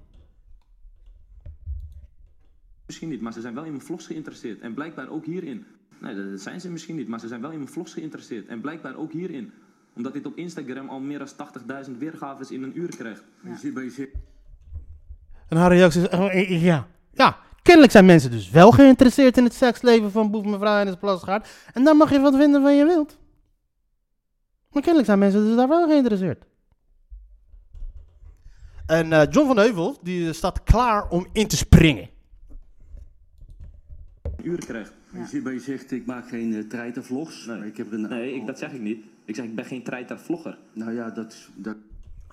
Misschien 2.85 3.09
niet, 3.09 3.21
maar 3.21 3.33
ze 3.33 3.41
zijn 3.41 3.53
wel 3.53 3.63
in 3.63 3.71
mijn 3.71 3.83
vlogs 3.83 4.05
geïnteresseerd. 4.05 4.59
En 4.59 4.73
blijkbaar 4.73 5.09
ook 5.09 5.25
hierin. 5.25 5.65
Nee, 5.99 6.31
dat 6.31 6.41
zijn 6.41 6.61
ze 6.61 6.69
misschien 6.69 6.95
niet, 6.95 7.07
maar 7.07 7.19
ze 7.19 7.27
zijn 7.27 7.41
wel 7.41 7.51
in 7.51 7.59
mijn 7.59 7.71
vlogs 7.71 7.93
geïnteresseerd. 7.93 8.47
En 8.47 8.61
blijkbaar 8.61 8.95
ook 8.95 9.11
hierin. 9.11 9.51
Omdat 9.93 10.13
dit 10.13 10.25
op 10.25 10.37
Instagram 10.37 10.89
al 10.89 10.99
meer 10.99 11.19
dan 11.19 11.85
80.000 11.85 11.91
weergaves 11.97 12.51
in 12.51 12.63
een 12.63 12.79
uur 12.79 12.95
krijgt. 12.95 13.23
Je 13.43 13.57
zit 13.57 13.73
bij 13.73 13.83
je 13.83 14.11
En 15.47 15.57
haar 15.57 15.71
reactie 15.71 16.09
is, 16.09 16.61
ja. 16.61 16.87
Ja, 17.11 17.37
kennelijk 17.61 17.91
zijn 17.91 18.05
mensen 18.05 18.31
dus 18.31 18.49
wel 18.49 18.71
geïnteresseerd 18.71 19.37
in 19.37 19.43
het 19.43 19.53
seksleven 19.53 20.11
van 20.11 20.31
boef 20.31 20.45
mevrouw 20.45 20.77
Hennis 20.77 20.95
Plasgaard. 20.95 21.47
En 21.73 21.83
daar 21.83 21.95
mag 21.95 22.11
je 22.11 22.19
wat 22.19 22.35
vinden 22.35 22.61
van 22.61 22.75
je 22.75 22.85
wilt. 22.85 23.17
Maar 24.71 24.81
kennelijk 24.81 25.05
zijn 25.05 25.19
mensen 25.19 25.45
dus 25.45 25.55
daar 25.55 25.67
wel 25.67 25.87
geïnteresseerd. 25.87 26.45
En 28.85 29.13
eh, 29.13 29.31
John 29.31 29.47
van 29.47 29.57
Heuvel, 29.57 29.99
die 30.01 30.33
staat 30.33 30.63
klaar 30.63 31.09
om 31.09 31.27
in 31.31 31.47
te 31.47 31.57
springen. 31.57 32.09
Uur 34.43 34.65
krijgt. 34.65 34.93
Je 35.11 35.25
zit 35.27 35.43
bij 35.43 35.53
je 35.53 35.59
zegt, 35.59 35.91
ik 35.91 36.05
maak 36.05 36.27
geen 36.29 36.51
uh, 36.51 36.67
treitervlogs. 36.69 37.45
Nee. 37.45 37.65
Ik 37.65 37.77
heb 37.77 37.91
een, 37.91 38.01
Nee, 38.01 38.35
ik, 38.35 38.45
dat 38.45 38.59
zeg 38.59 38.71
ik 38.71 38.81
niet. 38.81 39.05
Ik 39.25 39.35
zeg, 39.35 39.45
ik 39.45 39.55
ben 39.55 39.65
geen 39.65 39.83
treiter-vlogger. 39.83 40.57
Nou 40.73 40.93
ja, 40.93 41.09
dat 41.09 41.33
is... 41.33 41.49
Dat, 41.55 41.75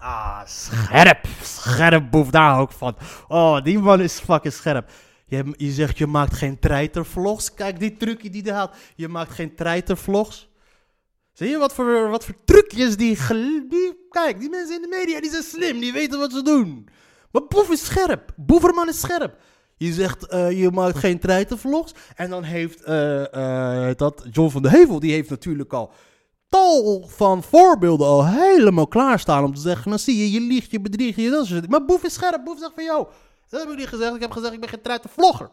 Ah, 0.04 0.40
scherp. 0.46 1.26
Scherp 1.42 2.10
boef 2.10 2.30
daar 2.30 2.58
ook 2.58 2.72
van. 2.72 2.96
Oh, 3.28 3.62
die 3.62 3.78
man 3.78 4.00
is 4.00 4.18
fucking 4.18 4.52
scherp. 4.52 4.90
Je, 5.26 5.54
je 5.56 5.70
zegt 5.70 5.98
je 5.98 6.06
maakt 6.06 6.34
geen 6.34 6.58
treitervlogs. 6.58 7.54
Kijk 7.54 7.78
die 7.78 7.96
trucje 7.96 8.30
die 8.30 8.42
hij 8.42 8.52
haalt. 8.52 8.74
Je 8.96 9.08
maakt 9.08 9.32
geen 9.32 9.54
treitervlogs. 9.54 10.48
Zie 11.32 11.48
je 11.48 11.58
wat 11.58 11.74
voor, 11.74 12.08
wat 12.08 12.24
voor 12.24 12.34
trucjes 12.44 12.96
die, 12.96 13.18
die... 13.68 14.06
Kijk, 14.10 14.40
die 14.40 14.50
mensen 14.50 14.74
in 14.74 14.82
de 14.82 14.96
media 14.96 15.20
die 15.20 15.30
zijn 15.30 15.42
slim. 15.42 15.80
Die 15.80 15.92
weten 15.92 16.18
wat 16.18 16.32
ze 16.32 16.42
doen. 16.42 16.88
Maar 17.30 17.46
Boef 17.46 17.70
is 17.70 17.84
scherp. 17.84 18.32
Boeverman 18.36 18.88
is 18.88 19.00
scherp. 19.00 19.38
Je 19.76 19.92
zegt 19.92 20.26
eh, 20.26 20.60
je 20.60 20.70
maakt 20.70 20.98
geen 20.98 21.18
treitervlogs. 21.18 21.94
En 22.16 22.30
dan 22.30 22.42
heeft 22.42 22.82
eh, 22.82 23.88
eh, 23.88 23.96
dat 23.96 24.26
John 24.30 24.50
van 24.50 24.62
de 24.62 24.70
Heuvel, 24.70 25.00
die 25.00 25.12
heeft 25.12 25.30
natuurlijk 25.30 25.72
al 25.72 25.92
tal 26.52 27.08
van 27.08 27.42
voorbeelden 27.42 28.06
al 28.06 28.26
helemaal 28.26 28.86
klaarstaan 28.86 29.44
om 29.44 29.54
te 29.54 29.60
zeggen, 29.60 29.90
dan 29.90 29.98
zie 29.98 30.16
je, 30.16 30.30
je 30.30 30.40
liegt, 30.40 30.70
je 30.70 30.80
bedriegt, 30.80 31.16
je 31.16 31.30
dat 31.30 31.46
soort. 31.46 31.68
Maar 31.68 31.84
Boef 31.84 32.04
is 32.04 32.14
scherp, 32.14 32.44
Boef 32.44 32.58
zegt 32.58 32.72
van, 32.74 32.84
jou, 32.84 33.06
dat 33.48 33.60
heb 33.60 33.70
ik 33.70 33.76
niet 33.76 33.88
gezegd, 33.88 34.14
ik 34.14 34.20
heb 34.20 34.30
gezegd, 34.30 34.52
ik 34.52 34.60
ben 34.60 34.68
geen 34.68 34.80
treitervlogger. 34.82 35.50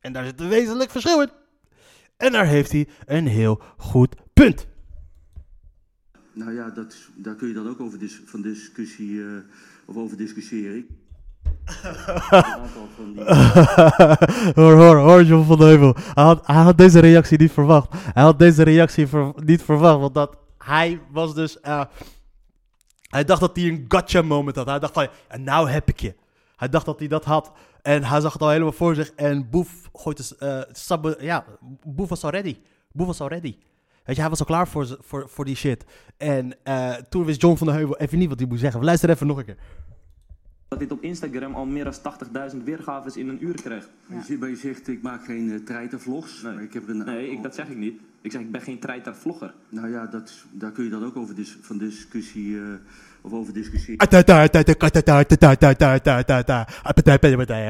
En 0.00 0.12
daar 0.12 0.24
zit 0.24 0.40
een 0.40 0.48
wezenlijk 0.48 0.90
verschil 0.90 1.20
in. 1.20 1.30
En 2.16 2.32
daar 2.32 2.46
heeft 2.46 2.72
hij 2.72 2.88
een 3.06 3.26
heel 3.26 3.62
goed 3.76 4.14
punt. 4.32 4.66
nou 6.32 6.52
ja, 6.52 6.70
dat, 6.70 6.96
daar 7.14 7.34
kun 7.34 7.48
je 7.48 7.54
dan 7.54 7.68
ook 7.68 7.80
over 7.80 7.98
van 8.24 8.42
discussie, 8.42 9.22
eh, 9.24 9.38
of 9.84 9.96
over 9.96 10.16
discussiëren. 10.16 10.86
hoor, 14.54 14.72
hoor, 14.72 14.96
hoor, 14.96 15.22
John 15.22 15.46
van 15.46 15.58
de 15.58 15.64
Heuvel. 15.64 15.94
Hij 16.14 16.24
had, 16.24 16.46
hij 16.46 16.62
had 16.62 16.78
deze 16.78 16.98
reactie 16.98 17.38
niet 17.38 17.52
verwacht. 17.52 17.88
Hij 18.12 18.22
had 18.22 18.38
deze 18.38 18.62
reactie 18.62 19.08
niet 19.36 19.62
verwacht, 19.62 20.00
want 20.00 20.14
dat, 20.14 20.36
hij 20.58 21.00
was 21.10 21.34
dus... 21.34 21.60
eh, 21.60 21.84
hij 23.02 23.24
dacht 23.24 23.40
dat 23.40 23.56
hij 23.56 23.64
een 23.64 23.84
gotcha 23.88 24.22
moment 24.22 24.56
had. 24.56 24.66
Hij 24.66 24.78
dacht 24.78 24.92
van, 24.92 25.08
en 25.28 25.42
nou 25.44 25.70
heb 25.70 25.88
ik 25.88 26.00
je. 26.00 26.14
Hij 26.56 26.68
dacht 26.68 26.86
dat 26.86 26.98
hij 26.98 27.08
dat 27.08 27.24
had. 27.24 27.52
En 27.82 28.04
hij 28.04 28.20
zag 28.20 28.32
het 28.32 28.42
al 28.42 28.50
helemaal 28.50 28.72
voor 28.72 28.94
zich. 28.94 29.10
En 29.10 29.50
Boef 29.50 29.68
gooit 29.92 30.16
dus... 30.16 30.34
sabbe- 30.72 31.16
ja, 31.20 31.44
Boef 31.84 32.08
was 32.08 32.24
al 32.24 32.30
ready. 32.30 32.58
Boef 32.92 33.06
was 33.06 33.20
al 33.20 33.28
ready. 33.28 33.56
Weet 34.04 34.14
je, 34.16 34.20
hij 34.20 34.30
was 34.30 34.40
al 34.40 34.46
klaar 34.46 34.68
voor, 34.68 34.96
voor, 35.00 35.28
voor 35.28 35.44
die 35.44 35.56
shit. 35.56 35.84
En 36.16 36.54
eh, 36.62 36.92
toen 36.94 37.24
wist 37.24 37.40
John 37.40 37.56
van 37.56 37.66
der 37.66 37.76
Heuvel 37.76 37.96
even 37.96 38.18
niet 38.18 38.28
wat 38.28 38.38
hij 38.38 38.48
moest 38.48 38.60
zeggen. 38.60 38.84
Luister 38.84 39.10
even 39.10 39.26
nog 39.26 39.38
een 39.38 39.44
keer. 39.44 39.56
Dat 40.70 40.78
dit 40.78 40.92
op 40.92 41.02
Instagram 41.02 41.54
al 41.54 41.66
meer 41.66 41.84
dan 41.84 41.94
80.000 42.52 42.56
weergaves 42.64 43.16
in 43.16 43.28
een 43.28 43.44
uur 43.44 43.54
krijgt. 43.62 43.88
Maar 44.06 44.18
je, 44.18 44.24
zegt- 44.24 44.40
maar 44.40 44.48
je 44.48 44.56
zegt, 44.56 44.88
ik 44.88 45.02
maak 45.02 45.24
geen 45.24 45.46
uh, 45.48 45.64
treitervlogs. 45.64 46.42
Nee. 46.42 46.52
maar 46.54 46.62
Ik 46.62 46.72
heb 46.72 46.88
een, 46.88 47.04
Nee, 47.04 47.30
ik, 47.30 47.42
dat 47.42 47.54
zeg 47.54 47.68
ik 47.68 47.76
niet. 47.76 48.00
Ik 48.20 48.32
zeg, 48.32 48.40
ik 48.40 48.52
ben 48.52 48.60
geen 48.60 48.78
treiter 48.78 49.16
vlogger. 49.16 49.54
Nou 49.68 49.90
ja, 49.90 50.06
dat, 50.06 50.32
daar 50.50 50.70
kun 50.70 50.84
je 50.84 50.90
dan 50.90 51.04
ook 51.04 51.16
over 51.16 51.34
dis, 51.34 51.56
van 51.60 51.78
discussie, 51.78 52.56
eh, 52.58 52.62
of 53.20 53.32
over 53.32 53.52
discussiëren. 53.52 53.98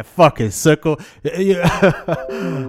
Fucking 0.04 0.52
sukkel. 0.52 0.98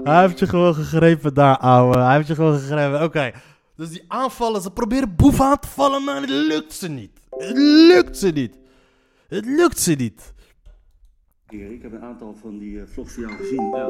Hij 0.03 0.21
heeft 0.21 0.39
je 0.39 0.47
gewoon 0.47 0.73
gegrepen 0.75 1.33
daar, 1.33 1.57
ouwe. 1.57 1.97
Hij 1.97 2.15
heeft 2.15 2.27
je 2.27 2.35
gewoon 2.35 2.59
gegrepen. 2.59 3.03
Oké. 3.03 3.31
Dus 3.75 3.89
die 3.89 4.03
aanvallen, 4.07 4.61
ze 4.61 4.71
proberen 4.71 5.15
boef 5.15 5.41
aan 5.41 5.59
te 5.59 5.67
vallen, 5.67 6.03
maar 6.03 6.21
het 6.21 6.29
lukt 6.29 6.73
ze 6.73 6.87
niet. 6.89 7.11
Het 7.29 7.57
lukt 7.57 8.17
ze 8.17 8.27
niet. 8.29 8.59
Het 9.31 9.45
lukt 9.45 9.79
ze 9.79 9.91
niet. 9.93 10.33
Ik 11.49 11.81
heb 11.81 11.91
een 11.91 12.01
aantal 12.01 12.35
van 12.35 12.57
die 12.57 12.79
eh, 12.81 12.87
vlogs 12.87 13.13
van 13.13 13.23
jou 13.23 13.35
gezien. 13.35 13.69
Ja. 13.69 13.89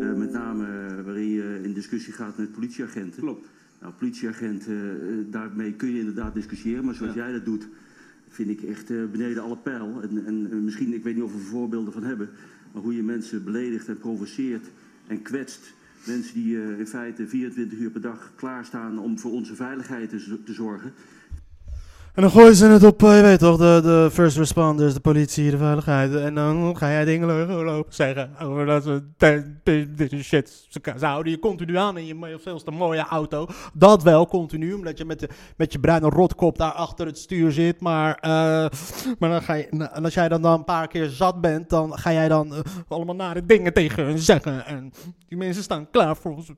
Eh, 0.00 0.16
met 0.18 0.32
name 0.32 0.64
eh, 0.66 1.04
waarin 1.04 1.28
je 1.28 1.60
in 1.62 1.72
discussie 1.72 2.12
gaat 2.12 2.38
met 2.38 2.52
politieagenten. 2.52 3.22
Klopt. 3.22 3.46
Nou, 3.80 3.92
politieagenten, 3.92 5.00
eh, 5.00 5.32
daarmee 5.32 5.72
kun 5.72 5.88
je 5.92 5.98
inderdaad 5.98 6.34
discussiëren. 6.34 6.84
Maar 6.84 6.94
zoals 6.94 7.14
Ja. 7.14 7.22
jij 7.24 7.32
dat 7.32 7.44
doet, 7.44 7.68
vind 8.28 8.50
ik 8.50 8.62
echt 8.62 8.90
eh, 8.90 8.96
beneden 9.12 9.42
alle 9.42 9.56
pijl. 9.56 10.02
En, 10.02 10.26
en 10.26 10.64
misschien, 10.64 10.94
ik 10.94 11.02
weet 11.02 11.14
niet 11.14 11.24
of 11.24 11.32
we 11.32 11.38
voorbeelden 11.38 11.92
van 11.92 12.02
hebben. 12.04 12.28
Maar 12.72 12.82
hoe 12.82 12.96
je 12.96 13.02
mensen 13.02 13.44
beledigt 13.44 13.88
en 13.88 13.98
provoceert 13.98 14.66
en 15.06 15.22
kwetst. 15.22 15.72
Mensen 16.06 16.34
die 16.34 16.60
eh, 16.62 16.78
in 16.78 16.86
feite 16.86 17.26
24 17.26 17.78
uur 17.78 17.90
per 17.90 18.00
dag 18.00 18.32
klaarstaan 18.36 18.98
om 18.98 19.18
voor 19.18 19.32
onze 19.32 19.54
veiligheid 19.54 20.10
te 20.44 20.52
zorgen. 20.52 20.92
En 22.18 22.24
dan 22.24 22.32
gooien 22.32 22.54
ze 22.54 22.66
het 22.66 22.84
op, 22.84 23.02
eh, 23.02 23.16
je 23.16 23.22
weet 23.22 23.38
toch, 23.38 23.56
de, 23.56 23.80
de 23.82 24.08
first 24.12 24.36
responders, 24.36 24.94
de 24.94 25.00
politie, 25.00 25.50
de 25.50 25.58
veiligheid. 25.58 26.14
En 26.14 26.34
dan 26.34 26.76
ga 26.76 26.90
jij 26.90 27.04
dingen 27.04 27.28
lo- 27.28 27.64
lopen 27.64 27.94
zeggen 27.94 28.30
over 28.42 28.66
dat 28.66 28.82
ze 28.82 29.02
dit 29.96 30.12
shit. 30.24 30.66
Ze, 30.68 31.06
houden 31.06 31.32
je 31.32 31.38
continu 31.38 31.76
aan 31.76 31.98
in 31.98 32.06
je 32.06 32.38
veel 32.42 32.60
mooie 32.72 33.06
auto. 33.08 33.46
Dat 33.74 34.02
wel 34.02 34.26
continu, 34.26 34.72
omdat 34.72 34.98
je 34.98 35.04
met, 35.04 35.20
de, 35.20 35.28
met 35.56 35.72
je 35.72 35.80
bruine 35.80 36.08
rotkop 36.08 36.58
daar 36.58 36.72
achter 36.72 37.06
het 37.06 37.18
stuur 37.18 37.52
zit. 37.52 37.80
Maar, 37.80 38.14
eh, 38.14 38.30
maar 39.18 39.30
dan 39.30 39.42
ga 39.42 39.54
je, 39.54 39.68
en 39.68 40.04
als 40.04 40.14
jij 40.14 40.28
dan, 40.28 40.42
dan 40.42 40.58
een 40.58 40.64
paar 40.64 40.88
keer 40.88 41.08
zat 41.08 41.40
bent, 41.40 41.70
dan 41.70 41.98
ga 41.98 42.12
jij 42.12 42.28
dan 42.28 42.54
eh, 42.54 42.60
allemaal 42.88 43.14
nare 43.14 43.46
dingen 43.46 43.72
tegen 43.72 44.04
hun 44.04 44.18
zeggen. 44.18 44.66
En 44.66 44.92
die 45.28 45.38
mensen 45.38 45.62
staan 45.62 45.90
klaar 45.90 46.16
voor 46.16 46.34
ons. 46.36 46.52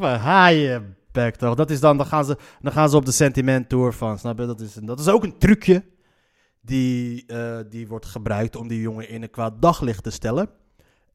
Haaien. 0.00 0.97
Bek 1.12 1.36
toch? 1.36 1.54
Dat 1.54 1.70
is 1.70 1.80
dan, 1.80 1.96
dan 1.96 2.06
gaan 2.06 2.24
ze, 2.24 2.36
dan 2.60 2.72
gaan 2.72 2.88
ze 2.88 2.96
op 2.96 3.04
de 3.04 3.12
sentiment 3.12 3.68
tour 3.68 3.92
van, 3.92 4.18
snap 4.18 4.38
je? 4.38 4.46
Dat 4.46 4.60
is, 4.60 4.74
dat 4.74 5.00
is 5.00 5.08
ook 5.08 5.24
een 5.24 5.38
trucje 5.38 5.84
die, 6.60 7.26
eh, 7.26 7.58
die 7.68 7.88
wordt 7.88 8.06
gebruikt 8.06 8.56
om 8.56 8.68
die 8.68 8.80
jongen 8.80 9.08
in 9.08 9.22
een 9.22 9.30
kwaad 9.30 9.62
daglicht 9.62 10.02
te 10.02 10.10
stellen. 10.10 10.48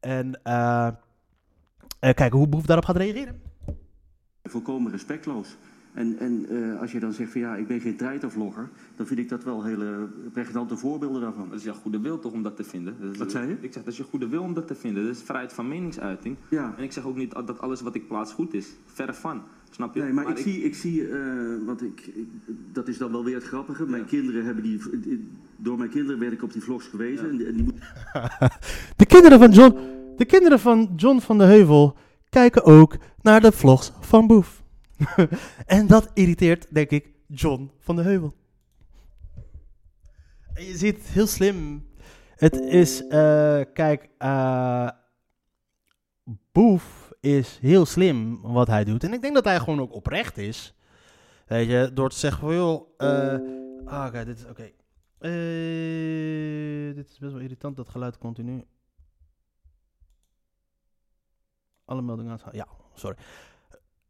En 0.00 0.40
eh, 0.42 0.86
eh, 0.86 0.94
kijken 2.14 2.38
hoe 2.38 2.48
Boef 2.48 2.66
daarop 2.66 2.84
gaat 2.84 2.96
reageren. 2.96 3.42
Volkomen 4.42 4.92
respectloos. 4.92 5.56
En, 5.94 6.18
en 6.18 6.46
eh, 6.48 6.80
als 6.80 6.92
je 6.92 7.00
dan 7.00 7.12
zegt 7.12 7.32
van 7.32 7.40
ja, 7.40 7.56
ik 7.56 7.66
ben 7.66 7.80
geen 7.80 7.96
treitervlogger, 7.96 8.68
dan 8.96 9.06
vind 9.06 9.18
ik 9.20 9.28
dat 9.28 9.44
wel 9.44 9.64
hele 9.64 10.08
pregnante 10.32 10.76
voorbeelden 10.76 11.20
daarvan. 11.20 11.48
Dat 11.48 11.58
is 11.58 11.64
jouw 11.64 11.74
goede 11.74 12.00
wil 12.00 12.18
toch 12.18 12.32
om 12.32 12.42
dat 12.42 12.56
te 12.56 12.64
vinden? 12.64 12.96
Dat 13.00 13.12
is- 13.12 13.18
Wat 13.18 13.30
zei 13.30 13.48
je? 13.48 13.56
Ik 13.60 13.72
zeg, 13.72 13.82
dat 13.84 13.92
is 13.92 13.96
je 13.98 14.04
goede 14.04 14.28
wil 14.28 14.42
om 14.42 14.54
dat 14.54 14.66
te 14.66 14.74
vinden. 14.74 15.04
Dat 15.06 15.14
is 15.14 15.22
vrijheid 15.22 15.52
van 15.52 15.68
meningsuiting. 15.68 16.36
Ja. 16.48 16.74
En 16.76 16.82
ik 16.82 16.92
zeg 16.92 17.06
ook 17.06 17.16
niet 17.16 17.32
dat 17.46 17.60
alles 17.60 17.80
wat 17.80 17.94
ik 17.94 18.08
plaats 18.08 18.32
goed 18.32 18.54
is. 18.54 18.68
Verre 18.84 19.14
van. 19.14 19.42
Snap 19.70 19.94
je? 19.94 20.02
Nee, 20.02 20.12
maar, 20.12 20.28
ik, 20.30 20.36
zie, 20.38 20.62
ik 20.62 20.74
zie 20.74 21.08
eh, 21.08 21.20
want 21.66 21.82
ik, 21.82 22.00
ik- 22.14 22.28
dat 22.72 22.88
is 22.88 22.98
dan 22.98 23.10
wel 23.12 23.24
weer 23.24 23.34
het 23.34 23.44
grappige. 23.44 23.86
Mijn 23.86 24.04
kinderen 24.04 24.44
hebben 24.44 24.62
die, 24.62 24.80
door 25.56 25.78
mijn 25.78 25.90
kinderen 25.90 26.20
werd 26.20 26.32
ik 26.32 26.42
op 26.42 26.52
die 26.52 26.62
vlogs 26.62 26.86
gewezen. 26.86 27.28
En, 27.30 27.36
die- 27.36 27.46
en 27.46 27.54
die 27.54 27.62
moeten 27.64 27.82
De 28.96 29.06
kinderen 29.06 29.38
van 29.38 29.50
John, 29.50 29.78
de 30.16 30.24
kinderen 30.24 30.60
van 30.60 30.92
John 30.96 31.18
van 31.18 31.38
de 31.38 31.44
Heuvel 31.44 31.96
kijken 32.28 32.64
ook 32.64 32.96
naar 33.22 33.40
de 33.40 33.52
vlogs 33.52 33.92
van 34.00 34.26
Boef. 34.26 34.62
en 35.66 35.86
dat 35.86 36.10
irriteert, 36.14 36.74
denk 36.74 36.90
ik, 36.90 37.10
John 37.26 37.70
van 37.78 37.96
de 37.96 38.02
Heuvel. 38.02 38.34
En 40.54 40.64
je 40.64 40.76
ziet 40.76 40.98
heel 40.98 41.26
slim. 41.26 41.88
Het 42.34 42.60
is, 42.60 43.06
eh, 43.06 43.60
kijk, 43.72 44.08
eh, 44.18 44.88
Boef 46.52 47.12
is 47.20 47.58
heel 47.60 47.86
slim 47.86 48.42
wat 48.42 48.66
hij 48.66 48.84
doet. 48.84 49.04
En 49.04 49.12
ik 49.12 49.22
denk 49.22 49.34
dat 49.34 49.44
hij 49.44 49.58
gewoon 49.58 49.80
ook 49.80 49.94
oprecht 49.94 50.38
is. 50.38 50.74
Weet 51.46 51.68
je, 51.68 51.90
door 51.94 52.10
te 52.10 52.18
zeggen 52.18 52.40
van, 52.40 52.54
joh, 52.54 52.80
oké, 54.06 54.24
dit 54.24 54.38
is, 54.38 54.44
oké. 54.44 54.70
Eh, 55.18 56.94
dit 56.94 57.08
is 57.08 57.18
best 57.18 57.32
wel 57.32 57.40
irritant, 57.40 57.76
dat 57.76 57.88
geluid 57.88 58.18
continu. 58.18 58.64
Alle 61.84 62.02
meldingen 62.02 62.40
aan. 62.44 62.52
Ja, 62.52 62.66
sorry. 62.94 63.16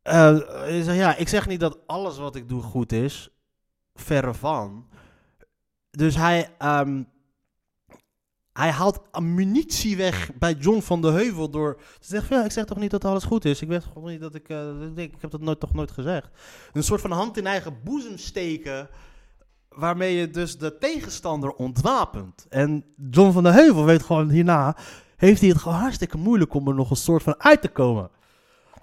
Eh, 0.04 0.96
ja, 0.96 1.16
ik 1.16 1.28
zeg 1.28 1.46
niet 1.46 1.60
dat 1.60 1.78
alles 1.86 2.18
wat 2.18 2.36
ik 2.36 2.48
doe 2.48 2.62
goed 2.62 2.92
is. 2.92 3.28
Verre 3.94 4.34
van. 4.34 4.86
Dus 5.90 6.16
hij, 6.16 6.50
ehm, 6.58 7.02
hij 8.52 8.70
haalt 8.70 9.20
munitie 9.20 9.96
weg 9.96 10.30
bij 10.38 10.52
John 10.52 10.80
van 10.80 11.00
de 11.00 11.10
Heuvel 11.10 11.50
door 11.50 11.76
te 11.76 12.06
zeggen: 12.06 12.36
ja, 12.36 12.44
ik 12.44 12.50
zeg 12.50 12.64
toch 12.64 12.78
niet 12.78 12.90
dat 12.90 13.04
alles 13.04 13.24
goed 13.24 13.44
is. 13.44 13.62
Ik 13.62 13.68
weet 13.68 13.84
gewoon 13.84 14.10
niet 14.10 14.20
dat 14.20 14.34
ik. 14.34 14.48
eh, 14.48 14.68
ik 14.94 15.14
heb 15.20 15.30
dat 15.30 15.40
nooit, 15.40 15.60
toch 15.60 15.74
nooit 15.74 15.90
gezegd. 15.90 16.28
Een 16.72 16.82
soort 16.82 17.00
van 17.00 17.10
hand 17.10 17.36
in 17.36 17.46
eigen 17.46 17.82
boezem 17.84 18.18
steken. 18.18 18.88
Waarmee 19.68 20.16
je 20.16 20.30
dus 20.30 20.58
de 20.58 20.78
tegenstander 20.78 21.50
ontwapent. 21.50 22.46
En 22.48 22.84
John 23.10 23.32
van 23.32 23.42
der 23.42 23.52
Heuvel 23.52 23.84
weet 23.84 24.02
gewoon 24.02 24.30
hierna. 24.30 24.76
Heeft 25.16 25.40
hij 25.40 25.48
het 25.50 25.58
gewoon 25.58 25.78
hartstikke 25.78 26.16
moeilijk 26.16 26.54
om 26.54 26.68
er 26.68 26.74
nog 26.74 26.90
een 26.90 26.96
soort 26.96 27.22
van 27.22 27.34
uit 27.38 27.60
te 27.62 27.68
komen. 27.68 28.10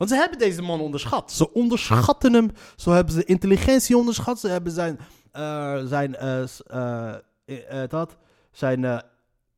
Want 0.01 0.13
ze 0.13 0.19
hebben 0.19 0.39
deze 0.39 0.61
man 0.61 0.79
onderschat. 0.79 1.31
Ze 1.31 1.53
onderschatten 1.53 2.33
hem. 2.33 2.51
Zo 2.75 2.91
hebben 2.91 3.13
ze 3.13 3.23
intelligentie 3.23 3.97
onderschat. 3.97 4.39
Ze 4.39 4.47
hebben 4.47 4.71
zijn. 4.71 4.99
eh, 5.31 5.77
zijn. 5.85 6.15
eh, 6.15 7.13
eh, 7.45 7.89
dat. 7.89 8.17
Zijn. 8.51 8.85
eh, 8.85 8.99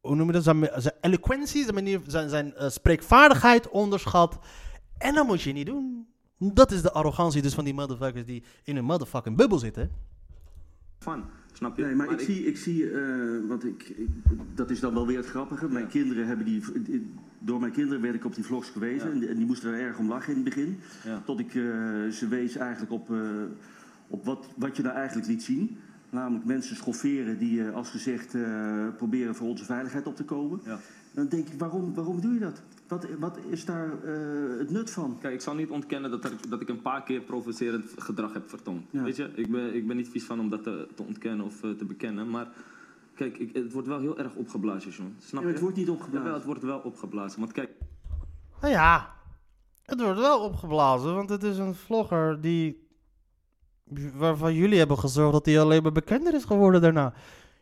hoe 0.01 0.15
noem 0.15 0.27
je 0.27 0.33
dat? 0.33 0.43
Zijn, 0.43 0.69
zijn 0.75 0.93
eloquentie. 1.01 1.61
Zijn, 1.63 1.73
manier, 1.73 2.01
zijn, 2.07 2.29
zijn 2.29 2.53
spreekvaardigheid 2.57 3.69
onderschat. 3.69 4.39
En 4.97 5.13
dat 5.15 5.27
moet 5.27 5.41
je 5.41 5.51
niet 5.51 5.65
doen. 5.65 6.07
Dat 6.37 6.71
is 6.71 6.81
de 6.81 6.91
arrogantie 6.91 7.41
dus 7.41 7.53
van 7.53 7.63
die 7.63 7.73
motherfuckers 7.73 8.25
die 8.25 8.43
in 8.63 8.77
een 8.77 8.85
motherfucking 8.85 9.37
bubbel 9.37 9.57
zitten. 9.57 9.91
Van. 10.99 11.29
Snap 11.53 11.77
je? 11.77 11.83
Nee, 11.83 11.95
maar, 11.95 12.11
ik, 12.11 12.19
zie, 12.19 12.45
ik 12.45 12.57
zie 12.57 12.89
eh, 12.91 13.47
want 13.47 13.65
ik, 13.65 13.89
ik- 13.89 14.07
dat 14.55 14.69
is 14.69 14.79
dan 14.79 14.93
wel 14.93 15.07
weer 15.07 15.17
het 15.17 15.25
grappige. 15.25 15.67
Mijn 15.69 15.87
kinderen 15.87 16.27
hebben 16.27 16.45
die, 16.45 16.61
door 17.39 17.59
mijn 17.59 17.71
kinderen 17.71 18.01
werd 18.01 18.15
ik 18.15 18.25
op 18.25 18.35
die 18.35 18.43
vlogs 18.43 18.69
gewezen. 18.69 19.11
En, 19.11 19.19
die, 19.19 19.27
en 19.29 19.35
die 19.37 19.45
moesten 19.45 19.73
er 19.73 19.79
erg 19.79 19.97
om 19.99 20.07
lachen 20.07 20.29
in 20.35 20.35
het 20.35 20.43
begin. 20.55 20.77
Ja. 21.03 21.21
Tot 21.25 21.39
ik 21.39 21.47
eh, 21.55 21.63
ze 22.11 22.27
wees 22.29 22.55
eigenlijk 22.55 22.91
op, 22.91 23.11
eh, 23.11 23.17
op 24.07 24.25
wat, 24.25 24.47
wat 24.55 24.77
je 24.77 24.83
nou 24.83 24.95
eigenlijk 24.95 25.27
liet 25.27 25.43
zien. 25.43 25.77
Namelijk 26.09 26.45
mensen 26.45 26.75
schofferen 26.75 27.37
die, 27.37 27.63
als 27.63 27.89
gezegd, 27.89 28.35
proberen 28.97 29.35
voor 29.35 29.47
onze 29.47 29.65
veiligheid 29.65 30.07
op 30.07 30.15
te 30.15 30.23
komen. 30.23 30.59
Ja. 30.65 30.79
Dan 31.11 31.27
denk 31.27 31.47
ik, 31.47 31.59
waarom, 31.59 31.93
waarom 31.93 32.21
doe 32.21 32.33
je 32.33 32.39
dat? 32.39 32.61
Wat, 32.87 33.07
wat 33.19 33.37
is 33.49 33.65
daar 33.65 34.03
eh, 34.03 34.57
het 34.59 34.69
nut 34.69 34.91
van? 34.91 35.17
Kijk, 35.21 35.33
ik 35.33 35.41
zal 35.41 35.55
niet 35.55 35.69
ontkennen 35.69 36.11
dat, 36.11 36.23
er, 36.23 36.31
dat 36.49 36.61
ik 36.61 36.69
een 36.69 36.81
paar 36.81 37.03
keer 37.03 37.21
provocerend 37.21 37.93
gedrag 37.97 38.33
heb 38.33 38.49
vertoond. 38.49 38.85
Ja. 38.89 39.03
Weet 39.03 39.15
je, 39.15 39.31
ik 39.35 39.51
ben, 39.51 39.75
ik 39.75 39.87
ben 39.87 39.95
niet 39.95 40.09
vies 40.09 40.23
van 40.25 40.39
om 40.39 40.49
dat 40.49 40.63
te, 40.63 40.87
te 40.95 41.03
ontkennen 41.03 41.45
of 41.45 41.63
eh, 41.63 41.69
te 41.69 41.85
bekennen. 41.85 42.29
Maar 42.29 42.47
kijk, 43.15 43.37
ik, 43.37 43.55
het 43.55 43.71
wordt 43.73 43.87
wel 43.87 43.99
heel 43.99 44.17
erg 44.17 44.35
opgeblazen, 44.35 44.91
John. 44.91 45.15
Snap 45.19 45.41
Ja, 45.41 45.47
je? 45.47 45.53
het 45.53 45.61
wordt 45.63 45.77
niet 45.77 45.89
opgeblazen. 45.89 46.33
Het 46.33 46.43
wordt 46.45 46.63
wel 46.63 46.79
opgeblazen. 46.79 47.39
Want 47.39 47.51
kijk, 47.51 47.69
Nou 48.61 48.73
ja, 48.73 49.13
het 49.85 50.01
wordt 50.01 50.19
wel 50.19 50.39
opgeblazen, 50.39 51.15
want 51.15 51.29
het 51.29 51.43
is 51.43 51.57
een 51.57 51.75
vlogger 51.75 52.41
die. 52.41 52.87
waarvan 54.13 54.53
jullie 54.53 54.77
hebben 54.77 54.97
gezorgd 54.97 55.31
dat 55.31 55.45
hij 55.45 55.59
alleen 55.61 55.83
maar 55.83 55.91
bekender 55.91 56.33
is 56.33 56.43
geworden 56.43 56.81
daarna. 56.81 57.13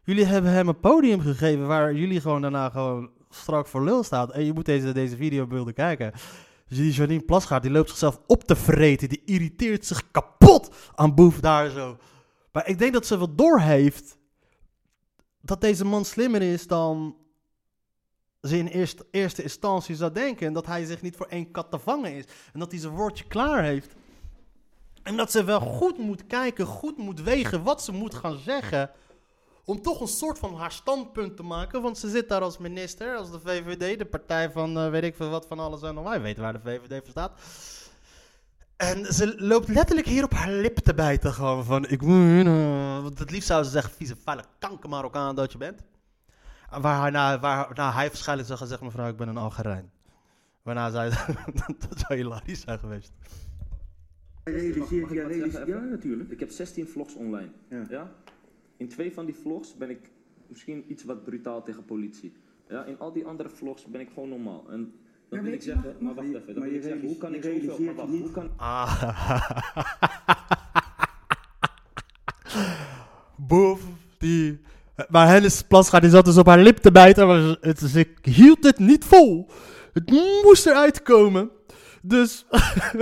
Jullie 0.03 0.25
hebben 0.25 0.51
hem 0.51 0.67
een 0.67 0.79
podium 0.79 1.19
gegeven 1.19 1.67
waar 1.67 1.93
jullie 1.93 2.21
gewoon 2.21 2.41
daarna 2.41 2.69
gewoon 2.69 3.09
strak 3.35 3.67
voor 3.67 3.83
lul 3.83 4.03
staat. 4.03 4.31
En 4.31 4.45
je 4.45 4.53
moet 4.53 4.65
deze, 4.65 4.91
deze 4.91 5.15
videobeelden 5.15 5.73
kijken. 5.73 6.11
Dus 6.67 6.77
die 6.77 6.91
Janine 6.91 7.21
Plasgaard, 7.21 7.61
die 7.61 7.71
loopt 7.71 7.89
zichzelf 7.89 8.19
op 8.27 8.43
te 8.43 8.55
vreten. 8.55 9.09
Die 9.09 9.21
irriteert 9.25 9.85
zich 9.85 10.11
kapot 10.11 10.75
aan 10.95 11.15
Boef 11.15 11.39
daar 11.39 11.69
zo. 11.69 11.97
Maar 12.51 12.67
ik 12.67 12.79
denk 12.79 12.93
dat 12.93 13.05
ze 13.05 13.17
wel 13.17 13.35
doorheeft 13.35 14.17
dat 15.41 15.61
deze 15.61 15.85
man 15.85 16.05
slimmer 16.05 16.41
is 16.41 16.67
dan 16.67 17.15
ze 18.41 18.57
in 18.57 18.67
eerste, 18.67 19.05
eerste 19.11 19.43
instantie 19.43 19.95
zou 19.95 20.11
denken. 20.11 20.47
En 20.47 20.53
dat 20.53 20.65
hij 20.65 20.85
zich 20.85 21.01
niet 21.01 21.15
voor 21.15 21.25
één 21.25 21.51
kat 21.51 21.71
te 21.71 21.79
vangen 21.79 22.15
is. 22.15 22.25
En 22.53 22.59
dat 22.59 22.71
hij 22.71 22.79
zijn 22.79 22.93
woordje 22.93 23.27
klaar 23.27 23.63
heeft. 23.63 23.95
En 25.03 25.17
dat 25.17 25.31
ze 25.31 25.43
wel 25.43 25.59
goed 25.59 25.97
moet 25.97 26.27
kijken, 26.27 26.65
goed 26.65 26.97
moet 26.97 27.21
wegen 27.21 27.63
wat 27.63 27.83
ze 27.83 27.91
moet 27.91 28.13
gaan 28.13 28.37
zeggen. 28.37 28.91
Om 29.65 29.81
toch 29.81 30.01
een 30.01 30.07
soort 30.07 30.39
van 30.39 30.55
haar 30.55 30.71
standpunt 30.71 31.35
te 31.37 31.43
maken. 31.43 31.81
Want 31.81 31.97
ze 31.97 32.09
zit 32.09 32.29
daar 32.29 32.41
als 32.41 32.57
minister, 32.57 33.15
als 33.15 33.31
de 33.31 33.39
VVD, 33.39 33.97
de 33.97 34.05
partij 34.05 34.51
van 34.51 34.77
eh, 34.77 34.89
weet 34.89 35.03
ik 35.03 35.15
veel 35.15 35.29
wat 35.29 35.47
van 35.47 35.59
alles 35.59 35.81
en 35.81 35.93
nog. 35.93 36.03
Wij 36.03 36.21
weten 36.21 36.41
waar 36.43 36.53
de 36.53 36.59
VVD 36.59 37.01
voor 37.01 37.09
staat. 37.09 37.31
En 38.77 39.05
ze 39.05 39.33
loopt 39.37 39.67
letterlijk 39.67 40.07
hier 40.07 40.23
op 40.23 40.33
haar 40.33 40.51
lip 40.51 40.77
te 40.77 40.93
bijten. 40.93 41.33
Gewoon 41.33 41.65
van, 41.65 41.87
ik 41.87 42.01
moet... 42.01 42.45
uh, 42.45 43.01
want 43.01 43.19
het 43.19 43.31
liefst 43.31 43.47
zou 43.47 43.63
ze 43.63 43.69
zeggen, 43.69 43.93
vieze, 43.93 44.15
vuile 44.23 44.43
kanker 44.59 44.89
Marokkaan 44.89 45.35
dat 45.35 45.51
je 45.51 45.57
bent. 45.57 45.81
Waarna, 46.79 47.39
waarna 47.39 47.91
hij 47.93 48.07
waarschijnlijk 48.07 48.47
zou 48.47 48.59
gaan 48.59 48.67
zeggen, 48.67 48.85
mevrouw, 48.85 49.09
ik 49.09 49.17
ben 49.17 49.27
een 49.27 49.37
Algerijn. 49.37 49.91
Waarna 50.61 50.89
zij, 50.89 51.09
dat 51.87 52.03
zou 52.07 52.19
hilarisch 52.19 52.61
zijn 52.61 52.79
geweest. 52.79 53.11
Ja, 54.45 55.65
ja, 55.65 55.79
natuurlijk. 55.79 56.31
Ik 56.31 56.39
heb 56.39 56.49
16 56.49 56.87
vlogs 56.87 57.15
online. 57.15 57.51
Ja. 57.69 57.85
Ja. 57.89 58.11
In 58.81 58.87
twee 58.87 59.13
van 59.13 59.25
die 59.25 59.35
vlogs 59.35 59.75
ben 59.77 59.89
ik 59.89 59.99
misschien 60.47 60.83
iets 60.87 61.03
wat 61.03 61.23
brutaal 61.23 61.63
tegen 61.63 61.85
politie. 61.85 62.33
Ja, 62.69 62.83
in 62.83 62.99
al 62.99 63.11
die 63.13 63.25
andere 63.25 63.49
vlogs 63.49 63.85
ben 63.85 64.01
ik 64.01 64.09
gewoon 64.13 64.29
normaal. 64.29 64.63
En 64.69 64.77
dan 64.79 64.93
Maar 65.29 65.43
wil 65.43 65.53
ik 65.53 65.61
zeggen, 65.61 65.95
maar 65.99 66.13
wacht 66.13 66.27
even. 66.27 66.45
Dan 66.45 66.53
maar 66.55 66.63
wil 66.63 66.71
je 66.71 66.77
ik 66.77 66.83
zeggen, 66.83 67.07
hoe 67.07 67.17
kan 67.17 67.33
ik 67.33 67.43
zoveel, 67.43 67.59
maar 67.59 67.67
realiseert 67.67 67.95
wacht, 67.95 68.11
je 68.11 68.17
hoe 68.21 68.31
kan 68.31 68.49
Ah. 68.57 69.09
Boef, 73.47 73.81
die... 74.17 74.59
Maar 75.09 75.27
Hennis 75.27 75.61
Plasgaard 75.61 76.03
die 76.03 76.11
zat 76.11 76.25
dus 76.25 76.37
op 76.37 76.45
haar 76.45 76.59
lip 76.59 76.77
te 76.77 76.91
bijten, 76.91 77.27
maar 77.27 77.57
het, 77.61 77.81
is- 77.81 77.95
ik 77.95 78.17
hield 78.21 78.63
het 78.63 78.79
niet 78.79 79.05
vol. 79.05 79.49
Het 79.93 80.11
moest 80.43 80.65
eruit 80.65 81.01
komen. 81.01 81.49
Dus... 82.01 82.45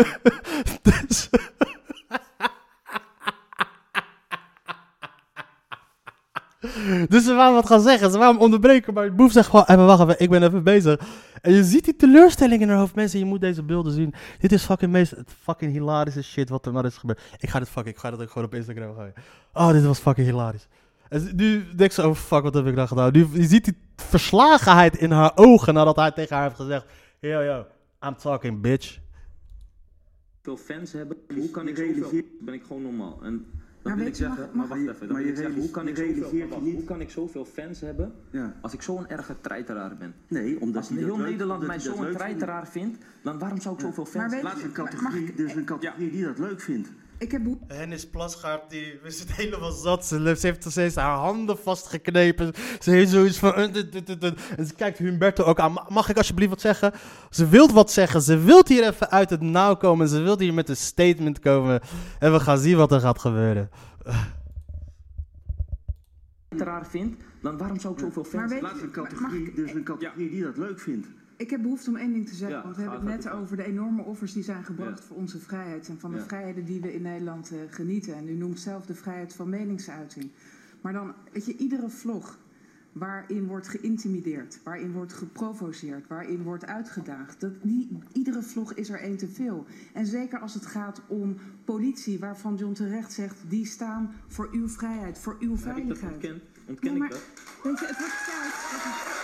dus... 1.08 1.30
Dus 7.10 7.24
ze 7.24 7.34
wou 7.34 7.54
wat 7.54 7.66
gaan 7.68 7.82
zeggen, 7.82 8.12
ze 8.12 8.18
wou 8.18 8.32
hem 8.34 8.42
onderbreken, 8.42 8.94
maar 8.94 9.16
Boef 9.16 9.32
zegt 9.32 9.50
gewoon, 9.50 9.66
even 9.68 9.86
wacht 9.86 10.02
even, 10.02 10.20
ik 10.20 10.30
ben 10.30 10.44
even 10.44 10.64
bezig. 10.64 11.00
En 11.42 11.54
je 11.54 11.64
ziet 11.64 11.86
die 11.86 11.96
teleurstelling 11.96 12.62
in 12.62 12.70
haar 12.70 12.78
hoofd. 12.78 12.96
Mensen, 12.96 13.20
je 13.20 13.26
moet 13.26 13.42
deze 13.42 13.64
beelden 13.64 13.94
zien. 13.94 14.14
Dit 14.40 14.52
is 14.52 14.64
fucking 14.64 14.92
meest 14.92 15.14
fucking 15.44 15.72
hilarische 15.72 16.22
shit 16.24 16.50
wat 16.50 16.66
er 16.66 16.72
maar 16.74 16.86
is 16.86 16.98
gebeurd. 16.98 17.22
Ik 17.38 17.50
ga 17.50 17.60
dit 17.60 17.70
fucking, 17.70 17.96
ik 17.96 18.02
ga 18.02 18.10
dat 18.10 18.22
ook 18.22 18.30
gewoon 18.30 18.44
op 18.48 18.54
Instagram 18.56 18.96
gooien. 18.96 19.14
Oh, 19.54 19.72
dit 19.72 19.84
was 19.86 20.00
fucking 20.00 20.28
hilarisch. 20.28 20.68
En 21.10 21.32
nu 21.36 21.76
denk 21.76 21.92
ze, 21.92 22.08
oh 22.08 22.16
fuck, 22.16 22.42
wat 22.44 22.54
heb 22.54 22.66
ik 22.68 22.76
nou 22.76 22.88
gedaan? 22.88 23.12
Nu, 23.12 23.28
je 23.34 23.48
ziet 23.48 23.66
die 23.66 23.78
verslagenheid 23.96 24.98
in 24.98 25.12
haar 25.12 25.32
ogen 25.36 25.74
nadat 25.74 25.96
hij 25.96 26.12
tegen 26.12 26.36
haar 26.36 26.46
heeft 26.46 26.56
gezegd, 26.60 26.86
yo 27.20 27.44
yo, 27.44 27.66
I'm 28.06 28.16
talking 28.18 28.62
bitch. 28.62 28.98
veel 30.42 30.58
fans 30.58 30.92
hebben? 30.92 31.18
Hoe 31.36 31.50
kan 31.52 31.68
ik 31.68 31.78
realiseert- 31.78 32.26
Ben 32.42 32.54
ik 32.54 32.64
gewoon 32.68 32.82
normaal. 32.82 33.20
En 33.24 33.46
dan 33.82 33.92
Maar 33.92 33.96
wil 34.02 34.06
ik 34.12 34.16
je, 34.16 34.24
zeggen, 34.24 34.42
mag- 34.44 34.54
maar 34.54 34.68
wacht 34.68 34.82
even. 34.96 35.08
Dan 35.08 35.12
maar 35.18 35.26
je 35.26 35.36
zeggen, 35.36 35.56
hoe 35.60 35.70
kan 35.70 35.88
ik 35.88 35.98
je 35.98 36.04
zoveel, 36.04 36.14
realiseert 36.16 36.32
maar 36.32 36.48
je 36.48 36.54
wacht, 36.54 36.62
niet- 36.62 36.76
hoe 36.76 36.84
kan 36.84 37.02
ik 37.02 37.10
zoveel 37.10 37.46
fans 37.46 37.80
hebben 37.82 38.14
Ja. 38.30 38.56
als 38.62 38.74
ik 38.74 38.82
zo'n 38.82 39.08
erge 39.08 39.36
treiteraar 39.42 39.98
ben? 39.98 40.14
Nee, 40.28 40.60
omdat 40.62 40.76
Als 40.78 40.90
dat 40.90 40.98
heel 40.98 41.18
leuk- 41.18 41.30
Nederland 41.30 41.68
mij 41.68 41.80
zo'n 41.80 42.12
treiteraar 42.12 42.68
vindt, 42.68 42.98
dan 43.24 43.40
waarom 43.40 43.60
zou 43.62 43.76
ik 43.76 43.82
zoveel 43.82 44.08
Maar 44.14 44.30
fans 44.30 44.62
je- 44.62 44.72
categorie, 44.72 45.26
ik- 45.26 45.40
er 45.40 45.46
is 45.46 45.54
een 45.56 45.66
categorie 45.66 46.12
die 46.12 46.24
dat 46.24 46.40
leuk 46.40 46.62
vindt. 46.62 46.90
Ik 47.20 47.32
heb 47.32 47.42
Hennis 47.68 48.10
Plasgaard, 48.10 48.70
die 48.70 49.00
is 49.04 49.20
het 49.20 49.32
helemaal 49.32 49.72
zat. 49.72 50.06
Ze, 50.06 50.22
heeft- 50.22 50.66
steeds 50.72 50.96
haar 50.96 51.18
handen 51.18 51.58
vastgeknepen. 51.58 52.54
Ze 52.80 52.92
heeft 52.92 53.12
zoiets 53.12 53.38
van... 53.38 53.72
dut. 53.72 54.36
En 54.58 54.66
ze 54.66 54.74
kijkt 54.76 54.98
Humberto 54.98 55.44
ook 55.44 55.60
aan. 55.60 55.72
Ma- 55.74 55.86
Mag 55.90 56.10
ik 56.10 56.18
alsjeblieft 56.18 56.50
wat 56.50 56.62
zeggen? 56.62 56.92
Ze 57.30 57.48
wilt 57.48 57.72
wat 57.72 57.92
zeggen. 57.92 58.22
Ze 58.22 58.38
wilt 58.38 58.68
hier 58.68 58.88
even 58.88 59.10
uit 59.10 59.30
het 59.30 59.42
nauw 59.42 59.76
komen. 59.76 60.08
Ze 60.08 60.22
wilt 60.22 60.40
hier 60.40 60.54
met 60.54 60.70
een 60.70 60.78
statement 60.78 61.40
komen. 61.40 61.82
En 62.20 62.32
we 62.32 62.40
gaan 62.40 62.58
zien 62.58 62.78
wat 62.78 62.92
er 62.92 63.00
gaat 63.00 63.20
gebeuren. 63.20 63.70
treiteraar 66.50 66.88
vindt, 66.88 67.24
dan 67.42 67.58
waarom 67.58 67.80
zou 67.80 67.94
ik 67.94 68.00
zoveel 68.00 68.22
Maar 68.22 68.32
fans 68.32 68.52
weet 68.52 68.62
Laat 68.62 68.82
een 68.82 68.92
categorie, 68.92 69.52
er 69.56 69.76
een 69.76 69.84
categorie 69.84 70.30
die 70.30 70.44
dat 70.44 70.58
leuk 70.58 70.80
vindt. 70.80 71.08
Ik 71.40 71.50
heb 71.50 71.62
behoefte 71.62 71.90
om 71.90 71.96
één 71.96 72.14
ding 72.14 72.28
te 72.28 72.36
zeggen, 72.36 72.58
Ja, 72.58 72.64
want 72.64 72.76
we 72.76 72.82
hebben 72.82 73.00
het 73.12 73.24
net 73.24 73.30
over 73.34 73.58
de 73.58 73.64
enorme 73.66 74.02
offers 74.04 74.34
die 74.34 74.44
zijn 74.44 74.64
gebracht 74.64 75.00
Ja. 75.00 75.06
voor 75.06 75.18
onze 75.18 75.40
vrijheid 75.40 75.88
en 75.90 76.00
van 76.00 76.12
de 76.12 76.18
Ja. 76.18 76.24
vrijheden 76.24 76.66
die 76.66 76.82
we 76.82 76.94
in 76.94 77.02
Nederland 77.02 77.52
eh, 77.52 77.58
genieten. 77.70 78.16
En 78.16 78.28
u 78.30 78.34
noemt 78.34 78.60
zelf 78.60 78.86
de 78.86 78.96
vrijheid 78.96 79.34
van 79.34 79.50
meningsuiting. 79.50 80.30
Maar 80.82 80.94
dan, 80.94 81.14
weet 81.32 81.46
je, 81.46 81.58
iedere 81.58 81.90
vlog 81.90 82.38
waarin 82.92 83.46
wordt 83.48 83.68
geïntimideerd, 83.68 84.60
waarin 84.64 84.92
wordt 84.92 85.14
geprovoceerd, 85.14 86.08
waarin 86.08 86.44
wordt 86.44 86.66
uitgedaagd. 86.66 87.40
Dat, 87.42 87.52
die, 87.62 87.98
iedere 88.14 88.42
vlog 88.42 88.74
is 88.74 88.90
er 88.90 89.00
één 89.00 89.18
te 89.18 89.28
veel. 89.28 89.66
En 89.94 90.06
zeker 90.06 90.40
als 90.40 90.54
het 90.54 90.66
gaat 90.66 91.02
om 91.08 91.36
politie, 91.66 92.20
waarvan 92.20 92.56
John 92.56 92.74
terecht 92.74 93.14
zegt, 93.14 93.36
die 93.48 93.66
staan 93.66 94.12
voor 94.28 94.50
uw 94.52 94.68
vrijheid, 94.70 95.20
voor 95.20 95.36
uw 95.40 95.56
Heb 95.58 95.78
ik 95.78 95.88
dat 95.88 95.98
veiligheid. 95.98 96.14
ontkend? 96.14 96.42
Ontken 96.68 96.94
Nee, 96.94 97.04
ik 97.04 97.10
dat? 97.10 97.22
Weet 97.64 97.80
je, 97.80 97.86
het 97.86 97.98
wordt 97.98 98.26
tijd. 98.26 99.19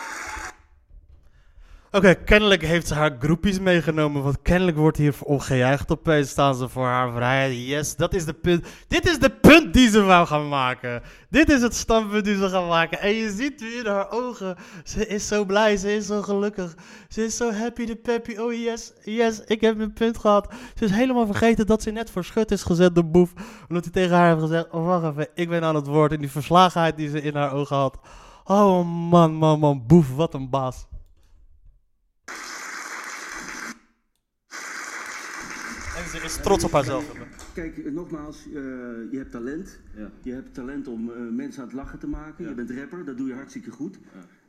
Oké, 1.95 2.13
kennelijk 2.13 2.61
heeft 2.61 2.87
ze 2.87 2.93
haar 2.93 3.15
groepjes 3.19 3.59
meegenomen. 3.59 4.23
Want 4.23 4.41
kennelijk 4.41 4.77
wordt 4.77 4.97
hier 4.97 5.15
ongejuicht 5.23 5.91
opeens. 5.91 6.29
Staan 6.29 6.55
ze 6.55 6.69
voor 6.69 6.85
haar 6.85 7.11
vrijheid. 7.11 7.67
Yes, 7.67 7.95
dat 7.95 8.13
is 8.13 8.25
de 8.25 8.33
punt. 8.33 8.67
Dit 8.87 9.07
is 9.07 9.19
de 9.19 9.29
punt 9.29 9.73
die 9.73 9.89
ze 9.89 10.01
wou 10.01 10.27
gaan 10.27 10.49
maken. 10.49 11.01
Dit 11.29 11.49
is 11.49 11.61
het 11.61 11.75
standpunt 11.75 12.25
die 12.25 12.35
ze 12.35 12.49
gaan 12.49 12.67
maken. 12.67 12.99
En 12.99 13.09
je 13.09 13.31
ziet 13.31 13.59
nu 13.59 13.67
in 13.67 13.85
haar 13.85 14.11
ogen. 14.11 14.55
Ze 14.83 15.07
is 15.07 15.27
zo 15.27 15.45
blij. 15.45 15.77
Ze 15.77 15.95
is 15.95 16.05
zo 16.05 16.21
gelukkig. 16.21 16.75
Ze 17.09 17.23
is 17.23 17.37
zo 17.37 17.51
happy 17.51 17.85
de 17.85 17.95
peppy. 17.95 18.35
Oh 18.37 18.53
yes, 18.53 18.93
yes, 19.03 19.43
ik 19.45 19.61
heb 19.61 19.77
mijn 19.77 19.93
punt 19.93 20.17
gehad. 20.17 20.53
Ze 20.73 20.85
is 20.85 20.91
helemaal 20.91 21.25
vergeten 21.25 21.65
dat 21.65 21.81
ze 21.81 21.91
net 21.91 22.09
voor 22.09 22.23
schut 22.23 22.51
is 22.51 22.63
gezet 22.63 22.95
door 22.95 23.09
Boef. 23.09 23.33
Omdat 23.69 23.83
hij 23.83 23.93
tegen 23.93 24.15
haar 24.15 24.29
heeft 24.29 24.41
gezegd. 24.41 24.69
Oh, 24.71 24.85
wacht 24.85 25.03
even. 25.03 25.27
Ik 25.35 25.49
ben 25.49 25.63
aan 25.63 25.75
het 25.75 25.87
woord. 25.87 26.11
En 26.11 26.19
die 26.19 26.31
verslagenheid 26.31 26.97
die 26.97 27.09
ze 27.09 27.21
in 27.21 27.35
haar 27.35 27.53
ogen 27.53 27.75
had. 27.75 27.99
Oh 28.43 28.87
man, 29.09 29.33
man, 29.33 29.59
man. 29.59 29.83
Boef, 29.87 30.15
wat 30.15 30.33
een 30.33 30.49
baas. 30.49 30.85
En 35.95 36.09
ze 36.11 36.21
is 36.23 36.36
trots 36.36 36.63
op 36.63 36.71
haarzelf. 36.71 37.11
Kijk, 37.53 37.91
nogmaals, 37.91 38.45
eh, 38.45 38.53
je 39.11 39.17
hebt 39.17 39.32
talent. 39.32 39.80
Ja. 39.95 40.11
Je 40.21 40.32
hebt 40.32 40.53
talent 40.53 40.88
om 40.88 41.11
eh, 41.11 41.17
mensen 41.32 41.61
aan 41.61 41.67
het 41.67 41.78
lachen 41.78 41.99
te 41.99 42.07
maken. 42.07 42.43
Ja. 42.43 42.49
Je 42.49 42.55
bent 42.55 42.71
rapper, 42.71 43.05
dat 43.05 43.17
doe 43.17 43.28
je 43.28 43.34
hartstikke 43.34 43.71
goed. 43.71 43.99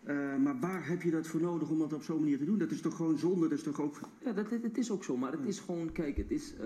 Eh, 0.05 0.37
maar 0.37 0.61
waar 0.61 0.89
heb 0.89 1.03
je 1.03 1.11
dat 1.11 1.27
voor 1.27 1.41
nodig 1.41 1.69
om 1.69 1.79
dat 1.79 1.93
op 1.93 2.03
zo'n 2.03 2.21
manier 2.21 2.39
te 2.39 2.45
doen? 2.45 2.59
Dat 2.59 2.71
is 2.71 2.81
toch 2.81 2.97
gewoon 2.97 3.19
zonde? 3.19 3.49
Dat 3.49 3.59
is 3.59 3.65
toch 3.65 3.81
ook... 3.81 4.01
Ja, 4.25 4.33
dat, 4.33 4.51
het, 4.51 4.63
het 4.63 4.79
is 4.79 4.91
ook 4.91 5.05
zo, 5.05 5.17
maar 5.17 5.33
het 5.33 5.47
is 5.47 5.59
gewoon, 5.59 5.93
kijk, 5.93 6.17
het 6.17 6.31
is 6.31 6.55
eh 6.55 6.61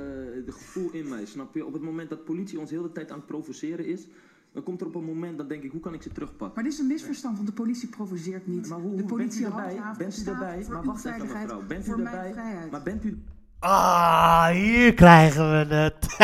de 0.44 0.52
gevoel 0.52 0.90
in 0.92 1.08
mij, 1.08 1.26
snap 1.26 1.54
je? 1.54 1.66
Op 1.66 1.72
het 1.72 1.82
moment 1.82 2.08
dat 2.08 2.24
politie 2.24 2.58
ons 2.58 2.70
heel 2.70 2.82
de 2.82 2.92
tijd 2.92 3.10
aan 3.10 3.18
het 3.18 3.26
provoceren 3.26 3.86
is, 3.86 4.08
dan 4.52 4.62
komt 4.62 4.80
er 4.80 4.86
op 4.86 4.94
een 4.94 5.04
moment, 5.04 5.38
dan 5.38 5.48
denk 5.48 5.62
ik, 5.62 5.70
hoe 5.70 5.80
kan 5.80 5.94
ik 5.94 6.02
ze 6.02 6.12
terugpakken? 6.12 6.50
Maar 6.54 6.64
dit 6.64 6.72
is 6.72 6.78
een 6.78 6.86
misverstand, 6.86 7.36
want 7.36 7.48
de 7.48 7.54
politie 7.54 7.88
provoceert 7.88 8.46
niet. 8.46 8.68
Maar 8.68 8.78
hoe, 8.78 8.96
de 8.96 9.04
politie 9.04 9.42
bent 9.42 9.54
u 9.54 9.58
erbij? 9.58 9.80
Bent 9.98 10.18
u 10.18 10.24
erbij? 10.30 10.66
Maar 10.68 10.84
wacht 10.84 11.04
even 11.04 11.18
veiligheid, 11.18 11.46
mevrouw, 11.46 11.66
bent 11.66 11.84
voor 11.84 11.98
u 11.98 12.02
mijn 12.02 12.14
erbij? 12.14 12.32
vrijheid. 12.32 12.70
Maar 12.70 12.82
bent 12.82 13.04
u 13.04 13.22
Ah, 13.58 14.48
hier 14.48 14.94
krijgen 14.94 15.50
we 15.50 15.74
het. 15.74 16.06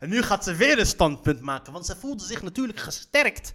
en 0.00 0.08
nu 0.08 0.22
gaat 0.22 0.44
ze 0.44 0.54
weer 0.54 0.78
een 0.78 0.86
standpunt 0.86 1.40
maken, 1.40 1.72
want 1.72 1.86
ze 1.86 1.96
voelde 1.96 2.24
zich 2.24 2.42
natuurlijk 2.42 2.78
gesterkt 2.78 3.54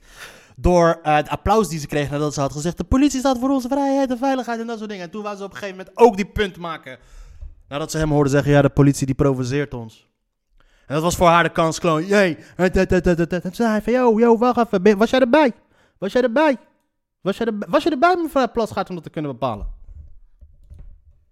door 0.56 1.00
eh, 1.04 1.16
het 1.16 1.30
applaus 1.30 1.70
die 1.70 1.80
ze 1.80 1.88
kreeg 1.88 2.10
nadat 2.10 2.34
ze 2.34 2.40
had 2.40 2.52
gezegd: 2.52 2.78
de 2.78 2.84
politie 2.84 3.20
staat 3.20 3.40
voor 3.40 3.50
onze 3.50 3.68
vrijheid 3.68 4.10
en 4.10 4.18
veiligheid 4.18 4.60
en 4.60 4.68
dat 4.68 4.78
soort 4.78 4.90
dingen. 4.90 5.06
En 5.06 5.12
toen 5.12 5.24
wou 5.24 5.38
ze 5.38 5.44
op 5.44 5.52
een 5.52 5.58
gegeven 5.58 5.78
moment 5.78 5.98
ook 5.98 6.16
die 6.16 6.32
punt 6.32 6.58
maken. 6.58 6.98
Nadat 7.68 7.92
ze 7.92 7.98
hem 7.98 8.12
hoorde 8.12 8.30
zeggen: 8.30 8.52
ja, 8.52 8.62
de 8.62 8.70
politie 8.70 9.06
die 9.06 9.16
provoceert 9.16 9.74
ons. 9.74 10.10
En 10.92 10.98
dat 10.98 11.06
was 11.06 11.16
voor 11.16 11.28
haar 11.28 11.44
de 11.44 11.52
kans 11.52 11.80
gewoon: 11.80 12.06
jee. 12.06 12.38
En 12.56 12.72
toen 13.42 13.54
zei 13.54 13.70
hij 13.70 13.82
van: 13.82 13.94
yo, 13.94 14.20
yo, 14.20 14.38
wacht 14.38 14.74
even, 14.74 14.98
was 14.98 15.10
jij 15.10 15.20
erbij? 15.20 15.52
Was 15.98 16.12
jij 16.12 16.22
erbij? 16.22 16.58
Was 17.22 17.38
jij 17.38 17.46
erbij, 17.48 17.68
was 17.70 17.84
je 17.84 17.90
erbij 17.90 18.16
mevrouw 18.16 18.52
Plasgaard 18.52 18.90
om 18.90 18.96
dat 18.96 19.04
te 19.04 19.10
kunnen 19.10 19.32
bepalen? 19.32 19.68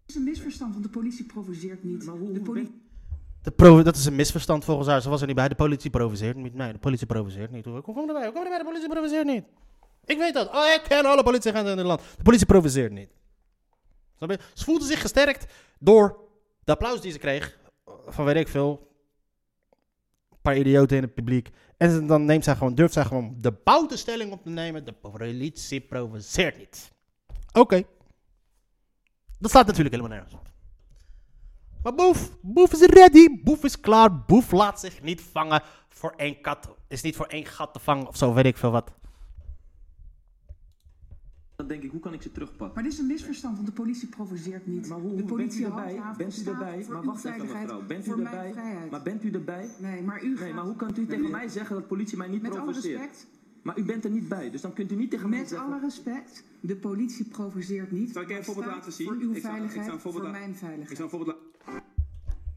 Het 0.01 0.09
is 0.09 0.15
een 0.15 0.23
misverstand, 0.23 0.71
want 0.71 0.83
de 0.83 0.89
politie 0.89 1.25
provoceert 1.25 1.83
niet. 1.83 2.05
Maar 2.05 2.15
hoe- 2.15 2.31
de 2.33 2.39
politie 2.41 2.81
De 3.41 3.51
pro 3.51 3.83
dat 3.83 3.95
is 3.95 4.05
een 4.05 4.15
misverstand 4.15 4.65
volgens 4.65 4.87
haar. 4.87 5.01
Ze 5.01 5.09
was 5.09 5.21
er 5.21 5.27
niet 5.27 5.35
bij. 5.35 5.47
De 5.47 5.55
politie 5.55 5.89
provoceert 5.89 6.35
niet. 6.35 6.53
Nee, 6.53 6.71
de 6.71 6.79
politie 6.79 7.07
provoceert 7.07 7.51
niet. 7.51 7.65
Hoe 7.65 7.81
kom 7.81 7.95
je 7.95 8.07
erbij? 8.07 8.23
Hoe 8.23 8.33
kom 8.33 8.43
je 8.43 8.49
erbij? 8.49 8.57
De 8.57 8.65
politie 8.65 8.89
provoceert 8.89 9.25
niet. 9.25 9.43
Ik 10.05 10.17
weet 10.17 10.33
dat. 10.33 10.47
Oh, 10.49 10.65
ik 10.75 10.81
ken 10.87 11.05
alle 11.05 11.23
politieagenten 11.23 11.71
in 11.71 11.77
het 11.77 11.87
land. 11.87 12.01
De 12.17 12.23
politie 12.23 12.45
provoceert 12.45 12.91
niet. 12.91 13.09
Snap 14.17 14.29
je? 14.29 14.39
Ze 14.53 14.63
voelde 14.63 14.85
zich 14.85 15.01
gesterkt 15.01 15.53
door 15.79 16.17
de 16.63 16.71
applaus 16.71 17.01
die 17.01 17.11
ze 17.11 17.17
kreeg. 17.17 17.57
Van 18.07 18.25
weet 18.25 18.35
ik 18.35 18.47
veel. 18.47 18.87
Paar 20.41 20.57
idioten 20.57 20.97
in 20.97 21.03
het 21.03 21.13
publiek. 21.13 21.49
En 21.77 22.07
dan 22.07 22.25
neemt 22.25 22.43
zij 22.43 22.55
gewoon, 22.55 22.75
durft 22.75 22.93
zij 22.93 23.05
gewoon 23.05 23.35
de 23.37 23.51
boute 23.63 23.97
stelling 23.97 24.31
op 24.31 24.43
te 24.43 24.49
nemen. 24.49 24.85
De 24.85 24.93
politie 24.93 25.81
provoceert 25.81 26.57
niet. 26.57 26.91
Oké. 27.53 27.83
Dat 29.39 29.49
staat 29.49 29.65
natuurlijk 29.65 29.95
helemaal 29.95 30.17
nergens 30.17 30.39
op. 30.39 30.47
Maar 31.83 31.95
Boef, 31.95 32.37
Boef 32.41 32.73
is 32.73 32.81
ready. 32.81 33.41
Boef 33.43 33.63
is 33.63 33.79
klaar. 33.79 34.25
Boef 34.25 34.51
laat 34.51 34.79
zich 34.79 35.01
niet 35.01 35.21
vangen 35.21 35.61
voor 35.87 36.13
één 36.15 36.41
kat. 36.41 36.75
Is 36.87 37.01
niet 37.01 37.15
voor 37.15 37.25
één 37.25 37.45
gat 37.45 37.73
te 37.73 37.79
vangen 37.79 38.07
of 38.07 38.17
zo, 38.17 38.33
weet 38.33 38.45
ik 38.45 38.57
veel 38.57 38.71
wat. 38.71 38.91
Dan 41.59 41.67
denk 41.67 41.83
ik, 41.83 41.91
hoe 41.91 41.99
kan 41.99 42.13
ik 42.13 42.21
ze 42.21 42.31
terugpakken? 42.31 42.71
Maar 42.73 42.83
dit 42.83 42.93
is 42.93 42.99
een 42.99 43.07
misverstand, 43.07 43.55
want 43.55 43.67
de 43.67 43.73
politie 43.73 44.07
provoceert 44.07 44.67
niet. 44.67 44.87
Maar 44.87 44.99
hoe, 44.99 45.15
de 45.15 45.23
politie 45.23 45.61
bent 45.61 45.73
u 45.75 45.77
erbij? 45.77 46.01
Bent 46.17 46.37
u 46.37 46.49
erbij? 46.49 46.85
Maar 46.89 47.03
wacht 47.03 47.25
even 47.25 47.47
mevrouw, 47.47 47.81
bent 47.87 48.07
u 48.07 48.11
erbij? 48.11 48.53
Maar 48.91 49.01
bent 49.01 49.23
u 49.23 49.31
erbij? 49.31 49.69
Nee, 49.77 50.01
maar 50.03 50.23
u 50.23 50.27
Nee, 50.27 50.37
gaat 50.37 50.53
maar 50.53 50.63
hoe 50.63 50.75
kunt 50.75 50.97
u 50.97 51.05
tegen 51.05 51.31
mij 51.31 51.47
zeggen 51.47 51.75
dat 51.75 51.87
politie 51.87 52.17
mij 52.17 52.27
niet 52.27 52.41
met 52.41 52.51
alle 52.51 52.63
provoceert? 52.63 52.99
respect. 52.99 53.27
Maar 53.63 53.77
u 53.77 53.83
bent 53.83 54.03
er 54.03 54.09
niet 54.11 54.27
bij, 54.29 54.49
dus 54.51 54.61
dan 54.61 54.73
kunt 54.73 54.91
u 54.91 54.95
niet 54.95 55.09
tegen 55.11 55.29
mij 55.29 55.39
Met 55.39 55.49
zeggen... 55.49 55.67
alle 55.67 55.79
respect, 55.79 56.43
de 56.59 56.75
politie 56.75 57.25
provoceert 57.25 57.91
niet. 57.91 58.11
Zal 58.13 58.21
ik 58.21 58.29
een 58.29 58.43
voorbeeld 58.43 58.65
laten 58.67 58.91
zien? 58.91 59.07
Voor 59.07 59.15
uw 59.15 59.29
Ik 59.29 59.35
ik 59.37 59.41
veiligheid, 59.43 59.85
voorbeeld 59.85 60.13
voor 60.13 60.23
la- 60.23 60.29
mijn 60.31 60.49
Ik 60.49 60.55
veiligheid. 60.57 60.95
zal 60.97 61.05
een 61.05 61.11
voorbeeld 61.11 61.37
laten. 61.65 61.83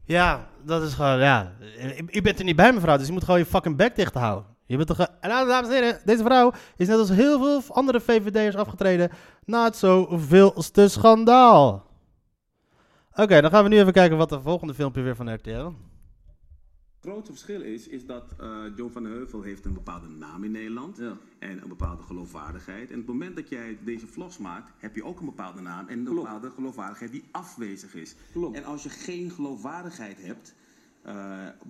Ja, 0.05 0.49
dat 0.65 0.83
is 0.83 0.93
gewoon, 0.93 1.19
ja. 1.19 1.53
U- 1.99 2.17
U 2.17 2.21
bent 2.21 2.39
er 2.39 2.45
niet 2.45 2.55
bij, 2.55 2.73
mevrouw, 2.73 2.97
dus 2.97 3.07
je 3.07 3.13
moet 3.13 3.23
gewoon 3.23 3.39
je 3.39 3.45
fucking 3.45 3.75
bek 3.75 3.95
dicht 3.95 4.13
houden. 4.13 4.52
Je 4.79 4.85
bent 4.85 4.97
toch... 4.97 4.97
ge- 5.07 5.17
En 5.21 5.29
nou, 5.29 5.47
dames 5.47 5.67
en 5.69 5.73
heren, 5.73 5.99
deze 6.05 6.23
vrouw 6.23 6.51
is 6.77 6.87
net 6.87 6.97
als 6.97 7.09
heel 7.09 7.39
veel 7.61 7.75
andere 7.75 8.01
VVD'ers 8.01 8.55
afgetreden 8.55 9.09
na 9.45 9.63
het 9.63 9.75
zoveelste 9.75 10.87
schandaal. 10.87 11.85
Oké, 13.15 13.41
dan 13.41 13.51
gaan 13.51 13.63
we 13.63 13.69
nu 13.69 13.77
even 13.79 13.93
kijken 13.93 14.17
wat 14.17 14.29
de 14.29 14.41
volgende 14.41 14.73
filmpje 14.73 15.01
weer 15.01 15.15
van 15.15 15.33
RTL. 15.33 15.71
Het 17.01 17.11
grootste 17.11 17.31
verschil 17.31 17.61
is, 17.61 17.87
is 17.87 18.05
dat 18.05 18.23
eh, 18.39 18.47
John 18.75 18.91
van 18.91 19.03
den 19.03 19.11
Heuvel 19.11 19.41
heeft 19.41 19.65
een 19.65 19.73
bepaalde 19.73 20.07
naam 20.07 20.43
in 20.43 20.51
Nederland 20.51 20.97
Ja. 20.97 21.13
en 21.39 21.61
een 21.61 21.67
bepaalde 21.67 22.01
geloofwaardigheid. 22.03 22.87
En 22.91 22.99
op 22.99 23.07
het 23.07 23.07
moment 23.15 23.35
dat 23.35 23.49
jij 23.49 23.77
deze 23.83 24.07
vlogs 24.07 24.37
maakt, 24.37 24.71
heb 24.77 24.95
je 24.95 25.03
ook 25.03 25.19
een 25.19 25.25
bepaalde 25.25 25.61
naam 25.61 25.87
en 25.87 25.97
een 25.99 26.05
Klopt. 26.05 26.21
bepaalde 26.21 26.49
geloofwaardigheid 26.49 27.11
die 27.11 27.23
afwezig 27.31 27.95
is. 27.95 28.15
Klopt. 28.31 28.55
En 28.57 28.65
als 28.65 28.83
je 28.83 28.89
geen 28.89 29.31
geloofwaardigheid 29.31 30.17
hebt, 30.21 30.53
eh, 31.01 31.15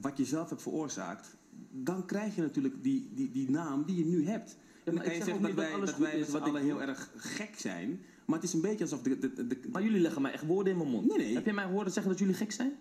wat 0.01 0.17
je 0.17 0.25
zelf 0.25 0.49
hebt 0.49 0.61
veroorzaakt, 0.61 1.35
dan 1.71 2.05
krijg 2.05 2.35
je 2.35 2.41
natuurlijk 2.41 2.83
die, 2.83 3.11
die, 3.13 3.31
die 3.31 3.49
naam 3.49 3.85
die 3.85 3.95
je 3.95 4.05
nu 4.05 4.27
hebt. 4.27 4.57
En 4.83 4.93
maar 4.93 5.03
dan 5.03 5.03
ik 5.03 5.09
kan 5.09 5.11
je 5.11 5.17
zeg 5.17 5.25
zeggen 5.25 5.43
dat 5.43 5.53
wij, 5.53 5.79
dat 5.85 5.97
wij 5.97 6.19
met 6.19 6.29
z'n 6.29 6.37
allen 6.37 6.61
heel 6.61 6.81
erg 6.81 7.11
gek 7.15 7.59
zijn. 7.59 8.01
Maar 8.25 8.35
het 8.35 8.47
is 8.47 8.53
een 8.53 8.61
beetje 8.61 8.83
alsof 8.83 9.01
de... 9.01 9.19
de, 9.19 9.47
de, 9.47 9.59
Maar 9.71 9.83
jullie 9.83 10.01
leggen 10.01 10.21
mij 10.21 10.31
echt 10.31 10.45
woorden 10.45 10.71
in 10.71 10.79
mijn 10.79 10.89
mond. 10.89 11.07
Nee, 11.07 11.17
nee. 11.17 11.33
Heb 11.33 11.45
je 11.45 11.53
mij 11.53 11.65
horen 11.65 11.91
zeggen 11.91 12.11
dat 12.11 12.19
jullie 12.19 12.35
gek 12.35 12.51
zijn? 12.51 12.73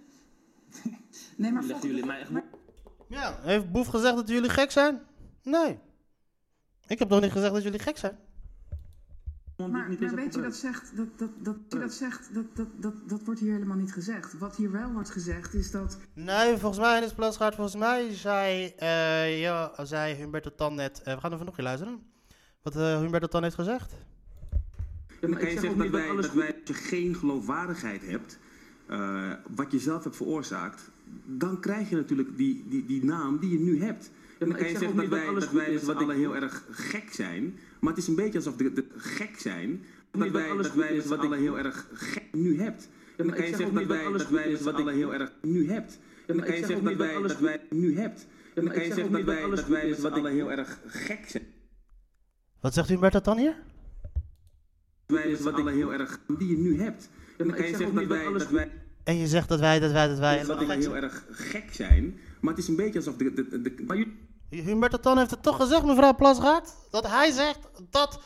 Nee, 1.36 1.52
maar 1.52 1.62
leggen 1.62 1.88
jullie 1.88 2.06
mij 2.06 2.20
echt 2.20 2.30
Ja, 3.08 3.38
heeft 3.42 3.72
Boef 3.72 3.86
gezegd 3.86 4.16
dat 4.16 4.28
jullie 4.28 4.50
gek 4.50 4.70
zijn? 4.70 5.00
Nee. 5.42 5.78
Ik 6.86 6.98
heb 6.98 7.08
toch 7.08 7.20
niet 7.20 7.32
gezegd 7.32 7.52
dat 7.52 7.62
jullie 7.62 7.78
gek 7.78 7.96
zijn? 7.96 8.18
Maar, 9.70 9.88
niet 9.88 10.14
weet 10.14 10.34
je 10.34 10.40
dat 10.40 10.56
zegt, 10.56 10.96
dat, 10.96 11.06
dat, 11.16 11.30
dat, 11.38 11.56
je 11.68 11.78
dat 11.78 11.92
zegt, 11.92 12.34
dat, 12.34 12.44
dat, 12.54 12.66
dat, 12.76 12.94
dat 13.08 13.20
wordt 13.24 13.40
hier 13.40 13.52
helemaal 13.52 13.76
niet 13.76 13.92
gezegd. 13.92 14.38
Wat 14.38 14.56
hier 14.56 14.70
wel 14.70 14.92
wordt 14.92 15.10
gezegd 15.10 15.54
is 15.54 15.70
dat 15.70 15.98
Nee, 16.12 16.56
volgens 16.56 16.80
mij 16.80 16.96
in 16.96 17.02
het 17.02 17.14
plasgaard, 17.14 17.54
volgens 17.54 17.76
mij 17.76 18.14
zei, 18.14 18.72
eh 18.76 19.40
ja, 19.40 19.84
zei 19.84 20.14
Humberto 20.14 20.50
Tan 20.56 20.74
net... 20.74 21.02
eh, 21.02 21.14
we 21.14 21.20
gaan 21.20 21.32
even 21.32 21.46
nog 21.46 21.58
een 21.58 21.64
luisteren. 21.64 22.00
Wat 22.62 22.76
eh, 22.76 22.98
Humberto 22.98 23.26
Tan 23.26 23.42
heeft 23.42 23.54
gezegd. 23.54 23.92
En 25.20 25.30
dan 25.30 25.30
maar 25.30 25.54
dat 25.54 25.78
dat 25.78 25.90
wij, 25.90 26.08
alles 26.08 26.26
dat 26.26 26.34
wij, 26.34 26.46
als 26.46 26.56
je 26.64 26.74
geen 26.74 27.14
geloofwaardigheid 27.14 28.06
hebt, 28.06 28.38
eh, 28.86 29.32
wat 29.54 29.72
je 29.72 29.78
zelf 29.78 30.04
hebt 30.04 30.16
veroorzaakt, 30.16 30.90
dan 31.24 31.60
krijg 31.60 31.90
je 31.90 31.96
natuurlijk 31.96 32.36
die, 32.36 32.64
die, 32.68 32.86
die 32.86 33.04
naam 33.04 33.38
die 33.38 33.50
je 33.50 33.58
nu 33.58 33.82
hebt. 33.82 34.06
En 34.06 34.38
dan 34.38 34.48
maar 34.48 34.58
kan 34.58 34.68
je 34.68 34.78
zeggen 34.78 34.88
ook 34.88 35.10
dat 35.10 35.10
dat 35.10 35.18
wij, 35.18 35.28
alles 35.28 35.44
dat 35.44 35.52
wij 35.52 35.66
met 35.66 35.74
is 35.74 35.84
z'n 35.84 35.90
allen 35.90 36.16
heel 36.16 36.36
erg 36.36 36.64
gek 36.70 37.12
zijn, 37.12 37.58
maar 37.82 37.92
het 37.92 38.02
is 38.02 38.08
een 38.08 38.14
beetje 38.14 38.38
alsof 38.38 38.56
de, 38.56 38.72
de 38.72 38.86
gek 38.96 39.38
zijn, 39.38 39.84
dat 40.10 40.20
dat 40.20 40.30
wij, 40.30 40.50
alles 40.50 40.66
dat 40.66 40.76
wij 40.76 40.88
is 40.88 40.94
met 40.94 41.04
z'n 41.04 41.08
wat 41.10 41.18
allen 41.18 41.30
doe. 41.30 41.38
heel 41.38 41.58
erg 41.58 41.88
gek 41.92 42.24
nu 42.32 42.60
hebt. 42.60 42.88
En 43.16 43.26
dan 43.26 43.36
kan 43.36 43.44
je 43.44 43.48
zeg 43.48 43.58
zeggen 43.58 43.74
dat 43.74 43.86
wij, 43.86 44.06
alles 44.06 44.22
dat 44.22 44.30
wij 44.30 44.44
is 44.44 44.50
met 44.50 44.58
z'n 44.58 44.64
wat 44.64 44.74
allen 44.74 44.94
heel 44.94 45.14
erg 45.14 45.32
nu 45.42 45.70
hebt. 45.70 45.98
En 46.26 46.36
dan 46.36 46.44
kan 46.44 46.54
je 46.54 46.58
zeg 46.58 46.68
zeggen 46.68 46.84
dat 46.84 46.96
wij, 46.96 47.22
dat 47.22 47.38
wij 47.38 47.60
nu 47.70 47.98
hebt. 47.98 48.26
En 48.54 48.64
dan 48.64 48.72
kan 48.74 48.82
je 48.82 48.86
zeg 48.86 48.94
zeggen 48.94 49.12
dat 49.12 49.24
wij, 49.24 49.44
alles 49.44 49.60
dat 49.60 49.68
wij 49.68 49.82
is 49.82 49.88
met 49.88 49.96
z'n 49.96 50.02
wat 50.02 50.12
allen 50.12 50.22
doe. 50.22 50.32
heel 50.32 50.50
erg 50.50 50.80
gek 50.86 51.28
zijn. 51.28 51.44
Wat 52.60 52.74
zegt 52.74 52.88
Humberto 52.88 53.20
Tan 53.20 53.38
hier? 53.38 53.56
Wij 55.06 55.30
met 55.30 55.40
z'n 55.40 55.48
allen 55.48 55.74
heel 55.74 55.92
erg 55.92 56.20
die 56.38 56.48
je 56.48 56.56
nu 56.56 56.80
hebt. 56.80 57.10
En 57.38 57.46
dan 57.46 57.56
kan 57.56 57.66
je 57.66 57.68
zeg 57.68 57.78
zeggen 57.78 57.94
dat 57.94 58.06
wij, 58.06 58.26
alles 58.26 58.42
dat 58.42 58.50
wij 58.50 58.70
En 59.04 59.16
je 59.16 59.26
zegt 59.26 59.48
dat 59.48 59.60
wij, 59.60 59.80
dat 59.80 59.92
wij, 59.92 60.08
dat 60.08 60.18
wij... 60.18 60.44
dat 60.44 60.68
heel 60.68 60.96
erg 60.96 61.24
gek 61.30 61.68
zijn, 61.70 62.18
maar 62.40 62.54
het 62.54 62.62
is 62.62 62.68
een 62.68 62.76
beetje 62.76 62.98
alsof 62.98 63.16
de... 63.16 63.32
de, 63.32 63.62
de, 63.62 63.74
Humberto 64.60 64.98
Tan 64.98 65.18
heeft 65.18 65.30
het 65.30 65.42
toch 65.42 65.56
gezegd, 65.56 65.84
mevrouw 65.84 66.14
Plasgaard? 66.14 66.74
Dat 66.90 67.06
hij 67.06 67.30
zegt 67.30 67.58
dat 67.90 68.20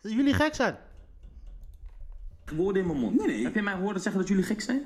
jullie 0.00 0.34
gek 0.34 0.54
zijn. 0.54 0.76
woorden 2.52 2.82
in 2.82 2.88
mijn 2.88 2.98
mond. 2.98 3.16
Nee, 3.16 3.26
nee. 3.26 3.44
Heb 3.44 3.54
je 3.54 3.62
mij 3.62 3.74
horen 3.74 4.00
zeggen 4.00 4.20
dat 4.20 4.28
jullie 4.28 4.44
gek 4.44 4.60
zijn? 4.60 4.82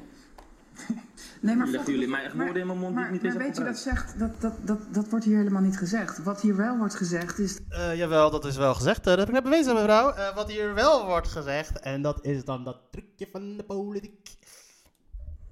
Nee, 1.40 1.57
maar 1.57 1.66
Leggen 1.66 1.92
jullie 1.92 2.09
mij 2.09 2.24
echt 2.24 2.34
woorden 2.34 2.61
in 2.61 2.66
mijn 2.66 2.78
mond 2.78 2.94
die 2.94 3.05
maar, 3.05 3.14
ik 3.14 3.22
niet 3.22 3.22
maar 3.22 3.32
eens 3.32 3.42
weet 3.42 3.57
je 3.57 3.64
dat 3.64 3.78
zegt, 3.78 4.18
dat, 4.18 4.40
dat, 4.40 4.52
dat, 4.66 4.78
dat 4.94 5.09
wordt 5.09 5.24
hier 5.24 5.36
helemaal 5.36 5.62
niet 5.62 5.78
gezegd. 5.78 6.22
Wat 6.22 6.40
hier 6.40 6.57
wel 6.57 6.76
wordt 6.76 6.94
gezegd 6.94 7.38
is 7.38 7.59
Eh, 7.68 7.96
jawel, 7.96 8.30
dat 8.30 8.44
is 8.44 8.57
wel 8.57 8.74
gezegd. 8.74 8.98
Eh, 8.98 9.05
dat 9.05 9.18
heb 9.18 9.28
ik 9.28 9.34
net 9.34 9.42
bewezen, 9.42 9.74
mevrouw. 9.74 10.11
Eh, 10.11 10.34
wat 10.34 10.50
hier 10.50 10.74
wel 10.74 11.07
wordt 11.07 11.28
gezegd, 11.28 11.80
en 11.80 12.02
dat 12.02 12.24
is 12.24 12.44
dan 12.44 12.64
dat 12.64 12.78
trucje 12.90 13.28
van 13.32 13.57
de 13.57 13.62
politiek. 13.62 14.36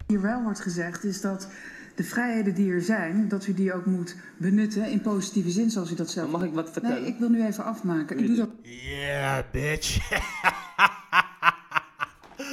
hier 0.06 0.20
wel 0.20 0.42
wordt 0.42 0.60
gezegd 0.60 1.04
is 1.04 1.20
dat 1.20 1.48
de 1.94 2.04
vrijheden 2.04 2.54
die 2.54 2.72
er 2.72 2.82
zijn, 2.82 3.28
dat 3.28 3.46
u 3.46 3.54
die 3.54 3.72
ook 3.72 3.86
moet 3.86 4.16
benutten 4.36 4.90
in 4.90 5.00
positieve 5.00 5.50
zin, 5.50 5.70
zoals 5.70 5.90
u 5.90 5.94
dat 5.94 6.10
zelf 6.10 6.30
Mag 6.30 6.42
ik 6.42 6.52
wat 6.52 6.70
vertellen? 6.70 7.02
Nee, 7.02 7.10
ik 7.10 7.18
wil 7.18 7.28
nu 7.28 7.46
even 7.46 7.64
afmaken. 7.64 8.18
Ik 8.18 8.26
doe 8.26 8.36
dat 8.36 8.50
Yeah, 8.62 9.42
bitch. 9.52 9.98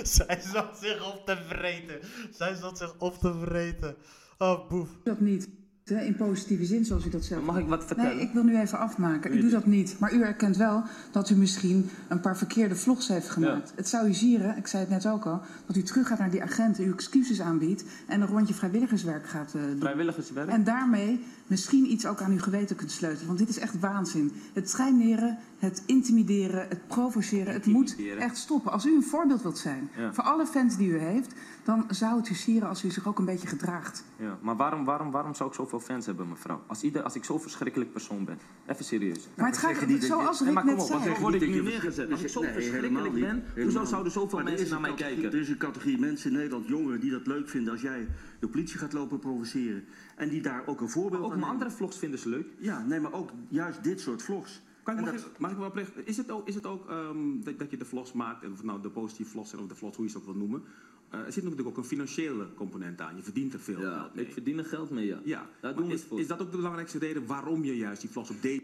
Zij 0.04 0.40
zat 0.54 0.78
zich 0.82 1.14
op 1.14 1.26
te 1.26 1.38
vreten. 1.48 2.00
Zij 2.32 2.56
zat 2.56 2.78
zich 2.78 2.96
op 2.98 3.20
te 3.20 3.34
vreten. 3.46 3.96
Oh, 4.38 4.70
boef. 4.70 4.90
dat 5.04 5.20
niet 5.20 5.50
in 5.90 6.16
positieve 6.16 6.66
zin, 6.66 6.86
zoals 6.86 7.06
u 7.06 7.10
dat 7.10 7.24
zelf 7.24 7.44
Mag 7.44 7.58
ik 7.58 7.68
wat 7.68 7.86
vertellen? 7.86 8.16
Nee, 8.16 8.26
ik 8.26 8.34
wil 8.34 8.44
nu 8.44 8.60
even 8.60 8.80
afmaken. 8.80 9.34
Ik 9.34 9.42
doe 9.42 9.50
dat 9.50 9.66
niet. 9.66 9.96
Maar 10.00 10.14
u 10.14 10.22
erkent 10.22 10.58
wel 10.58 10.84
dat 11.12 11.30
u 11.30 11.36
misschien 11.36 11.90
een 12.08 12.20
paar 12.20 12.38
verkeerde 12.38 12.76
vlogs 12.76 13.08
heeft 13.08 13.30
gemaakt. 13.30 13.74
Het 13.76 13.88
zou 13.88 14.08
u 14.08 14.14
zieren, 14.14 14.58
ik 14.58 14.68
zei 14.68 14.84
het 14.84 14.92
net 14.92 15.08
ook 15.08 15.26
al, 15.26 15.42
dat 15.66 15.76
u 15.76 15.84
terug 15.84 16.08
gaat 16.08 16.20
naar 16.20 16.32
die 16.32 16.44
agenten, 16.44 16.84
uw 16.84 16.94
excuses 16.94 17.42
aanbiedt 17.42 17.84
en 18.08 18.22
een 18.22 18.28
rondje 18.28 18.54
vrijwilligerswerk 18.54 19.28
gaat 19.28 19.54
eh, 19.56 19.62
doen. 19.62 19.80
Vrijwilligerswerk? 19.80 20.50
En 20.50 20.64
daarmee 20.64 21.24
misschien 21.50 21.92
iets 21.92 22.06
ook 22.06 22.22
aan 22.22 22.32
uw 22.32 22.40
geweten 22.40 22.76
kunt 22.76 22.92
sleutelen. 22.92 23.28
Want 23.28 23.40
dit 23.40 23.50
is 23.50 23.58
echt 23.60 23.80
waanzin. 23.80 24.32
Het 24.54 24.70
schijneren, 24.70 25.38
het 25.60 25.84
intimideren, 25.86 26.66
het 26.70 26.88
provoceren. 26.88 27.54
Het 27.54 27.66
moet 27.66 27.96
echt 28.20 28.38
stoppen. 28.38 28.72
Als 28.72 28.86
u 28.86 28.96
een 28.96 29.04
voorbeeld 29.04 29.42
wilt 29.42 29.58
zijn 29.58 29.90
Ja. 29.98 30.14
voor 30.14 30.24
alle 30.24 30.46
fans 30.46 30.78
die 30.78 30.90
u 30.90 30.98
heeft... 30.98 31.34
dan 31.64 31.86
zou 31.90 32.18
het 32.18 32.30
u 32.30 32.34
sieren 32.34 32.70
als 32.70 32.84
u 32.84 32.90
zich 32.90 33.08
ook 33.08 33.20
een 33.20 33.26
beetje 33.26 33.48
gedraagt. 33.48 34.04
Ja, 34.16 34.38
maar 34.42 34.56
waarom, 34.56 34.86
waarom, 34.86 35.12
waarom 35.12 35.36
zou 35.36 35.50
ik 35.50 35.56
zoveel 35.56 35.80
fans 35.80 36.06
hebben, 36.06 36.28
mevrouw? 36.30 36.62
Als, 36.68 36.82
ieder, 36.84 37.04
als 37.04 37.16
ik 37.16 37.24
zo'n 37.24 37.42
verschrikkelijk 37.42 37.92
persoon 37.92 38.26
ben. 38.26 38.38
Even 38.68 38.86
serieus. 38.86 39.28
maar 39.36 39.46
het 39.48 39.58
gaat, 39.58 39.88
niet 39.88 40.04
zoals 40.04 40.42
Rick 40.42 40.54
maar 40.54 40.64
kom 40.64 40.76
net 40.76 40.88
wat 40.90 41.02
zei... 41.02 41.16
word 41.20 41.34
ik 41.34 41.40
Dat 41.40 41.50
nu 41.50 41.56
je- 41.56 41.62
neergezet? 41.62 42.12
Als 42.12 42.22
ik 42.22 42.30
zo 42.30 42.42
verschrikkelijk 42.42 43.14
ben, 43.14 43.44
hoezo 43.64 43.86
zouden 43.86 44.12
zoveel 44.12 44.44
mensen 44.44 44.70
naar 44.70 44.82
mij 44.82 44.94
kijken? 44.94 45.24
Er 45.24 45.40
is 45.40 45.50
een 45.50 45.58
categorie 45.58 46.00
mensen 46.00 46.32
in 46.32 46.36
Nederland, 46.38 46.68
jongeren, 46.68 47.00
die 47.00 47.12
dat 47.12 47.28
leuk 47.28 47.50
vinden 47.50 47.72
als 47.74 47.82
jij 47.82 48.08
de 48.40 48.48
politie 48.48 48.78
gaat 48.78 48.94
lopen 48.94 49.20
provoceren. 49.20 49.86
En 50.16 50.30
die 50.30 50.42
daar 50.42 50.68
ook 50.68 50.82
een 50.82 50.90
voorbeeld 50.90 51.14
Ook 51.24 51.32
aan 51.32 51.40
mijn 51.40 51.40
nemen. 51.40 51.50
andere 51.54 51.72
vlogs 51.72 51.98
vinden 51.98 52.20
ze 52.20 52.30
leuk. 52.30 52.48
Ja, 52.60 52.84
nee, 52.86 53.00
maar 53.00 53.14
ook 53.14 53.32
juist 53.50 53.84
dit 53.84 54.00
soort 54.00 54.22
vlogs. 54.22 54.62
Kan 54.84 54.94
ik, 54.94 55.00
En 55.06 55.06
mag, 55.14 55.22
dat- 55.22 55.32
ik, 55.32 55.38
mag 55.40 55.52
ik 55.52 55.58
wel 55.58 55.68
oprecht, 55.68 55.92
is 56.04 56.18
het 56.18 56.32
ook, 56.32 56.48
is 56.48 56.56
het 56.56 56.66
ook 56.66 56.90
ehm, 56.90 57.42
dat, 57.44 57.60
dat 57.60 57.72
je 57.72 57.78
de 57.78 57.86
vlogs 57.86 58.14
maakt, 58.14 58.44
en 58.44 58.52
of 58.52 58.64
nou 58.64 58.82
de 58.82 58.90
positieve 58.90 59.32
vlogs 59.32 59.50
zijn 59.50 59.62
of 59.62 59.68
de 59.68 59.76
vlogs, 59.76 59.96
hoe 59.96 60.06
je 60.06 60.12
ze 60.12 60.18
ook 60.18 60.26
wil 60.26 60.36
noemen, 60.36 60.64
eh, 61.10 61.20
er 61.20 61.32
zit 61.32 61.44
natuurlijk 61.44 61.70
ook 61.70 61.78
een 61.78 61.90
financiële 61.90 62.54
component 62.54 63.02
aan. 63.02 63.16
Je 63.16 63.24
verdient 63.24 63.54
er 63.54 63.60
veel 63.60 63.80
Ja, 63.82 64.00
geld 64.00 64.16
mee. 64.16 64.26
ik 64.26 64.34
verdien 64.34 64.58
er 64.58 64.66
geld 64.66 64.90
mee, 64.90 65.06
ja. 65.06 65.20
Ja, 65.24 65.38
Daar 65.40 65.48
maar 65.62 65.74
doen 65.74 65.88
we 65.88 65.94
is, 65.94 66.00
het 66.00 66.10
voor. 66.10 66.20
is 66.20 66.28
dat 66.28 66.42
ook 66.42 66.52
de 66.52 66.58
belangrijkste 66.58 67.00
reden 67.00 67.26
waarom 67.26 67.64
je 67.64 67.78
juist 67.78 68.02
die 68.02 68.10
vlogs 68.10 68.30
op 68.30 68.42
deze 68.42 68.62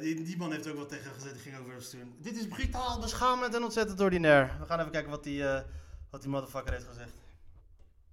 die, 0.00 0.22
die 0.22 0.36
man 0.36 0.52
heeft 0.52 0.68
ook 0.70 0.76
wat 0.76 0.88
tegen 0.88 1.12
gezet, 1.12 1.32
die 1.32 1.42
ging 1.42 1.56
over 1.56 1.82
sturen. 1.82 2.08
Dit 2.22 2.36
is 2.36 2.48
brutaal, 2.48 3.00
beschamend 3.00 3.54
en 3.54 3.62
ontzettend 3.62 4.00
ordinair. 4.00 4.56
We 4.60 4.66
gaan 4.66 4.78
even 4.78 4.90
kijken 4.92 5.10
wat 5.10 5.24
die, 5.24 5.44
eh, 5.44 5.60
wat 6.10 6.20
die 6.20 6.30
motherfucker 6.30 6.72
heeft 6.72 6.86
gezegd. 6.88 7.12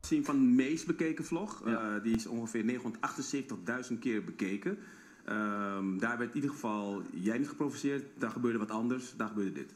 Zien 0.01 0.25
van 0.25 0.35
de 0.35 0.45
meest 0.45 0.85
bekeken 0.85 1.25
vlog. 1.25 1.61
Ja. 1.65 1.95
Eh, 1.95 2.03
die 2.03 2.15
is 2.15 2.25
ongeveer 2.27 2.63
978.000 2.63 3.99
keer 3.99 4.23
bekeken. 4.23 4.77
Ehm, 5.25 5.97
daar 5.97 6.17
werd 6.17 6.29
in 6.29 6.35
ieder 6.35 6.49
geval 6.49 7.01
jij 7.13 7.37
niet 7.37 7.49
geprovoceerd. 7.49 8.05
Daar 8.17 8.31
gebeurde 8.31 8.57
wat 8.59 8.71
anders. 8.71 9.13
Daar 9.17 9.27
gebeurde 9.27 9.51
dit. 9.51 9.73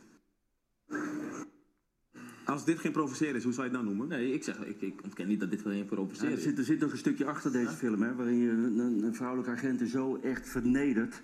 Als 2.46 2.66
dit 2.66 2.80
geen 2.80 2.92
provoceren 2.92 3.36
is, 3.36 3.44
hoe 3.44 3.54
zou 3.54 3.68
je 3.68 3.74
het 3.74 3.84
nou 3.84 3.96
noemen? 3.96 4.18
Nee, 4.18 4.34
ik 4.34 4.44
zeg, 4.44 4.66
ik, 4.66 4.82
ik 4.82 5.04
ontken 5.04 5.28
niet 5.28 5.40
dat 5.40 5.50
dit 5.50 5.64
wel 5.64 5.74
een 5.74 5.80
Ja, 5.80 5.86
provoceren 5.86 6.32
er, 6.32 6.38
is. 6.38 6.44
zit, 6.44 6.58
er 6.58 6.64
zit 6.64 6.80
nog 6.80 6.92
een 6.92 6.98
stukje 6.98 7.26
achter 7.26 7.52
deze 7.52 7.72
film, 7.72 8.02
hè, 8.02 8.16
waarin 8.16 8.38
je 8.38 8.50
een, 8.50 8.80
een, 8.80 9.04
een 9.04 9.16
vrouwelijke 9.16 9.52
agent 9.52 9.90
zo 9.90 10.20
echt 10.24 10.50
vernedert. 10.50 11.22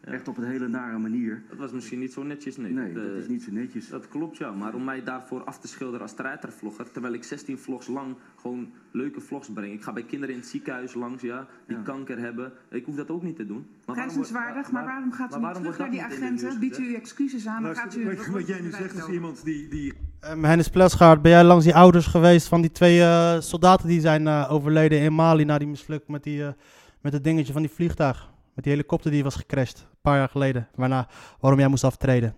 Echt 0.00 0.28
op 0.28 0.36
een 0.36 0.44
hele 0.44 0.68
nare 0.68 0.98
manier. 0.98 1.42
Dat 1.48 1.58
was 1.58 1.72
misschien 1.72 1.98
niet 1.98 2.12
zo 2.12 2.22
netjes, 2.22 2.56
nee. 2.56 2.72
Nee, 2.72 2.92
Dat, 2.92 3.02
dat 3.02 3.12
eh, 3.12 3.18
is 3.18 3.28
niet 3.28 3.42
zo 3.42 3.52
netjes. 3.52 3.88
Dat 3.88 4.08
klopt, 4.08 4.36
ja. 4.36 4.50
Maar 4.50 4.74
om 4.74 4.84
mij 4.84 5.02
daarvoor 5.04 5.44
af 5.44 5.58
te 5.58 5.68
schilderen 5.68 6.00
als 6.00 6.14
treitervlogger, 6.14 6.90
terwijl 6.90 7.14
ik 7.14 7.24
16 7.24 7.58
vlogs 7.58 7.86
lang 7.86 8.16
gewoon 8.40 8.70
leuke 8.90 9.20
vlogs 9.20 9.48
breng. 9.54 9.72
Ik 9.72 9.82
ga 9.82 9.92
bij 9.92 10.02
kinderen 10.02 10.34
in 10.34 10.40
het 10.40 10.50
ziekenhuis 10.50 10.94
langs, 10.94 11.22
ja, 11.22 11.46
die 11.66 11.76
Ja. 11.76 11.82
kanker 11.82 12.18
hebben. 12.18 12.52
Ik 12.70 12.84
hoef 12.84 12.96
dat 12.96 13.10
ook 13.10 13.22
niet 13.22 13.36
te 13.36 13.46
doen. 13.46 13.66
Maar 13.86 13.96
Prijzenswaardig, 13.96 14.70
maar 14.70 14.84
waarom 14.84 15.12
gaat 15.12 15.28
u 15.30 15.32
maar 15.32 15.40
waarom 15.40 15.62
terug 15.62 15.76
wordt 15.76 15.92
naar 15.96 16.08
die 16.08 16.16
agenten? 16.16 16.58
Biedt 16.60 16.78
u 16.78 16.94
excuses 16.94 17.46
aan, 17.46 17.74
gaat 17.76 17.96
u... 17.96 18.04
Wat, 18.04 18.26
wat 18.26 18.46
jij 18.46 18.60
nu 18.60 18.70
zegt 18.70 18.96
is 18.96 19.08
iemand 19.08 19.44
die, 19.44 19.68
die 19.68 19.92
Um, 20.30 20.44
Hennis 20.44 20.68
Plesgaard, 20.68 21.22
ben 21.22 21.30
jij 21.30 21.44
langs 21.44 21.64
die 21.64 21.74
ouders 21.74 22.06
geweest 22.06 22.48
van 22.48 22.60
die 22.60 22.72
twee 22.72 23.00
eh, 23.00 23.40
soldaten 23.40 23.88
die 23.88 24.00
zijn 24.00 24.26
eh, 24.26 24.46
overleden 24.52 25.00
in 25.00 25.14
Mali 25.14 25.44
na 25.44 25.58
die 25.58 25.68
misluk 25.68 26.08
met, 26.08 26.22
die, 26.22 26.44
eh, 26.46 26.52
met 27.00 27.12
het 27.12 27.24
dingetje 27.24 27.52
van 27.52 27.62
die 27.62 27.70
vliegtuig? 27.70 28.30
Met 28.56 28.64
die 28.64 28.72
helikopter 28.74 29.10
die 29.10 29.22
was 29.22 29.34
gecrashed, 29.34 29.78
een 29.90 29.98
paar 30.00 30.16
jaar 30.18 30.28
geleden. 30.28 30.68
Waarna, 30.74 31.08
waarom 31.40 31.60
jij 31.60 31.68
moest 31.68 31.84
aftreden. 31.84 32.36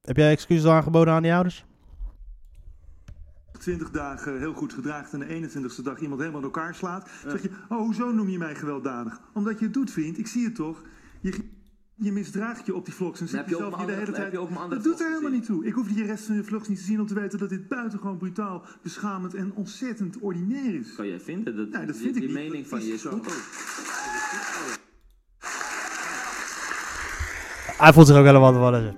Heb 0.00 0.16
jij 0.16 0.30
excuses 0.30 0.66
aangeboden 0.70 1.14
aan 1.14 1.22
die 1.22 1.32
ouders? 1.34 1.64
20 3.58 3.90
dagen 3.90 4.38
heel 4.38 4.52
goed 4.54 4.72
gedraagt 4.72 5.12
en 5.12 5.18
de 5.18 5.50
21ste 5.50 5.82
dag 5.82 5.98
iemand 6.00 6.20
helemaal 6.20 6.40
in 6.40 6.46
elkaar 6.46 6.74
slaat, 6.74 7.10
zeg 7.26 7.42
je, 7.42 7.50
oh, 7.68 7.78
hoezo 7.78 8.12
noem 8.12 8.28
je 8.28 8.38
mij 8.38 8.54
gewelddadig? 8.54 9.20
Omdat 9.34 9.58
je 9.58 9.64
het 9.64 9.74
doet, 9.74 9.90
vriend, 9.90 10.18
ik 10.18 10.26
zie 10.26 10.44
het 10.44 10.54
toch. 10.54 10.82
Je, 11.20 11.48
je 11.94 12.12
misdraagt 12.12 12.66
je 12.66 12.74
op 12.74 12.84
die 12.84 12.94
vlogs 12.94 13.20
en 13.20 13.28
zit 13.28 13.44
je 13.44 13.50
jezelf 13.50 13.76
hier 13.76 13.86
de 13.86 13.92
hele 13.92 14.12
tijd... 14.12 14.32
je 14.32 14.48
dat 14.68 14.82
doet 14.82 15.00
er 15.00 15.08
helemaal 15.08 15.30
niet 15.30 15.44
toe. 15.44 15.66
Ik 15.66 15.72
hoef 15.74 15.88
die 15.88 16.04
rest 16.04 16.24
van 16.24 16.34
je 16.36 16.44
vlogs 16.44 16.68
niet 16.68 16.78
te 16.78 16.84
zien 16.84 17.00
om 17.00 17.06
te 17.06 17.14
weten 17.14 17.38
dat 17.38 17.48
dit 17.48 17.68
buitengewoon 17.68 18.18
brutaal, 18.18 18.64
beschamend 18.82 19.34
en 19.34 19.52
ontzettend 19.54 20.18
ordinair 20.18 20.74
is. 20.74 20.94
Kan 20.94 21.06
jij 21.06 21.20
vinden? 21.20 21.56
Dat, 21.56 21.68
Nee, 21.68 21.86
dat 21.86 21.94
die- 21.94 22.04
vind 22.04 22.16
ik 22.16 22.22
die 22.22 22.30
niet. 22.30 22.38
mening 22.38 22.68
Dat 22.68 22.68
van 22.68 22.84
je 22.88 22.92
is 22.92 23.02
zo. 23.02 23.20
Hij 27.80 27.92
voelt 27.92 28.06
zich 28.06 28.16
ook 28.16 28.24
helemaal 28.24 28.52
wat 28.52 28.74
is. 28.74 28.92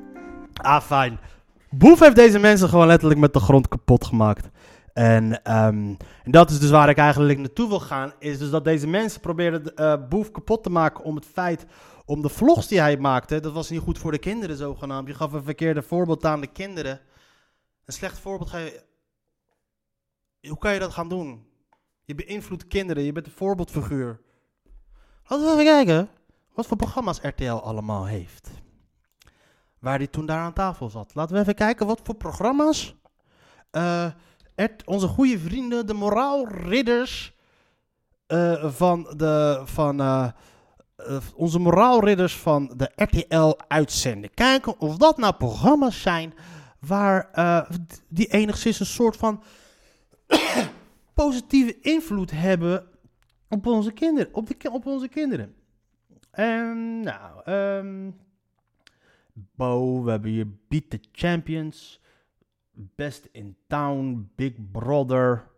Ah, 0.55 0.83
fijn. 0.83 1.19
Boef 1.71 2.01
heeft 2.01 2.17
deze 2.17 2.39
mensen 2.39 2.69
gewoon 2.69 2.87
letterlijk 2.87 3.21
met 3.21 3.33
de 3.33 3.41
grond 3.41 3.69
kapot 3.69 4.05
gemaakt. 4.05 4.49
En, 4.93 5.43
ehm, 5.43 5.95
en 6.25 6.31
dat 6.31 6.51
is 6.51 6.59
dus 6.59 6.71
waar 6.71 6.89
ik 6.89 6.97
eigenlijk 6.97 7.39
naartoe 7.39 7.69
wil 7.69 7.81
gaan. 7.81 8.13
Is 8.19 8.39
dus 8.39 8.51
dat 8.51 8.65
deze 8.65 8.87
mensen 8.87 9.21
probeerden 9.21 9.77
eh 9.77 9.95
Boef 10.09 10.31
kapot 10.31 10.63
te 10.63 10.71
maken 10.71 11.05
om 11.05 11.15
het 11.15 11.27
feit... 11.27 11.67
Om 12.05 12.23
de 12.23 12.29
vlogs 12.29 12.69
die 12.69 12.81
hij 12.81 12.97
maakte, 12.97 13.41
dat 13.41 13.53
was 13.53 13.71
niet 13.71 13.81
goed 13.81 13.99
voor 13.99 14.11
de 14.11 14.19
kinderen 14.19 14.57
zogenaamd. 14.57 15.09
Je 15.09 15.15
gaf 15.15 15.33
een 15.33 15.43
verkeerde 15.43 15.83
voorbeeld 15.83 16.25
aan 16.25 16.41
de 16.41 16.47
kinderen. 16.47 17.01
Een 17.85 17.93
slecht 17.93 18.19
voorbeeld 18.19 18.51
ga 18.51 18.59
je... 18.59 18.83
Hoe 20.49 20.59
kan 20.59 20.73
je 20.73 20.79
dat 20.79 20.93
gaan 20.93 21.09
doen? 21.09 21.47
Je 22.05 22.15
beïnvloedt 22.15 22.67
kinderen, 22.67 23.03
je 23.03 23.13
bent 23.13 23.27
een 23.27 23.33
voorbeeldfiguur. 23.33 24.21
Laten 25.27 25.47
we 25.47 25.53
even 25.53 25.65
kijken 25.65 26.09
wat 26.55 26.67
voor 26.67 26.77
programma's 26.77 27.21
RTL 27.23 27.53
allemaal 27.53 28.07
heeft. 28.07 28.62
Waar 29.83 29.99
hij 29.99 30.07
toen 30.07 30.27
daar 30.27 30.39
aan 30.39 30.53
tafel 30.53 30.91
zat. 30.91 31.15
Laten 31.15 31.35
we 31.35 31.41
even 31.41 31.55
kijken 31.55 31.87
wat 31.87 32.01
voor 32.05 32.15
programma's 32.15 32.95
eh, 33.71 34.07
onze 34.85 35.07
goede 35.07 35.39
vrienden, 35.39 35.87
de 35.87 35.95
moraalridders 35.95 37.35
eh, 38.27 38.73
van 38.73 39.13
de. 39.17 39.63
Van, 39.65 40.01
eh, 40.01 40.29
onze 41.35 41.59
moraalridders 41.59 42.37
van 42.37 42.73
de 42.77 42.91
RTL 42.95 43.59
uitzenden. 43.69 44.35
Kijken 44.35 44.81
of 44.81 44.97
dat 44.97 45.17
nou 45.19 45.35
programma's 45.35 46.03
zijn 46.03 46.35
waar 46.79 47.31
die 48.09 48.27
enigszins 48.27 48.81
een 48.81 48.87
soort 48.87 49.17
van 49.17 49.43
positieve 51.15 51.81
invloed 51.81 52.31
hebben 52.31 52.87
op 53.49 53.67
onze 53.67 53.93
kinderen. 53.93 54.35
Op, 54.35 54.49
op 54.71 54.87
onze 54.87 55.09
kinderen. 55.09 55.55
Ehm, 56.31 57.01
nou, 57.01 57.43
ehm 57.45 58.11
Bo, 59.33 60.03
we 60.03 60.11
hebben 60.11 60.31
hier 60.31 60.47
Beat 60.69 60.91
the 60.91 61.01
Champions, 61.13 62.01
Best 62.73 63.29
in 63.33 63.57
Town, 63.67 64.31
Big 64.35 64.53
Brother. 64.73 65.51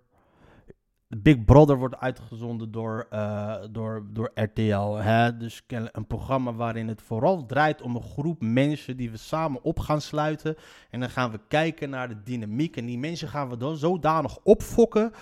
Big 1.09 1.45
Brother 1.45 1.77
wordt 1.77 1.97
uitgezonden 1.97 2.70
door, 2.70 3.07
eh, 3.11 3.64
door, 3.70 4.07
door 4.12 4.31
RTL. 4.35 4.95
Hè? 4.95 5.37
Dus 5.37 5.64
een 5.66 6.07
programma 6.07 6.53
waarin 6.53 6.89
het 6.89 7.03
vooral 7.03 7.47
draait 7.47 7.83
om 7.83 7.97
een 7.97 8.03
groep 8.03 8.43
mensen 8.43 8.97
die 8.97 9.11
we 9.11 9.16
samen 9.16 9.62
op 9.62 9.79
gaan 9.79 10.01
sluiten. 10.01 10.57
En 10.91 11.01
dan 11.01 11.11
gaan 11.11 11.31
we 11.31 11.41
kijken 11.49 11.91
naar 11.91 12.09
de 12.09 12.22
dynamiek. 12.22 12.77
En 12.77 12.87
die 12.87 12.99
mensen 12.99 13.29
gaan 13.29 13.49
we 13.49 13.57
dan 13.57 13.77
zodanig 13.77 14.39
opfokken 14.43 15.12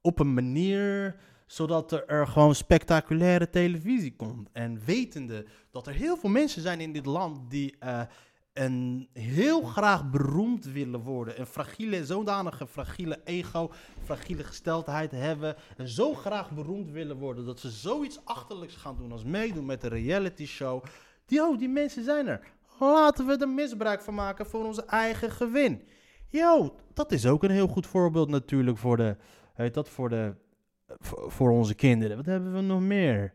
op 0.00 0.18
een 0.18 0.34
manier 0.34 1.16
zodat 1.46 1.92
er, 2.06 2.26
gewoon 2.26 2.54
spectaculaire 2.54 3.50
televisie 3.50 4.16
komt. 4.16 4.48
En 4.52 4.80
wetende 4.84 5.46
dat 5.70 5.86
er 5.86 5.92
heel 5.92 6.16
veel 6.16 6.30
mensen 6.30 6.62
zijn 6.62 6.80
in 6.80 6.92
dit 6.92 7.06
land 7.06 7.50
die 7.50 7.76
eh, 7.78 8.00
een 8.52 9.08
heel 9.12 9.62
graag 9.62 10.10
beroemd 10.10 10.64
willen 10.64 11.00
worden. 11.00 11.40
Een 11.40 11.46
fragiele, 11.46 12.06
zodanige 12.06 12.66
fragiele 12.66 13.20
ego, 13.24 13.70
fragiele 14.04 14.44
gesteldheid 14.44 15.10
hebben. 15.10 15.56
En 15.76 15.88
zo 15.88 16.14
graag 16.14 16.50
beroemd 16.50 16.90
willen 16.90 17.16
worden 17.16 17.44
dat 17.44 17.60
ze 17.60 17.70
zoiets 17.70 18.20
achterlijks 18.24 18.74
gaan 18.74 18.96
doen 18.96 19.12
als 19.12 19.24
meedoen 19.24 19.66
met 19.66 19.82
een 19.82 19.90
reality 19.90 20.46
show. 20.46 20.84
Die, 21.26 21.42
oh, 21.42 21.58
die 21.58 21.68
mensen 21.68 22.04
zijn 22.04 22.26
er. 22.26 22.40
Laten 22.78 23.26
we 23.26 23.36
er 23.36 23.48
misbruik 23.48 24.00
van 24.00 24.14
maken 24.14 24.46
voor 24.46 24.64
onze 24.64 24.84
eigen 24.84 25.30
gewin. 25.30 25.82
Yo, 26.28 26.76
dat 26.94 27.12
is 27.12 27.26
ook 27.26 27.42
een 27.42 27.50
heel 27.50 27.68
goed 27.68 27.86
voorbeeld 27.86 28.28
natuurlijk 28.28 28.78
voor 28.78 28.96
de, 28.96 29.16
heet 29.54 29.74
dat, 29.74 29.88
voor 29.88 30.08
de, 30.08 30.34
voor, 31.00 31.50
onze 31.50 31.74
kinderen. 31.74 32.16
Wat 32.16 32.26
hebben 32.26 32.52
we 32.52 32.60
nog 32.60 32.80
meer? 32.80 33.32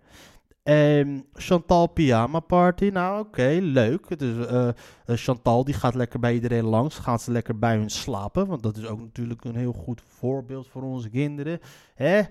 Ehm, 0.64 1.20
Chantal 1.34 1.88
Pyjama 1.88 2.40
Party. 2.40 2.86
Nou, 2.86 3.20
oké, 3.20 3.58
leuk. 3.62 4.06
Eh, 4.06 4.70
Chantal 5.06 5.64
die 5.64 5.74
gaat 5.74 5.96
lekker 5.96 6.20
bij 6.20 6.34
iedereen 6.34 6.66
langs. 6.66 6.98
Gaat 6.98 7.22
ze 7.22 7.32
lekker 7.32 7.60
bij 7.60 7.76
hun 7.76 7.90
slapen. 7.90 8.48
Want 8.48 8.64
dat 8.64 8.78
is 8.78 8.86
ook 8.86 9.00
natuurlijk 9.00 9.44
een 9.44 9.56
heel 9.56 9.74
goed 9.74 10.02
voorbeeld 10.08 10.68
voor 10.68 10.82
onze 10.82 11.10
kinderen. 11.10 11.60
Hè? 11.96 12.22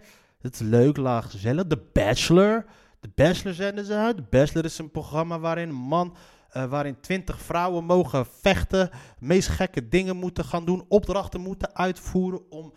Het 0.41 0.55
is 0.55 0.61
leuk, 0.61 0.97
laag, 0.97 1.31
gezellig. 1.31 1.64
The 1.66 1.83
Bachelor. 1.93 2.64
The 3.01 3.11
Bachelor 3.14 3.55
zenden 3.55 3.85
ze 3.85 3.95
uit. 3.95 4.16
The 4.16 4.24
Bachelor 4.31 4.64
is 4.64 4.78
een 4.78 4.91
programma 4.91 5.39
waarin 5.39 5.68
een 5.68 5.74
man... 5.74 6.16
eh, 6.51 6.64
waarin 6.64 7.01
twintig 7.01 7.41
vrouwen 7.41 7.85
mogen 7.85 8.26
vechten, 8.26 8.91
meest 9.18 9.49
gekke 9.49 9.89
dingen 9.89 10.16
moeten 10.16 10.45
gaan 10.45 10.64
doen, 10.64 10.85
opdrachten 10.89 11.41
moeten 11.41 11.74
uitvoeren 11.74 12.51
om 12.51 12.72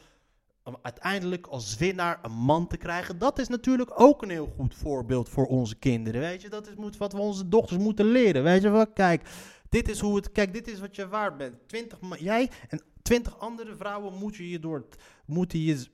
om 0.64 0.78
uiteindelijk 0.82 1.48
als 1.48 1.78
winnaar 1.78 2.20
een 2.22 2.32
man 2.32 2.68
te 2.68 2.78
krijgen. 2.78 3.18
Dat 3.18 3.40
is 3.40 3.48
natuurlijk 3.48 4.00
ook 4.00 4.22
een 4.22 4.30
heel 4.30 4.54
goed 4.58 4.76
voorbeeld 4.76 5.30
voor 5.30 5.46
onze 5.46 5.76
kinderen. 5.76 6.22
Weet 6.22 6.42
je, 6.42 6.50
dat 6.50 6.68
is 6.68 6.76
moet, 6.76 6.98
wat 6.98 7.14
we 7.14 7.20
onze 7.20 7.50
dochters 7.50 7.80
moeten 7.80 8.06
leren. 8.06 8.44
Weet 8.44 8.62
je 8.62 8.70
wel, 8.70 8.88
kijk, 8.88 9.30
dit 9.70 9.90
is 9.90 10.00
hoe 10.00 10.16
het, 10.16 10.32
kijk, 10.32 10.54
dit 10.54 10.68
is 10.68 10.80
wat 10.80 10.96
je 10.96 11.08
waard 11.08 11.38
bent. 11.38 11.68
20, 11.68 12.00
ma- 12.02 12.18
jij 12.20 12.50
en 12.70 12.82
twintig 13.02 13.40
andere 13.40 13.76
vrouwen 13.76 14.18
moeten 14.18 14.48
je 14.48 14.60
door, 14.60 14.86
moeten 15.26 15.60
je 15.60 15.88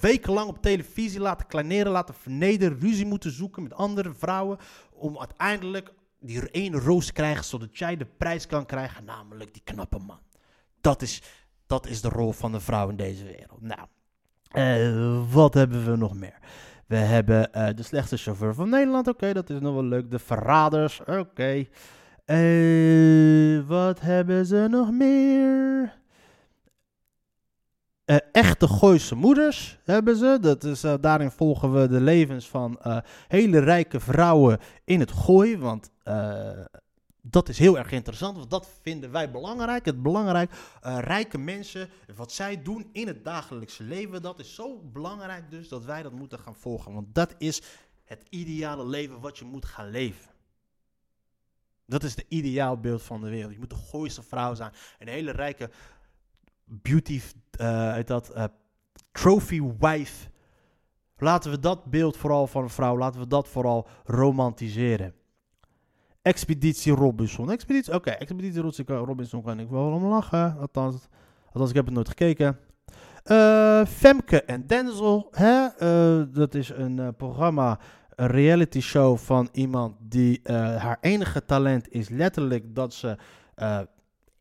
wekenlang 0.00 0.48
op 0.48 0.62
televisie 0.62 1.20
laten 1.20 1.46
kleineren, 1.46 1.92
laten 1.92 2.14
vernederen, 2.14 2.80
ruzie 2.80 3.06
moeten 3.06 3.30
zoeken 3.30 3.62
met 3.62 3.74
andere 3.74 4.14
vrouwen, 4.14 4.58
om 4.92 5.18
uiteindelijk 5.18 5.92
die 6.20 6.50
ene 6.50 6.78
roos 6.78 7.06
te 7.06 7.12
krijgen, 7.12 7.44
zodat 7.44 7.78
jij 7.78 7.96
de 7.96 8.06
prijs 8.06 8.46
kan 8.46 8.66
krijgen, 8.66 9.04
namelijk 9.04 9.52
die 9.52 9.62
knappe 9.64 9.98
man. 9.98 10.20
Dat 10.80 11.02
is, 11.02 11.22
dat 11.66 11.86
is 11.86 12.00
de 12.00 12.08
rol 12.08 12.32
van 12.32 12.52
de 12.52 12.60
vrouw 12.60 12.88
in 12.88 12.96
deze 12.96 13.24
wereld. 13.24 13.60
Nou, 13.60 13.86
eh, 14.54 15.32
wat 15.32 15.54
hebben 15.54 15.84
we 15.90 15.96
nog 15.96 16.14
meer? 16.14 16.38
We 16.86 16.96
hebben 16.96 17.52
eh, 17.52 17.74
de 17.74 17.82
slechtste 17.82 18.16
chauffeur 18.16 18.54
van 18.54 18.68
Nederland. 18.68 19.08
Oké, 19.08 19.32
dat 19.32 19.50
is 19.50 19.60
nog 19.60 19.74
wel 19.74 19.84
leuk. 19.84 20.10
De 20.10 20.18
verraders. 20.18 21.00
Oké. 21.00 21.66
Eh, 22.24 23.66
wat 23.66 24.00
hebben 24.00 24.46
ze 24.46 24.66
nog 24.70 24.90
meer? 24.90 26.02
Echte 28.32 28.68
Gooise 28.68 29.14
moeders 29.14 29.78
hebben 29.84 30.16
ze. 30.16 30.38
Dat 30.40 30.64
is, 30.64 30.84
daarin 31.00 31.30
volgen 31.30 31.72
we 31.72 31.88
de 31.88 32.00
levens 32.00 32.48
van 32.48 32.78
hele 33.28 33.58
rijke 33.58 34.00
vrouwen 34.00 34.58
in 34.84 35.00
het 35.00 35.12
gooi. 35.12 35.58
Want 35.58 35.90
dat 37.26 37.48
is 37.48 37.58
heel 37.58 37.78
erg 37.78 37.90
interessant, 37.90 38.36
want 38.36 38.50
dat 38.50 38.68
vinden 38.82 39.10
wij 39.10 39.30
belangrijk. 39.30 39.84
Het 39.84 40.02
belangrijk, 40.02 40.52
eh, 40.80 40.98
rijke 40.98 41.38
mensen, 41.38 41.88
wat 42.16 42.32
zij 42.32 42.62
doen 42.62 42.88
in 42.92 43.06
het 43.06 43.24
dagelijkse 43.24 43.82
leven, 43.82 44.22
dat 44.22 44.38
is 44.38 44.54
zo 44.54 44.78
belangrijk 44.92 45.50
dus 45.50 45.68
dat 45.68 45.84
wij 45.84 46.02
dat 46.02 46.12
moeten 46.12 46.38
gaan 46.38 46.54
volgen. 46.54 46.92
Want 46.92 47.14
dat 47.14 47.34
is 47.38 47.62
het 48.04 48.24
ideale 48.28 48.86
leven 48.86 49.20
wat 49.20 49.38
je 49.38 49.44
moet 49.44 49.64
gaan 49.64 49.90
leven. 49.90 50.30
Dat 51.86 52.02
is 52.02 52.14
de 52.14 52.24
ideaalbeeld 52.28 53.02
van 53.02 53.20
de 53.20 53.28
wereld. 53.28 53.52
Je 53.52 53.58
moet 53.58 53.70
de 53.70 53.86
gooiste 53.90 54.22
vrouw 54.22 54.54
zijn. 54.54 54.72
Een 54.98 55.08
hele 55.08 55.30
rijke 55.30 55.70
beauty, 56.64 57.20
heet 57.56 58.06
dat, 58.06 58.30
eh, 58.30 58.44
trophy 59.12 59.62
wife. 59.78 60.28
Laten 61.16 61.50
we 61.50 61.58
dat 61.58 61.84
beeld 61.84 62.16
vooral 62.16 62.46
van 62.46 62.62
een 62.62 62.70
vrouw, 62.70 62.98
laten 62.98 63.20
we 63.20 63.26
dat 63.26 63.48
vooral 63.48 63.86
romantiseren. 64.04 65.14
Expeditie 66.24 66.92
Robinson. 66.92 67.50
Expeditie, 67.50 67.94
oké, 67.94 68.10
Expeditie 68.10 68.62
Robinson, 68.86 69.42
kan 69.42 69.60
ik 69.60 69.68
wel 69.68 69.92
om 69.92 70.04
lachen. 70.04 70.56
Althans, 70.60 71.08
althans, 71.46 71.68
ik 71.70 71.76
heb 71.76 71.84
het 71.84 71.94
nooit 71.94 72.08
gekeken. 72.08 72.58
Eh, 73.24 73.84
Femke 73.86 74.42
en 74.42 74.66
Denzel, 74.66 75.28
hè? 75.30 75.66
eh, 75.66 76.26
dat 76.34 76.54
is 76.54 76.68
een 76.68 76.98
eh, 76.98 77.08
programma, 77.16 77.78
een 78.14 78.26
reality 78.26 78.80
show 78.80 79.16
van 79.18 79.48
iemand 79.52 79.96
die 80.00 80.40
haar 80.78 80.98
enige 81.00 81.44
talent 81.44 81.92
is 81.92 82.08
letterlijk 82.08 82.74
dat 82.74 82.94
ze. 82.94 83.16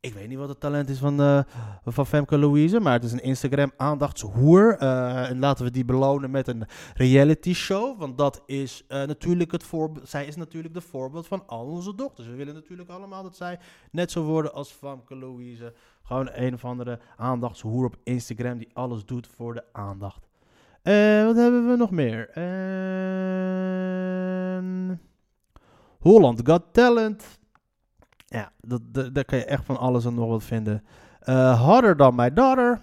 Ik 0.04 0.14
weet 0.14 0.28
niet 0.28 0.38
wat 0.38 0.50
het 0.50 0.60
talent 0.60 0.90
is 0.90 0.98
van, 0.98 1.22
eh, 1.22 1.40
van 1.86 2.06
Femke 2.06 2.38
Louise, 2.38 2.80
maar 2.80 2.94
het 2.94 3.04
is 3.04 3.12
een 3.12 3.24
Instagram 3.24 3.72
aandachtshoer. 3.78 4.78
Eh, 4.78 5.30
en 5.30 5.40
laten 5.40 5.66
we 5.66 5.72
die 5.72 5.86
belonen 5.86 6.32
met 6.32 6.48
een 6.48 6.66
reality 6.94 7.54
show. 7.54 8.00
Want 8.00 8.18
dat 8.18 8.44
is 8.46 8.84
eh, 8.88 9.04
natuurlijk 9.04 9.52
het 9.52 9.64
voorbeeld. 9.64 10.10
Zij 10.10 10.26
is 10.26 10.36
natuurlijk 10.36 10.74
de 10.74 10.82
voorbeeld 10.82 11.28
van 11.28 11.44
al 11.48 11.66
onze 11.66 11.96
dochters. 11.96 12.28
We 12.28 12.36
willen 12.36 12.54
natuurlijk 12.54 12.90
allemaal 12.90 13.24
dat 13.24 13.36
zij 13.36 13.60
net 13.92 14.12
zo 14.12 14.24
worden 14.24 14.54
als 14.54 14.72
Femke 14.72 15.16
Louise. 15.16 15.74
Gewoon 16.04 16.30
een 16.34 16.54
of 16.54 16.66
andere 16.66 17.00
aandachtshoer 17.18 17.86
op 17.86 17.96
Instagram 18.04 18.58
die 18.58 18.70
alles 18.74 19.06
doet 19.06 19.28
voor 19.28 19.54
de 19.54 19.64
aandacht. 19.72 20.28
Wat 21.26 21.36
hebben 21.36 21.70
we 21.70 21.76
nog 21.78 21.92
meer? 21.92 22.30
Holland 26.00 26.42
Got 26.44 26.64
Talent. 26.72 27.42
Ja, 28.34 28.52
dat, 28.62 28.82
dat, 28.86 29.16
daar 29.16 29.26
kan 29.26 29.38
je 29.38 29.46
echt 29.46 29.66
van 29.66 29.78
alles 29.78 30.06
en 30.06 30.14
nog 30.14 30.30
wat 30.30 30.44
vinden. 30.44 30.84
Eh, 31.20 31.62
harder 31.62 31.98
dan 31.98 32.16
My 32.16 32.34
Daughter. 32.34 32.82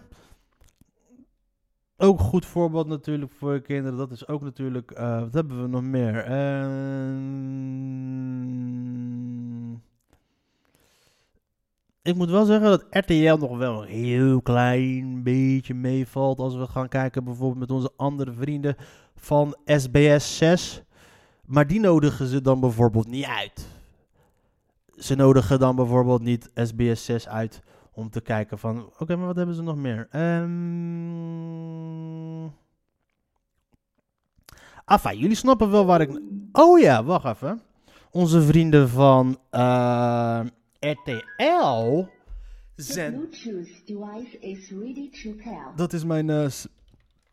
Ook 1.96 2.18
een 2.18 2.24
goed 2.24 2.46
voorbeeld 2.46 2.86
natuurlijk 2.86 3.32
voor 3.32 3.55
je 3.55 3.61
kinderen. 3.61 3.98
Dat 3.98 4.11
is 4.11 4.28
ook 4.28 4.42
natuurlijk... 4.42 4.90
Eh, 4.90 5.20
wat 5.20 5.34
hebben 5.34 5.62
we 5.62 5.68
nog 5.68 5.82
meer? 5.82 6.24
Ehm, 6.24 7.30
ik 12.03 12.14
moet 12.14 12.30
wel 12.30 12.44
zeggen 12.44 12.68
dat 12.68 12.86
RTL 12.90 13.36
nog 13.36 13.59
wel 13.59 13.82
een 13.82 13.88
heel 13.88 14.42
klein 14.42 15.22
beetje 15.22 15.74
meevalt. 15.74 16.38
Als 16.38 16.57
we 16.57 16.66
gaan 16.66 16.88
kijken 16.88 17.24
bijvoorbeeld 17.24 17.61
met 17.61 17.70
onze 17.70 17.92
andere 17.96 18.32
vrienden 18.32 18.76
van 19.14 19.57
SBS 19.64 20.36
6. 20.36 20.82
Maar 21.44 21.66
die 21.66 21.80
nodigen 21.80 22.26
ze 22.26 22.40
dan 22.40 22.61
bijvoorbeeld 22.61 23.09
niet 23.09 23.24
uit. 23.24 23.80
Ze 25.01 25.14
nodigen 25.14 25.59
dan 25.59 25.76
bijvoorbeeld 25.76 26.22
niet 26.22 26.51
SBS 26.55 27.05
6 27.05 27.28
uit 27.28 27.62
om 27.92 28.11
te 28.11 28.20
kijken 28.20 28.59
van... 28.59 28.92
Oké, 28.98 29.16
maar 29.16 29.26
wat 29.26 29.36
hebben 29.36 29.55
ze 29.55 29.62
nog 29.62 29.76
meer? 29.76 30.09
Enfin, 34.86 35.18
jullie 35.18 35.34
snappen 35.36 35.70
wel 35.70 35.84
waar 35.86 36.01
ik... 36.01 36.20
Oh 36.53 36.78
ja, 36.78 37.05
wacht 37.05 37.24
even. 37.24 37.61
Onze 38.11 38.42
vrienden 38.42 38.88
van 38.88 39.38
eh, 39.51 40.40
RTL 40.80 42.05
zijn... 42.74 43.14
Is 44.40 44.70
ready 44.70 45.11
to 45.11 45.32
pair. 45.44 45.72
Dat 45.76 45.92
is 45.92 46.05
mijn... 46.05 46.51
s- 46.51 46.68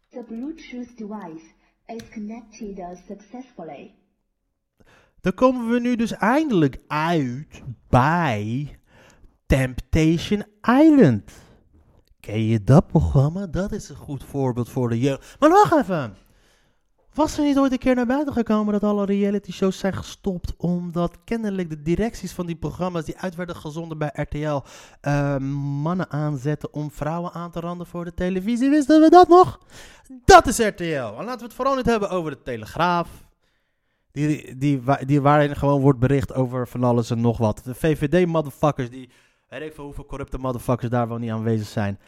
The 0.09 0.23
Bluetooth 0.27 0.97
device 0.97 1.45
is 1.85 2.09
connected 2.13 2.97
successfully. 3.07 3.91
Dan 5.27 5.35
komen 5.35 5.69
we 5.69 5.79
nu 5.79 5.95
dus 5.95 6.11
eindelijk 6.11 6.77
uit 6.87 7.63
bij 7.89 8.79
Temptation 9.45 10.45
Island. 10.61 11.31
Ken 12.19 12.45
je 12.45 12.63
dat 12.63 12.87
programma? 12.87 13.47
Dat 13.47 13.71
is 13.71 13.89
een 13.89 13.95
goed 13.95 14.23
voorbeeld 14.23 14.69
voor 14.69 14.89
de 14.89 14.99
jeugd. 14.99 15.35
Maar 15.39 15.49
wacht 15.49 15.75
even. 15.77 16.15
Was 17.13 17.37
er 17.37 17.43
niet 17.43 17.57
ooit 17.57 17.71
een 17.71 17.77
keer 17.77 17.95
naar 17.95 18.05
buiten 18.05 18.33
gekomen 18.33 18.73
dat 18.73 18.83
alle 18.83 19.05
reality 19.05 19.51
shows 19.51 19.77
zijn 19.77 19.93
gestopt 19.93 20.53
omdat 20.57 21.17
kennelijk 21.23 21.69
de 21.69 21.81
directies 21.81 22.31
van 22.31 22.45
die 22.45 22.55
programma's 22.55 23.05
die 23.05 23.17
uit 23.17 23.35
werden 23.35 23.55
gezonden 23.55 23.97
bij 23.97 24.11
RTL 24.13 24.59
eh, 25.01 25.37
mannen 25.81 26.11
aanzetten 26.11 26.73
om 26.73 26.91
vrouwen 26.91 27.31
aan 27.31 27.51
te 27.51 27.59
randen 27.59 27.87
voor 27.87 28.05
de 28.05 28.13
televisie? 28.13 28.69
Wisten 28.69 29.01
we 29.01 29.09
dat 29.09 29.27
nog? 29.27 29.59
Dat 30.25 30.47
is 30.47 30.59
RTL. 30.59 30.83
En 30.83 31.25
laten 31.25 31.37
we 31.37 31.45
het 31.45 31.53
vooral 31.53 31.75
niet 31.75 31.85
hebben 31.85 32.09
over 32.09 32.31
de 32.31 32.41
Telegraaf. 32.41 33.25
Die, 34.17 34.57
die, 34.57 34.81
die 35.05 35.21
waarin 35.21 35.55
gewoon 35.55 35.81
wordt 35.81 35.99
bericht 35.99 36.33
over 36.33 36.67
van 36.67 36.83
alles 36.83 37.09
en 37.09 37.21
nog 37.21 37.37
wat. 37.37 37.61
De 37.63 37.75
VVD-motherfuckers, 37.75 38.89
die 38.89 39.09
weet 39.49 39.61
ik 39.61 39.73
veel 39.73 39.83
hoeveel 39.83 40.05
corrupte 40.05 40.37
motherfuckers 40.37 40.89
daar 40.89 41.07
wel 41.07 41.17
niet 41.17 41.31
aanwezig 41.31 41.67
zijn. 41.67 41.99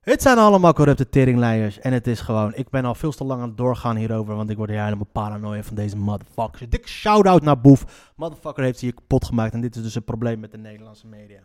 Het 0.00 0.22
zijn 0.22 0.38
allemaal 0.38 0.72
corrupte 0.72 1.08
teringleiers. 1.08 1.78
En 1.78 1.92
het 1.92 2.06
is 2.06 2.20
gewoon, 2.20 2.54
ik 2.54 2.70
ben 2.70 2.84
al 2.84 2.94
veel 2.94 3.12
te 3.12 3.24
lang 3.24 3.40
aan 3.40 3.48
het 3.48 3.56
doorgaan 3.56 3.96
hierover, 3.96 4.34
want 4.34 4.50
ik 4.50 4.56
word 4.56 4.70
hier 4.70 4.82
helemaal 4.82 5.08
paranoia 5.12 5.62
van 5.62 5.74
deze 5.74 5.96
motherfuckers. 5.96 6.68
Dikke 6.68 6.88
shout-out 6.88 7.42
naar 7.42 7.60
Boef. 7.60 8.12
Motherfucker 8.16 8.64
heeft 8.64 8.80
hier 8.80 8.94
kapot 8.94 9.24
gemaakt 9.24 9.54
en 9.54 9.60
dit 9.60 9.76
is 9.76 9.82
dus 9.82 9.94
een 9.94 10.04
probleem 10.04 10.40
met 10.40 10.50
de 10.50 10.58
Nederlandse 10.58 11.06
media. 11.06 11.40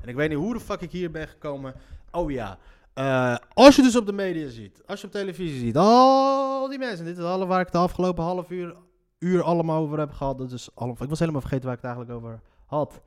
En 0.00 0.08
ik 0.08 0.14
weet 0.14 0.28
niet 0.28 0.38
hoe 0.38 0.52
de 0.52 0.60
fuck 0.60 0.80
ik 0.80 0.90
hier 0.90 1.10
ben 1.10 1.28
gekomen. 1.28 1.74
Oh 2.10 2.30
ja. 2.30 2.58
Eh, 2.94 3.36
als 3.52 3.76
je 3.76 3.82
dus 3.82 3.96
op 3.96 4.06
de 4.06 4.12
media 4.12 4.48
ziet, 4.48 4.82
als 4.86 5.00
je 5.00 5.06
op 5.06 5.12
televisie 5.12 5.58
ziet, 5.58 5.76
al 5.76 6.68
die 6.68 6.78
mensen, 6.78 7.04
dit 7.04 7.18
is 7.18 7.24
alle 7.24 7.46
waar 7.46 7.60
ik 7.60 7.72
de 7.72 7.78
afgelopen 7.78 8.24
half 8.24 8.50
uur, 8.50 8.76
uur 9.22 9.42
allemaal 9.42 9.82
over 9.82 9.98
heb 9.98 10.12
gehad. 10.12 10.38
Dat 10.38 10.52
is 10.52 10.68
allemaal, 10.74 11.02
ik 11.02 11.08
was 11.08 11.18
helemaal 11.18 11.40
vergeten 11.40 11.64
waar 11.64 11.76
ik 11.76 11.82
het 11.82 11.90
eigenlijk 11.90 12.20
over 12.20 12.40
had. 12.66 13.00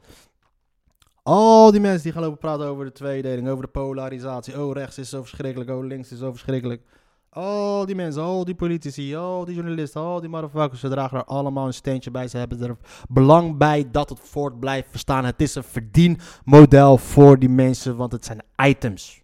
Al 1.24 1.72
die 1.72 1.80
mensen 1.80 2.04
die 2.04 2.12
gaan 2.12 2.22
lopen 2.22 2.38
praten 2.38 2.66
over 2.66 2.86
de 2.86 2.92
tweedeling, 2.92 3.50
over 3.50 3.64
de 3.64 3.72
polarisatie. 3.72 4.62
Oh, 4.62 4.74
rechts 4.74 4.98
is 4.98 5.10
zo 5.10 5.22
verschrikkelijk, 5.22 5.70
oh, 5.70 5.86
links 5.86 6.12
is 6.12 6.20
zo 6.20 6.32
verschrikkelijk. 6.32 6.82
Al 7.30 7.86
die 7.86 7.96
mensen, 7.96 8.22
al 8.22 8.46
die 8.46 8.56
politici, 8.56 9.16
al 9.16 9.46
die 9.46 9.56
journalisten, 9.56 10.02
al 10.02 10.20
die 10.20 10.30
motherfuckers, 10.30 10.80
ze 10.80 10.90
dragen 10.90 11.18
er 11.18 11.26
allemaal 11.26 11.66
een 11.66 11.74
steentje 11.74 12.12
bij. 12.12 12.28
Ze 12.28 12.38
hebben 12.38 12.62
er 12.62 12.78
belang 13.10 13.58
bij 13.58 13.92
dat 13.92 14.10
het 14.10 14.20
voort 14.20 14.60
blijft 14.60 14.90
verstaan. 14.90 15.26
Het 15.26 15.42
is 15.42 15.56
een 15.56 15.64
verdienmodel 15.64 16.98
voor 16.98 17.40
die 17.40 17.50
mensen, 17.50 17.96
want 17.96 18.12
het 18.12 18.26
zijn 18.26 18.42
items. 18.58 19.24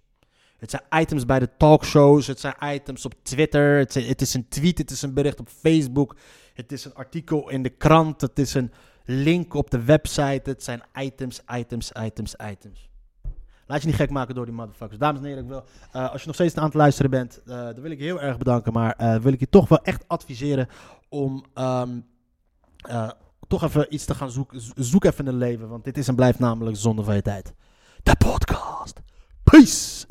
Het 0.58 0.70
zijn 0.70 0.84
items 1.02 1.26
bij 1.26 1.40
de 1.40 1.50
talkshows, 1.58 2.28
het 2.28 2.40
zijn 2.40 2.56
items 2.64 3.06
op 3.06 3.14
Twitter, 3.24 3.78
het 3.78 3.94
het 3.94 4.22
is 4.22 4.34
een 4.34 4.48
tweet, 4.48 4.78
het 4.78 4.92
is 4.92 5.02
een 5.02 5.14
bericht 5.14 5.40
op 5.40 5.48
Facebook, 5.48 6.16
het 6.54 6.72
is 6.72 6.86
een 6.86 6.94
artikel 6.94 7.50
in 7.50 7.64
de 7.64 7.70
krant, 7.70 8.22
het 8.22 8.40
is 8.40 8.54
een 8.54 8.72
link 9.06 9.54
op 9.54 9.70
de 9.72 9.84
website. 9.84 10.42
Het 10.50 10.64
zijn 10.64 10.82
items, 11.00 11.42
items, 11.56 11.92
items, 11.92 12.36
items. 12.52 12.90
Laat 13.68 13.82
je 13.82 13.88
niet 13.88 13.96
gek 13.96 14.10
maken 14.10 14.36
door 14.36 14.46
die 14.46 14.54
motherfuckers. 14.54 15.00
Dames 15.00 15.20
en 15.22 15.26
heren, 15.28 15.44
ik 15.44 15.50
wil, 15.50 15.64
eh, 15.92 16.12
als 16.12 16.22
je 16.22 16.26
nog 16.28 16.36
steeds 16.36 16.56
aan 16.56 16.64
het 16.66 16.74
luisteren 16.74 17.12
bent, 17.12 17.42
eh, 17.46 17.48
dan 17.56 17.82
wil 17.82 17.92
ik 17.92 17.98
je 17.98 18.04
heel 18.04 18.22
erg 18.22 18.38
bedanken. 18.38 18.74
Maar 18.74 18.94
eh, 18.96 19.16
wil 19.16 19.34
ik 19.34 19.40
je 19.40 19.50
toch 19.50 19.68
wel 19.70 19.82
echt 19.84 20.08
adviseren 20.08 20.68
om 21.10 21.46
ehm, 21.54 22.00
eh, 22.78 23.10
toch 23.48 23.64
even 23.64 23.94
iets 23.94 24.06
te 24.06 24.16
gaan 24.16 24.32
zoeken. 24.32 24.62
Zo- 24.62 24.72
Zoek 24.76 25.04
even 25.04 25.28
een 25.28 25.38
leven, 25.38 25.68
want 25.70 25.84
dit 25.84 25.98
is 25.98 26.08
en 26.08 26.16
blijft 26.16 26.40
namelijk 26.40 26.78
zonde 26.78 27.04
van 27.04 27.16
je 27.16 27.22
tijd. 27.22 27.54
De 28.04 28.16
podcast. 28.16 29.00
Peace! 29.44 30.06